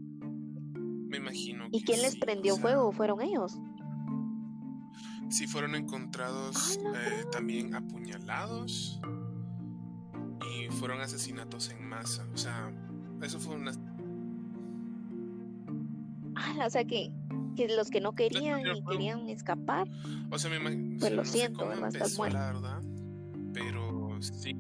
[1.14, 1.68] Me imagino.
[1.72, 2.92] ¿Y quién les prendió fuego?
[2.92, 3.60] ¿Fueron ellos?
[5.30, 9.00] Sí, fueron encontrados ah, eh, también apuñalados
[10.42, 12.28] y fueron asesinatos en masa.
[12.34, 12.74] O sea,
[13.22, 13.74] eso fue una.
[16.36, 17.12] Ah, o sea que,
[17.56, 19.88] que los que no querían y querían escapar.
[20.32, 20.98] O sea, me imagino.
[21.00, 22.82] Pues lo siento, empezó, la verdad.
[23.54, 24.58] Pero sí,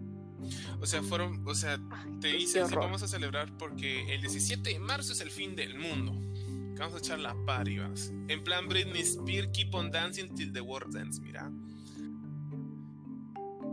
[0.80, 1.80] o sea, fueron, o sea,
[2.20, 6.14] te dicen, vamos a celebrar porque el 17 de marzo es el fin del mundo.
[6.80, 7.78] Vamos a echar la party,
[8.28, 11.52] En plan Britney Spears, keep on dancing till the world ends, mira.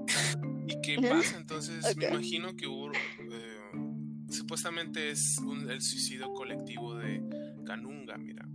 [0.67, 1.37] ¿Y qué pasa?
[1.37, 3.61] Entonces, me imagino que hubo, eh,
[4.29, 7.23] supuestamente es el suicidio colectivo de
[7.65, 8.47] Canunga, mira.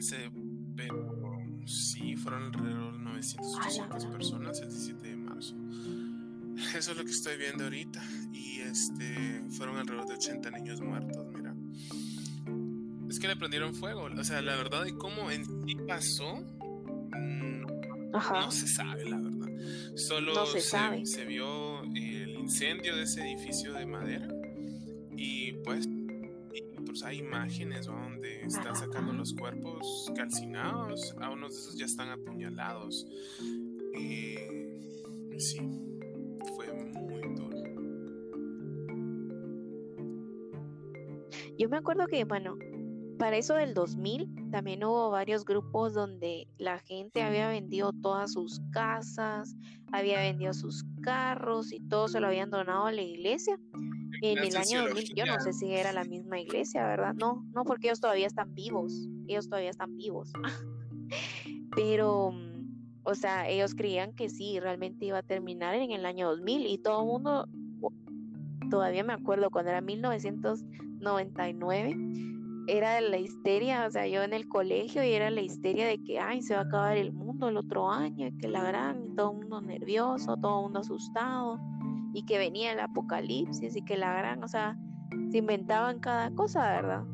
[0.00, 0.30] Se,
[0.76, 5.56] pero sí, fueron alrededor de 900, 800 personas el 17 de marzo.
[6.74, 8.02] Eso es lo que estoy viendo ahorita.
[8.32, 11.26] Y este, fueron alrededor de 80 niños muertos.
[13.08, 14.04] Es que le prendieron fuego.
[14.04, 17.66] O sea, la verdad de cómo en sí pasó, mm,
[18.12, 19.48] no se sabe, la verdad.
[19.96, 24.28] Solo se, se, vio el incendio de ese edificio de madera.
[25.16, 25.88] Y pues,
[26.84, 31.14] pues hay imágenes donde están sacando los cuerpos calcinados.
[31.20, 33.06] A unos de esos ya están apuñalados.
[33.94, 34.36] Y
[35.38, 35.60] sí.
[41.58, 42.58] Yo me acuerdo que, bueno,
[43.18, 48.60] para eso del 2000 también hubo varios grupos donde la gente había vendido todas sus
[48.72, 49.54] casas,
[49.92, 53.58] había vendido sus carros y todo se lo habían donado a la iglesia.
[54.22, 57.14] En el año 2000, yo no sé si era la misma iglesia, ¿verdad?
[57.14, 60.32] No, no, porque ellos todavía están vivos, ellos todavía están vivos.
[61.76, 62.32] Pero,
[63.02, 66.78] o sea, ellos creían que sí, realmente iba a terminar en el año 2000 y
[66.78, 67.48] todo el mundo,
[68.70, 70.64] todavía me acuerdo cuando era 1900
[71.06, 71.96] 99,
[72.66, 76.18] era la histeria, o sea, yo en el colegio y era la histeria de que,
[76.18, 79.38] ay, se va a acabar el mundo el otro año, que la gran, todo el
[79.38, 81.60] mundo nervioso, todo el mundo asustado,
[82.12, 84.76] y que venía el apocalipsis, y que la gran, o sea,
[85.30, 87.04] se inventaban cada cosa, ¿verdad?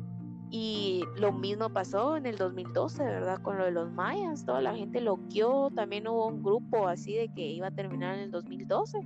[0.49, 3.41] Y lo mismo pasó en el 2012, ¿verdad?
[3.41, 7.27] Con lo de los mayas, toda la gente loqueó, también hubo un grupo así de
[7.33, 8.99] que iba a terminar en el 2012.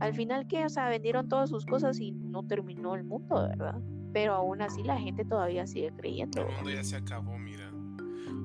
[0.00, 3.80] Al final, que, o sea, vendieron todas sus cosas y no terminó el mundo, ¿verdad?
[4.12, 6.46] Pero aún así la gente todavía sigue creyendo.
[6.46, 7.70] El mundo ya se acabó, mira.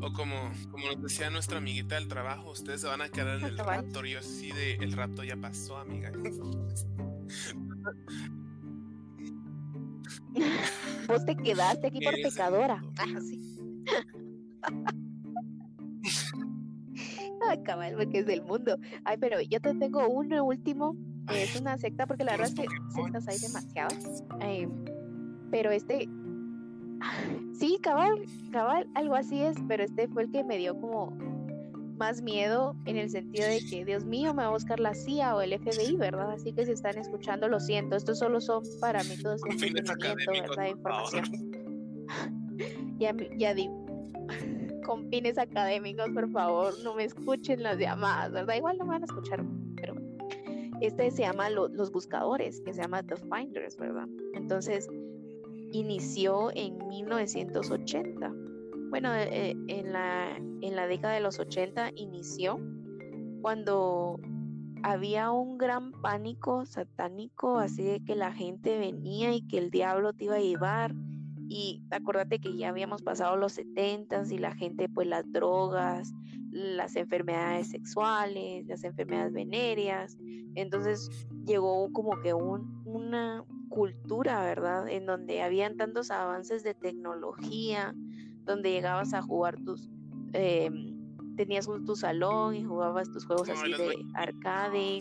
[0.01, 0.35] O como,
[0.71, 4.05] como nos decía nuestra amiguita del trabajo, ustedes se van a quedar en el raptor.
[4.05, 6.11] Yo así de, el rapto ya pasó, amiga.
[11.07, 12.83] Vos te quedaste aquí por pecadora.
[12.97, 13.41] Ah, sí.
[17.47, 18.77] Ay, cabal, porque es del mundo.
[19.03, 20.95] Ay, pero yo te tengo uno último.
[21.29, 24.23] es una secta, porque la verdad es que sectas hay demasiadas.
[24.41, 24.67] Eh,
[25.55, 26.09] pero este,
[27.53, 31.11] sí, cabal, cabal, algo así es, pero este fue el que me dio como
[31.97, 35.33] más miedo en el sentido de que, Dios mío, me va a buscar la CIA
[35.33, 36.29] o el FBI, ¿verdad?
[36.31, 40.67] Así que si están escuchando, lo siento, estos solo son para métodos de entretenimiento, ¿verdad?
[40.67, 41.23] Información.
[42.99, 43.69] ya, ya di,
[44.85, 48.55] con fines académicos, por favor, no me escuchen las llamadas, ¿verdad?
[48.57, 49.41] Igual no me van a escuchar,
[49.77, 49.95] pero.
[50.81, 54.09] Este se llama Los Buscadores, que se llama The Finders, ¿verdad?
[54.33, 54.89] Entonces,
[55.79, 58.33] inició en 1980.
[58.89, 62.59] Bueno, eh, eh, en, la, en la década de los 80 inició
[63.41, 64.19] cuando
[64.83, 70.13] había un gran pánico satánico, así de que la gente venía y que el diablo
[70.13, 70.95] te iba a llevar.
[71.47, 76.13] Y acuérdate que ya habíamos pasado los 70 y la gente, pues las drogas,
[76.51, 80.17] las enfermedades sexuales, las enfermedades venéreas.
[80.55, 81.09] Entonces
[81.45, 84.87] llegó como que un, una, cultura, ¿verdad?
[84.87, 87.93] En donde habían tantos avances de tecnología,
[88.45, 89.89] donde llegabas a jugar tus,
[90.33, 90.97] em,
[91.35, 94.99] tenías tu salón y jugabas tus juegos así de arcade.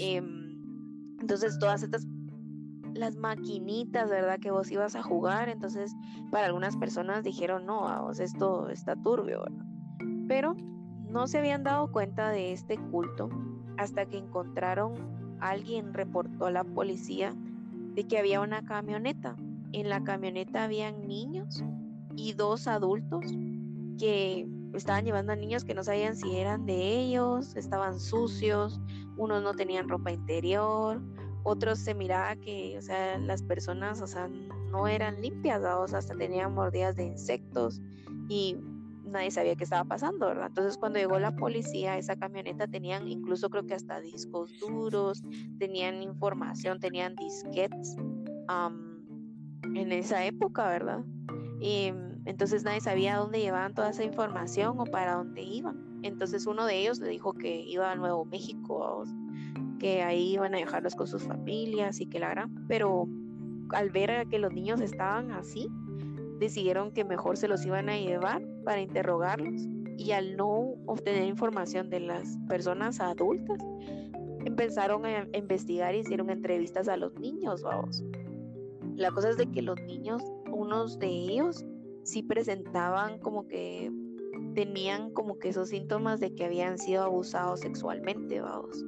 [0.00, 0.58] Em,
[1.20, 2.06] entonces todas estas,
[2.94, 4.38] las maquinitas, ¿verdad?
[4.38, 5.94] Que vos ibas a jugar, entonces
[6.30, 9.66] para algunas personas dijeron, no, vamos, esto está turbio, ¿verdad?
[10.28, 10.54] Pero
[11.10, 13.28] no se habían dado cuenta de este culto
[13.76, 14.94] hasta que encontraron,
[15.50, 17.34] alguien reportó a la policía
[17.94, 19.36] de que había una camioneta.
[19.72, 21.62] En la camioneta habían niños
[22.16, 23.24] y dos adultos
[23.98, 28.80] que estaban llevando a niños que no sabían si eran de ellos, estaban sucios,
[29.16, 31.00] unos no tenían ropa interior,
[31.44, 34.28] otros se miraba que, o sea, las personas, o sea,
[34.70, 37.80] no eran limpias, o sea, hasta tenían mordidas de insectos
[38.28, 38.56] y
[39.14, 40.48] nadie sabía qué estaba pasando, ¿verdad?
[40.48, 45.22] Entonces cuando llegó la policía, esa camioneta tenían incluso creo que hasta discos duros,
[45.58, 47.96] tenían información, tenían disquetes
[49.74, 51.02] en esa época, ¿verdad?
[51.60, 51.92] Y
[52.26, 56.00] entonces nadie sabía dónde llevaban toda esa información o para dónde iban.
[56.02, 59.04] Entonces uno de ellos le dijo que iba a Nuevo México,
[59.78, 63.08] que ahí iban a dejarlos con sus familias y que la gran, pero
[63.70, 65.68] al ver que los niños estaban así,
[66.38, 69.66] decidieron que mejor se los iban a llevar para interrogarlos
[69.96, 73.58] y al no obtener información de las personas adultas,
[74.44, 78.02] empezaron a investigar y hicieron entrevistas a los niños, vamos.
[78.96, 81.64] La cosa es de que los niños, unos de ellos,
[82.02, 83.90] sí presentaban como que
[84.54, 88.84] tenían como que esos síntomas de que habían sido abusados sexualmente, vamos.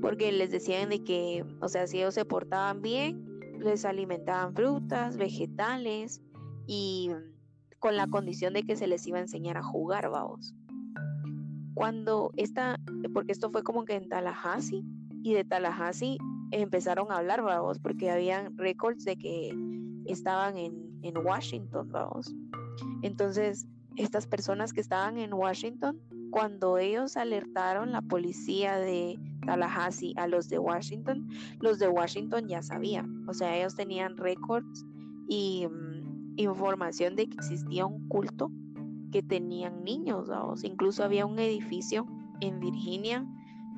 [0.00, 3.26] Porque les decían de que, o sea, si ellos se portaban bien,
[3.58, 6.22] les alimentaban frutas, vegetales
[6.66, 7.10] y
[7.78, 10.54] con la condición de que se les iba a enseñar a jugar, vamos.
[11.74, 12.80] Cuando esta,
[13.12, 14.84] porque esto fue como que en Tallahassee,
[15.22, 16.18] y de Tallahassee
[16.52, 19.54] empezaron a hablar, vamos, porque habían récords de que
[20.06, 22.34] estaban en, en Washington, vamos.
[23.02, 23.66] Entonces,
[23.96, 26.00] estas personas que estaban en Washington,
[26.30, 31.28] cuando ellos alertaron la policía de Tallahassee a los de Washington,
[31.60, 34.84] los de Washington ya sabían, o sea, ellos tenían récords
[35.28, 35.95] y mm,
[36.36, 38.50] información de que existía un culto
[39.12, 40.28] que tenían niños,
[40.62, 42.06] incluso había un edificio
[42.40, 43.26] en Virginia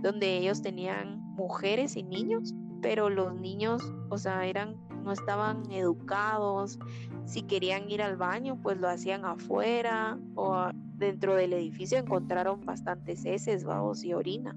[0.03, 6.79] donde ellos tenían mujeres y niños, pero los niños, o sea, eran no estaban educados,
[7.25, 13.25] si querían ir al baño, pues lo hacían afuera o dentro del edificio encontraron bastantes
[13.25, 13.65] heces,
[14.05, 14.55] y orina.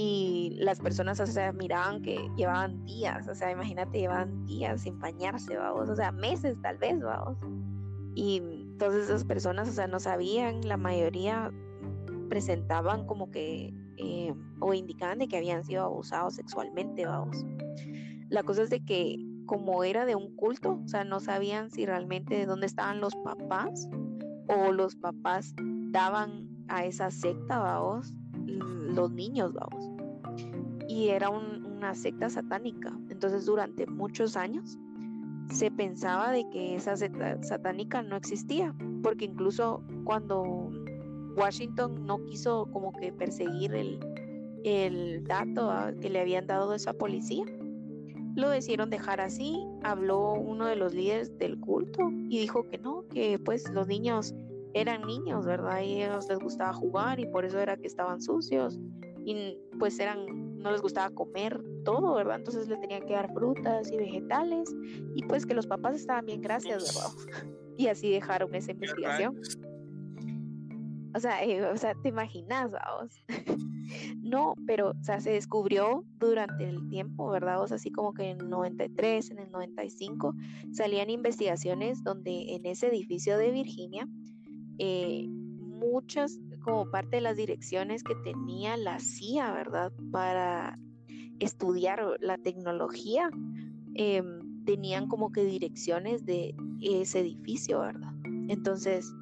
[0.00, 4.96] Y las personas, o sea, miraban que llevaban días, o sea, imagínate, llevaban días sin
[5.00, 7.36] bañarse, vamos, o sea, meses tal vez, vamos.
[8.14, 8.40] Y
[8.78, 11.50] todas esas personas, o sea, no sabían, la mayoría
[12.28, 17.44] presentaban como que, eh, o indicaban de que habían sido abusados sexualmente, vamos.
[18.28, 19.16] La cosa es de que
[19.46, 23.16] como era de un culto, o sea, no sabían si realmente de dónde estaban los
[23.16, 23.88] papás
[24.46, 25.56] o los papás
[25.90, 28.14] daban a esa secta, vamos,
[28.48, 29.90] los niños, vamos.
[30.88, 32.96] Y era una secta satánica.
[33.10, 34.78] Entonces, durante muchos años
[35.50, 40.70] se pensaba de que esa secta satánica no existía, porque incluso cuando
[41.36, 44.00] Washington no quiso como que perseguir el,
[44.64, 47.44] el dato que le habían dado esa policía,
[48.34, 49.66] lo decidieron dejar así.
[49.82, 54.34] Habló uno de los líderes del culto y dijo que no, que pues los niños
[54.80, 55.80] eran niños, ¿verdad?
[55.82, 58.78] Y ellos les gustaba jugar y por eso era que estaban sucios
[59.24, 62.36] y pues eran, no les gustaba comer todo, ¿verdad?
[62.36, 64.74] Entonces le tenían que dar frutas y vegetales
[65.14, 67.10] y pues que los papás estaban bien, gracias, ¿verdad?
[67.76, 69.40] Y así dejaron esa investigación.
[71.14, 73.12] O sea, eh, o sea, te imaginas, vamos.
[74.20, 77.62] no, pero, o sea, se descubrió durante el tiempo, ¿verdad?
[77.62, 80.34] O sea, así como que en el 93, en el 95,
[80.72, 84.08] salían investigaciones donde en ese edificio de Virginia,
[84.78, 89.92] eh, muchas, como parte de las direcciones que tenía la CIA, ¿verdad?
[90.10, 90.78] Para
[91.38, 93.30] estudiar la tecnología,
[93.94, 98.12] em, tenían como que direcciones de ese edificio, ¿verdad?
[98.48, 99.12] Entonces,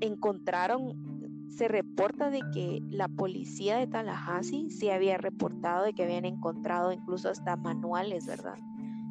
[0.00, 6.24] encontraron, se reporta de que la policía de Tallahassee se había reportado de que habían
[6.24, 8.58] encontrado incluso hasta manuales, ¿verdad?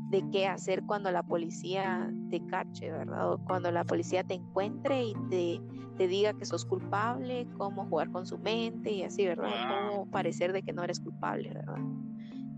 [0.10, 3.34] De qué hacer cuando la policía te cache, ¿verdad?
[3.34, 5.62] O cuando la policía te encuentre y te,
[5.98, 9.50] te diga que sos culpable, cómo jugar con su mente y así, ¿verdad?
[9.90, 11.80] Cómo parecer de que no eres culpable, ¿verdad?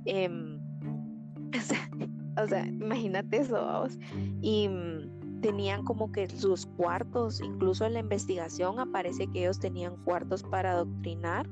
[0.05, 0.59] Em,
[2.37, 3.97] o, sea, imagínate eso, vamos.
[4.41, 4.69] Y
[5.41, 10.71] tenían como que sus cuartos, incluso en la investigación aparece que ellos tenían cuartos para
[10.71, 11.47] adoctrinar,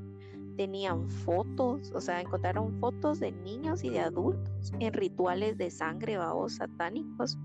[0.58, 6.16] tenían fotos, o sea, encontraron fotos de niños y de adultos en rituales de sangre,
[6.16, 7.38] babos satánicos.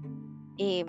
[0.58, 0.88] Em,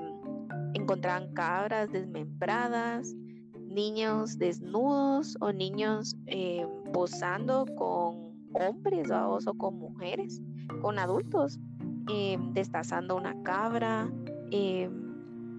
[0.73, 3.15] encontraban cabras desmembradas,
[3.61, 10.41] niños desnudos o niños em, posando con hombres, babos, o con mujeres,
[10.81, 11.61] con adultos,
[12.09, 14.11] em, destazando una cabra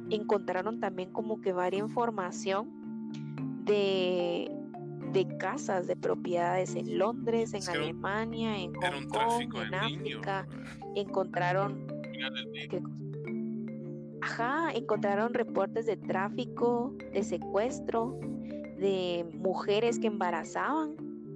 [0.10, 2.70] encontraron también como que varia información
[3.66, 4.50] de,
[5.16, 10.48] de casas, de propiedades en Londres, en Alemania, en Hong Kong, en África.
[10.94, 11.88] Encontraron...
[14.22, 18.20] Ajá, encontraron reportes de tráfico, de secuestro,
[18.78, 20.96] de mujeres que embarazaban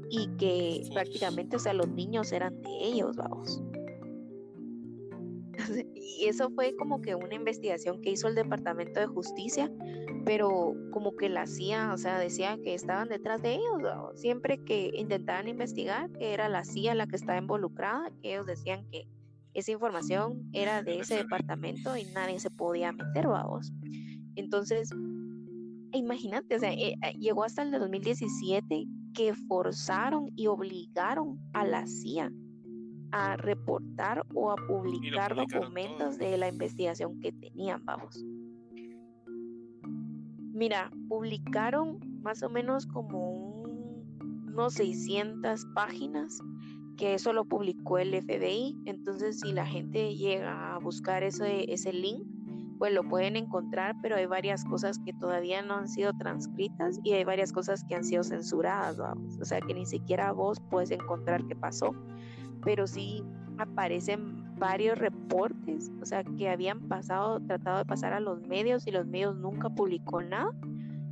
[0.09, 3.61] y que prácticamente, o sea, los niños eran de ellos, vamos.
[5.95, 9.71] Y eso fue como que una investigación que hizo el Departamento de Justicia,
[10.25, 13.81] pero como que la CIA, o sea, decían que estaban detrás de ellos,
[14.15, 18.85] siempre que intentaban investigar, que era la CIA la que estaba involucrada, que ellos decían
[18.91, 19.07] que
[19.53, 23.71] esa información era de ese departamento y nadie se podía meter, vamos.
[24.35, 24.89] Entonces,
[25.93, 31.87] imagínate, o sea, eh, eh, llegó hasta el 2017 que forzaron y obligaron a la
[31.87, 32.31] CIA
[33.11, 38.23] a reportar o a publicar documentos de la investigación que tenían, vamos.
[40.53, 43.63] Mira, publicaron más o menos como
[44.59, 46.41] unos 600 páginas,
[46.97, 48.77] que eso lo publicó el FBI.
[48.85, 52.27] Entonces, si la gente llega a buscar ese, ese link,
[52.79, 57.11] pues lo pueden encontrar, pero hay varias cosas que todavía no han sido transcritas y
[57.11, 59.37] hay varias cosas que han sido censuradas, vamos.
[59.39, 61.93] O sea que ni siquiera vos puedes encontrar qué pasó,
[62.63, 63.23] pero sí
[63.57, 68.91] aparecen varios reportes, o sea, que habían pasado, tratado de pasar a los medios y
[68.91, 70.51] los medios nunca publicó nada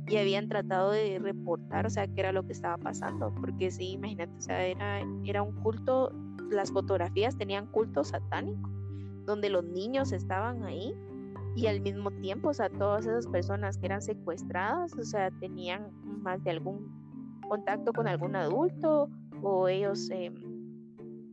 [0.06, 3.92] y habían tratado de reportar, o sea, qué era lo que estaba pasando, porque sí,
[3.92, 6.12] imagínate, o sea, era, era un culto,
[6.50, 8.70] las fotografías tenían culto satánico,
[9.26, 10.94] donde los niños estaban ahí
[11.54, 15.90] y al mismo tiempo, o sea, todas esas personas que eran secuestradas, o sea, tenían
[16.22, 16.88] más de algún
[17.48, 19.10] contacto con algún adulto
[19.42, 20.32] o ellos eh,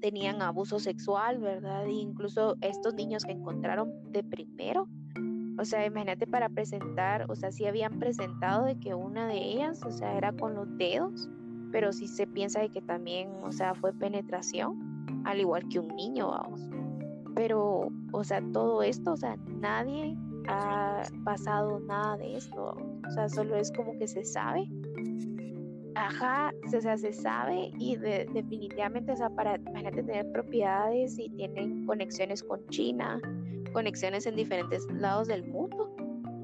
[0.06, 1.88] tenían abuso sexual, ¿verdad?
[1.88, 4.88] E incluso estos niños que encontraron de primero,
[5.58, 9.82] o sea, imagínate para presentar, o sea, sí habían presentado de que una de ellas,
[9.84, 11.28] o sea, era con los dedos,
[11.72, 15.88] pero sí se piensa de que también, o sea, fue penetración, al igual que un
[15.96, 16.62] niño, vamos.
[17.34, 20.16] Pero, o sea, todo esto, o sea, nadie
[20.48, 22.78] ha pasado nada de esto,
[23.08, 24.70] o sea, solo es como que se sabe.
[25.96, 32.44] Ajá, o sea, se sabe y definitivamente, o para, imagínate tener propiedades y tienen conexiones
[32.44, 33.22] con China,
[33.74, 35.96] conexiones en diferentes lados del mundo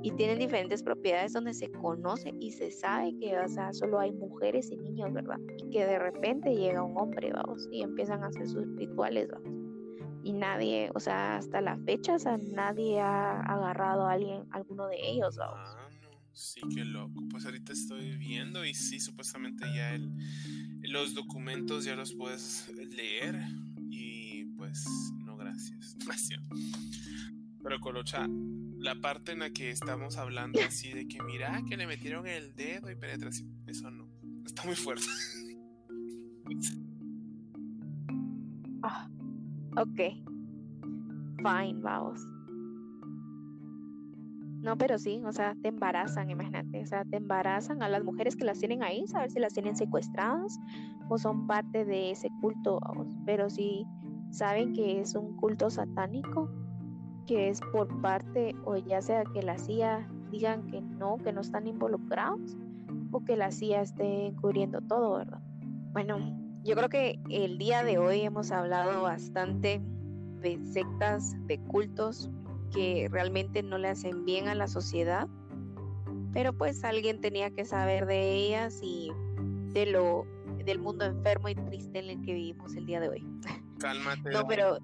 [0.03, 3.35] y tienen diferentes propiedades donde se conoce y se sabe que
[3.73, 5.37] solo hay mujeres y niños, ¿verdad?
[5.57, 9.49] Y que de repente llega un hombre, vamos, y empiezan a hacer sus rituales, vamos.
[10.23, 14.87] Y nadie, o sea, hasta la fecha, o sea, nadie ha agarrado a alguien, alguno
[14.87, 15.80] de ellos, vamos.
[16.33, 17.27] Sí, qué loco.
[17.29, 20.11] Pues ahorita estoy viendo y sí, supuestamente ya el,
[20.81, 23.39] los documentos ya los puedes leer
[23.89, 24.85] y pues
[25.25, 25.95] no, gracias.
[26.05, 26.41] Gracias.
[27.63, 28.27] Pero Colocha,
[28.79, 32.55] la parte en la que estamos hablando así de que mira que le metieron el
[32.55, 34.07] dedo y penetración, eso no,
[34.45, 35.05] está muy fuerte.
[38.83, 39.07] Ah,
[39.77, 39.99] ok.
[41.37, 42.19] Fine, vamos.
[44.61, 48.35] No, pero sí, o sea, te embarazan, imagínate, o sea, te embarazan a las mujeres
[48.35, 50.59] que las tienen ahí, saber si las tienen secuestradas
[51.09, 52.79] o son parte de ese culto.
[53.25, 53.85] Pero si
[54.29, 56.47] saben que es un culto satánico,
[57.25, 61.41] que es por parte o ya sea que la CIA digan que no, que no
[61.41, 62.55] están involucrados
[63.11, 65.41] o que la CIA esté encubriendo todo, ¿verdad?
[65.91, 66.17] Bueno,
[66.63, 69.81] yo creo que el día de hoy hemos hablado bastante
[70.41, 72.29] de sectas, de cultos
[72.71, 75.27] que realmente no le hacen bien a la sociedad,
[76.33, 79.11] pero pues alguien tenía que saber de ellas y
[79.73, 80.25] de lo
[80.65, 83.25] del mundo enfermo y triste en el que vivimos el día de hoy.
[83.79, 84.29] Cálmate.
[84.31, 84.77] No, pero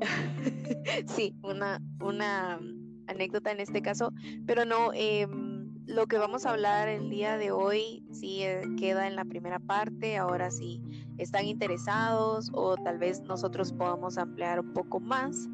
[1.06, 2.60] sí, una, una
[3.06, 4.12] anécdota en este caso,
[4.46, 9.06] pero no, em, lo que vamos a hablar el día de hoy sí eh, queda
[9.08, 10.80] en la primera parte, ahora sí
[11.18, 15.48] están interesados o tal vez nosotros podamos ampliar un poco más.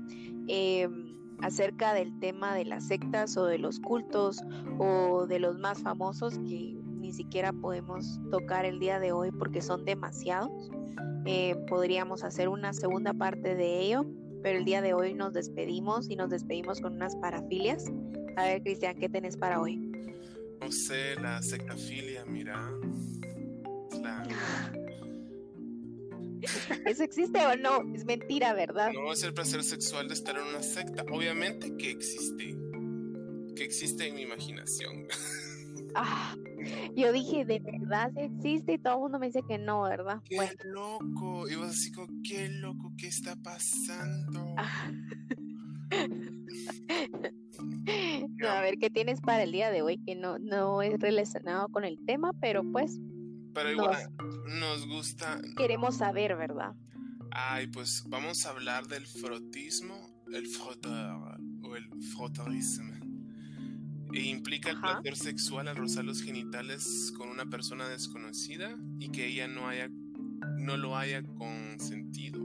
[0.47, 1.07] Em,
[1.43, 4.43] acerca del tema de las sectas o de los cultos
[4.78, 9.62] o de los más famosos que ni siquiera podemos tocar el día de hoy porque
[9.62, 10.70] son demasiados.
[11.24, 14.06] Eh, podríamos hacer una segunda parte de ello,
[14.43, 17.85] pero el día de hoy nos despedimos y nos despedimos con unas parafilias.
[18.36, 19.77] A ver, Cristian, ¿qué tenés para hoy?
[20.60, 22.70] No sé, la sectafilia, mira.
[26.86, 27.94] ¿Eso existe o no?
[27.94, 28.93] Es mentira, ¿verdad?
[28.93, 31.05] No es el placer sexual de estar en una secta.
[31.10, 32.56] Obviamente que existe.
[33.56, 35.09] Que existe en mi imaginación.
[35.94, 36.36] Ah,
[36.94, 40.20] yo dije, de verdad existe y todo el mundo me dice que no, ¿verdad?
[40.24, 41.48] Qué loco.
[41.48, 44.55] Y vos así como, qué loco, ¿qué está pasando?
[44.56, 44.93] Ah.
[48.48, 49.98] a ver, ¿qué tienes para el día de hoy?
[50.05, 52.98] Que no, no es relacionado con el tema, pero pues...
[53.59, 54.10] Pero igual
[54.60, 55.40] nos, gusta...
[55.56, 56.74] Queremos saber, ¿verdad?
[57.30, 59.94] Ay, pues vamos a hablar del frotismo,
[60.32, 62.98] el froteur o el frotorismo
[64.14, 69.26] e implica el placer sexual al rozar los genitales con una persona desconocida y que
[69.26, 69.89] ella no haya
[70.59, 72.40] no lo haya consentido.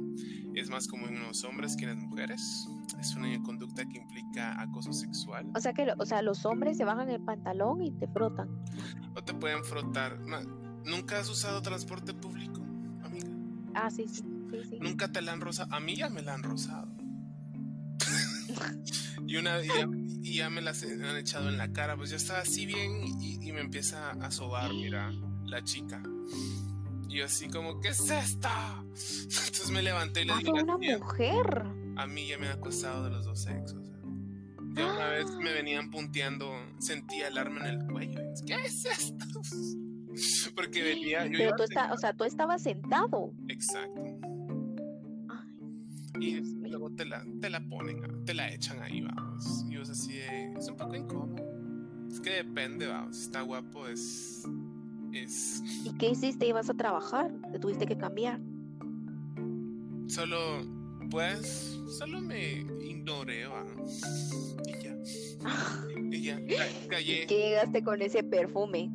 [0.55, 2.67] Es más común en los hombres que en las mujeres.
[2.99, 5.49] Es una conducta que implica acoso sexual.
[5.55, 8.49] O sea que o sea, los hombres se bajan el pantalón y te frotan.
[9.15, 10.19] O te pueden frotar.
[10.85, 12.61] ¿Nunca has usado transporte público,
[13.03, 13.27] amiga?
[13.73, 14.23] Ah, sí, sí,
[14.69, 15.73] sí, ¿Nunca te la han rozado?
[15.73, 16.87] A mí ya me la han rozado.
[19.27, 22.65] y una y ya, me las han echado en la cara, pues ya estaba así
[22.65, 25.11] bien y, me empieza a sobar, mira,
[25.45, 26.01] la chica.
[27.07, 28.49] Y yo así como, ¿qué es esto?
[28.87, 30.51] Entonces me levanté y le ah, dije...
[30.51, 31.65] una mujer!
[31.95, 33.91] A mí ya me ha acosado de los dos sexos.
[34.75, 38.19] Ya una vez me venían punteando, sentía el arma en el cuello.
[38.45, 39.25] ¿Qué es esto?
[40.55, 41.27] Porque venía...
[41.31, 43.33] Pero tú, o sea, tú estabas sentado.
[43.47, 44.03] Exacto.
[46.19, 49.65] Y luego te la, te la ponen, te la echan ahí, vamos.
[49.69, 51.43] Y vos así es un poco incómodo.
[52.09, 53.17] Es que depende, vamos.
[53.17, 54.43] Si está guapo es...
[55.11, 55.63] es...
[55.83, 56.45] ¿Y qué hiciste?
[56.45, 57.31] ¿Ibas a trabajar?
[57.51, 58.39] ¿Te tuviste que cambiar?
[60.07, 60.37] Solo,
[61.09, 64.55] pues, solo me ignoré, vamos.
[64.67, 64.95] Y ya.
[66.11, 66.39] y ya,
[66.87, 67.25] callé.
[67.25, 68.91] ¿Qué llegaste con ese perfume?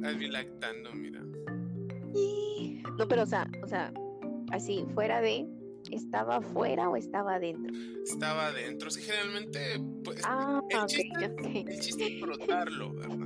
[0.00, 1.22] Lactando, mira.
[2.98, 3.92] No, pero o sea, o sea,
[4.50, 5.46] así, fuera de,
[5.90, 7.74] ¿estaba afuera o estaba adentro?
[8.04, 13.16] Estaba adentro, sí, generalmente, pues, ah, el, chiste, el chiste es frotarlo, ¿verdad?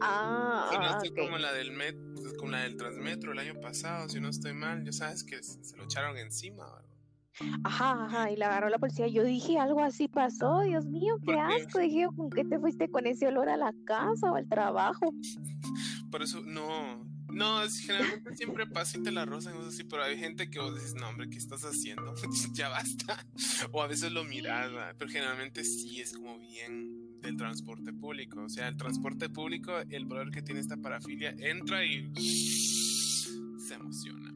[0.00, 1.96] Ah, si no estoy como la del met,
[2.38, 5.76] como la del Transmetro el año pasado, si no estoy mal, ya sabes que se
[5.76, 6.88] lo echaron encima, ¿verdad?
[7.64, 9.06] Ajá, ajá, y la agarró la policía.
[9.06, 11.78] Yo dije, algo así pasó, Dios mío, qué asco.
[11.78, 15.12] Dije, ¿con qué te fuiste con ese olor a la casa o al trabajo?
[16.10, 20.48] Por eso, no, no, generalmente siempre pasa y te la rozan, así, pero hay gente
[20.48, 22.14] que vos dices, no, hombre, ¿qué estás haciendo?
[22.54, 23.26] ya basta.
[23.72, 28.42] O a veces lo miras, pero generalmente sí es como bien del transporte público.
[28.42, 32.10] O sea, el transporte público, el valor que tiene esta parafilia, entra y
[33.58, 34.34] se emociona.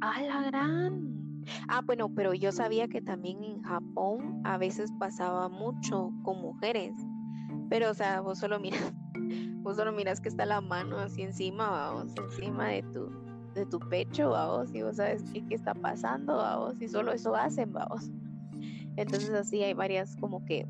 [0.00, 1.44] A la gran.
[1.68, 6.92] Ah, bueno, pero yo sabía que también en Japón a veces pasaba mucho con mujeres.
[7.68, 8.92] Pero, o sea, vos solo miras,
[9.62, 13.10] vos solo miras que está la mano así encima, vamos, encima de tu,
[13.54, 17.34] de tu pecho, vamos, y vos sabes qué, qué está pasando, vamos, y solo eso
[17.34, 18.10] hacen, vamos.
[18.96, 20.66] Entonces así hay varias, como que,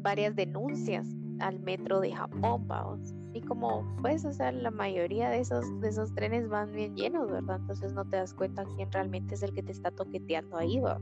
[0.00, 1.06] varias denuncias
[1.40, 3.14] al metro de Japón, vamos.
[3.34, 7.30] Y como pues, o sea, la mayoría de esos, de esos trenes van bien llenos,
[7.30, 7.58] ¿verdad?
[7.60, 10.98] Entonces no te das cuenta quién realmente es el que te está toqueteando ahí, ¿va?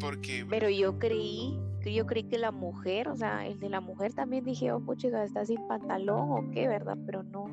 [0.00, 0.46] Porque...
[0.48, 4.44] Pero yo creí, yo creí que la mujer, o sea, el de la mujer también
[4.44, 6.98] dije, oh, pucha, está sin pantalón o qué, ¿verdad?
[7.06, 7.46] Pero no,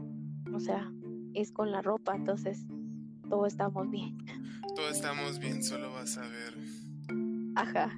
[0.53, 0.91] o sea,
[1.33, 2.65] es con la ropa, entonces
[3.29, 4.17] todos estamos bien.
[4.75, 6.57] Todos estamos bien, solo vas a ver.
[7.55, 7.97] Ajá.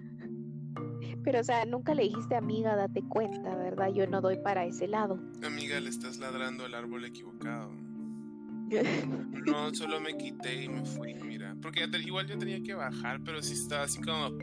[1.24, 3.90] Pero, o sea, nunca le dijiste, amiga, date cuenta, ¿verdad?
[3.94, 5.20] Yo no doy para ese lado.
[5.44, 7.72] Amiga, le estás ladrando al árbol equivocado.
[9.46, 11.56] No, solo me quité y me fui, mira.
[11.62, 14.38] Porque igual yo tenía que bajar, pero si estaba así como.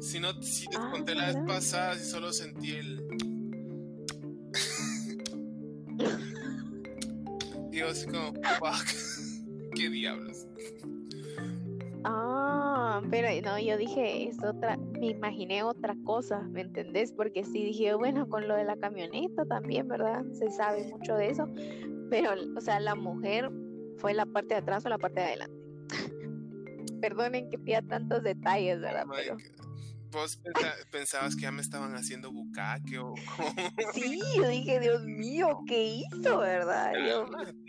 [0.00, 3.04] Si no, si te ah, conté la vez pasada, si solo sentí el.
[7.70, 8.86] Digo así como, fuck.
[9.74, 10.46] ¿Qué diablos?
[12.04, 17.12] Ah, pero no, yo dije, es otra, me imaginé otra cosa, ¿me entendés?
[17.12, 20.24] Porque sí dije, bueno, con lo de la camioneta también, ¿verdad?
[20.32, 21.48] Se sabe mucho de eso,
[22.08, 23.50] pero, o sea, la mujer
[23.98, 25.58] fue la parte de atrás o la parte de adelante.
[27.00, 29.06] Perdonen que pida tantos detalles, ¿verdad?
[29.14, 29.36] pero...
[30.10, 30.40] ¿Vos
[30.90, 33.14] pensabas que ya me estaban haciendo bucaque o
[33.94, 36.92] Sí, yo dije, Dios mío, ¿qué hizo, verdad?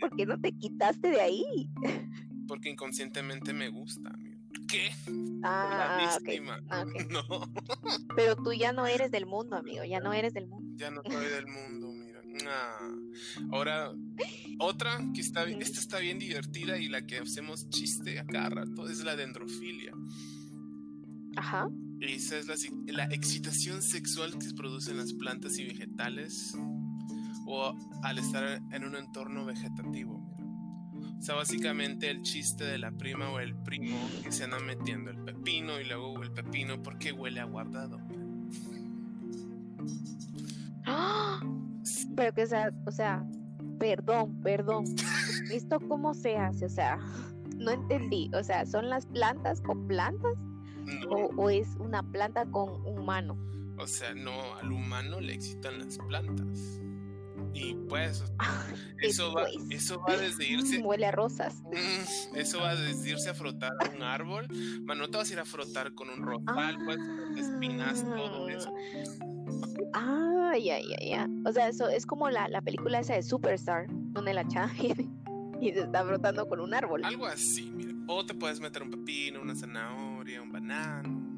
[0.00, 1.70] ¿Por qué no te quitaste de ahí?
[2.46, 4.12] Porque inconscientemente me gusta,
[4.68, 4.90] ¿Qué?
[5.42, 6.16] Ah,
[6.70, 7.52] ah No.
[8.14, 10.76] Pero tú ya no eres del mundo, amigo, ya no eres del mundo.
[10.76, 12.20] Ya no soy del mundo, mira.
[13.50, 13.92] Ahora,
[14.58, 18.50] otra que está bien, esta está bien divertida y la que hacemos chiste a cada
[18.50, 19.92] rato es la dendrofilia.
[21.36, 21.68] Ajá.
[22.00, 22.46] Esa es
[22.86, 26.56] la, excitación sexual que se produce las plantas y vegetales
[27.46, 30.14] o al estar en un entorno vegetativo.
[31.18, 35.10] O sea, básicamente el chiste de la prima o el primo que se anda metiendo
[35.10, 38.00] el pepino y luego el pepino porque huele a guardado.
[40.86, 41.40] ¡Ah!
[42.16, 43.22] Pero que, o sea, o sea,
[43.78, 44.84] perdón, perdón.
[45.52, 46.64] ¿Esto cómo se hace?
[46.64, 46.98] O sea,
[47.56, 48.30] no entendí.
[48.34, 50.32] O sea, ¿son las plantas con plantas?
[51.08, 53.36] O, ¿O, es una planta con humano?
[53.78, 56.80] O sea, no, al humano le excitan las plantas.
[57.54, 58.22] Y pues,
[59.02, 60.78] eso va, eso va desde irse.
[60.84, 61.62] Huele a rosas.
[61.62, 64.46] Mm, eso va desde irse a frotar a un árbol.
[64.82, 66.98] Bueno, no te vas a ir a frotar con un rosal, pues,
[67.36, 68.72] espinas, todo eso.
[69.94, 71.28] Ah, ya, ya, ya.
[71.44, 74.72] O sea, eso es como la, la película esa de Superstar, donde la chava
[75.60, 77.04] y se está frotando con un árbol.
[77.04, 77.90] Algo así, mira.
[78.06, 81.30] O te puedes meter un pepino, una zanahoria, un banano.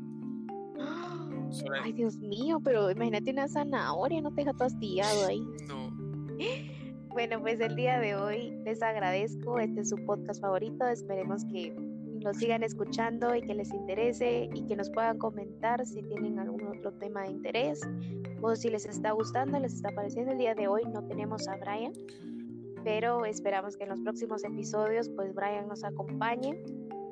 [1.84, 5.46] Ay, Dios mío, pero imagínate una zanahoria, no te deja todo astillado ahí.
[5.68, 5.92] No,
[7.10, 9.60] bueno, pues el día de hoy les agradezco.
[9.60, 10.84] Este es su podcast favorito.
[10.86, 11.72] Esperemos que
[12.20, 16.66] lo sigan escuchando y que les interese y que nos puedan comentar si tienen algún
[16.66, 17.80] otro tema de interés
[18.40, 20.32] o si les está gustando, les está pareciendo.
[20.32, 21.92] El día de hoy no tenemos a Brian,
[22.82, 26.56] pero esperamos que en los próximos episodios pues Brian nos acompañe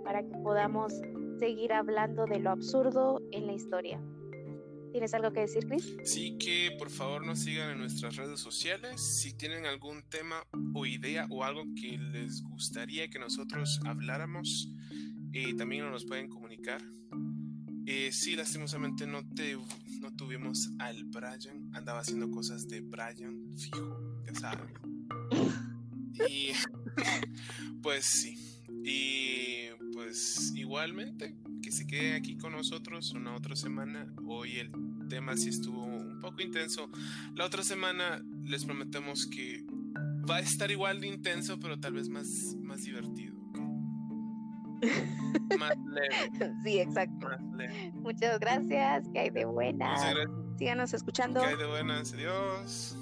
[0.04, 1.00] para que podamos
[1.40, 3.98] seguir hablando de lo absurdo en la historia.
[4.92, 5.96] ¿Tienes algo que decir, Chris?
[6.04, 9.00] Sí, que por favor nos sigan en nuestras redes sociales.
[9.00, 10.44] Si tienen algún tema
[10.74, 14.68] o idea o algo que les gustaría que nosotros habláramos,
[15.32, 16.82] eh, también nos pueden comunicar.
[17.86, 19.56] Eh, sí, lastimosamente no, te,
[20.00, 21.70] no tuvimos al Brian.
[21.72, 24.74] Andaba haciendo cosas de Brian, fijo, ya saben.
[26.28, 26.50] Y
[27.82, 28.59] pues sí.
[28.84, 34.12] Y pues igualmente, que se quede aquí con nosotros una otra semana.
[34.26, 34.70] Hoy el
[35.08, 36.90] tema sí estuvo un poco intenso.
[37.34, 39.64] La otra semana les prometemos que
[40.28, 43.34] va a estar igual de intenso, pero tal vez más, más divertido.
[45.58, 46.54] más leve.
[46.64, 47.28] Sí, exacto.
[47.94, 49.08] Muchas gracias.
[49.12, 50.00] Que hay de buenas.
[50.58, 51.40] Síganos escuchando.
[51.40, 52.12] Que hay de buenas.
[52.12, 52.96] Adiós.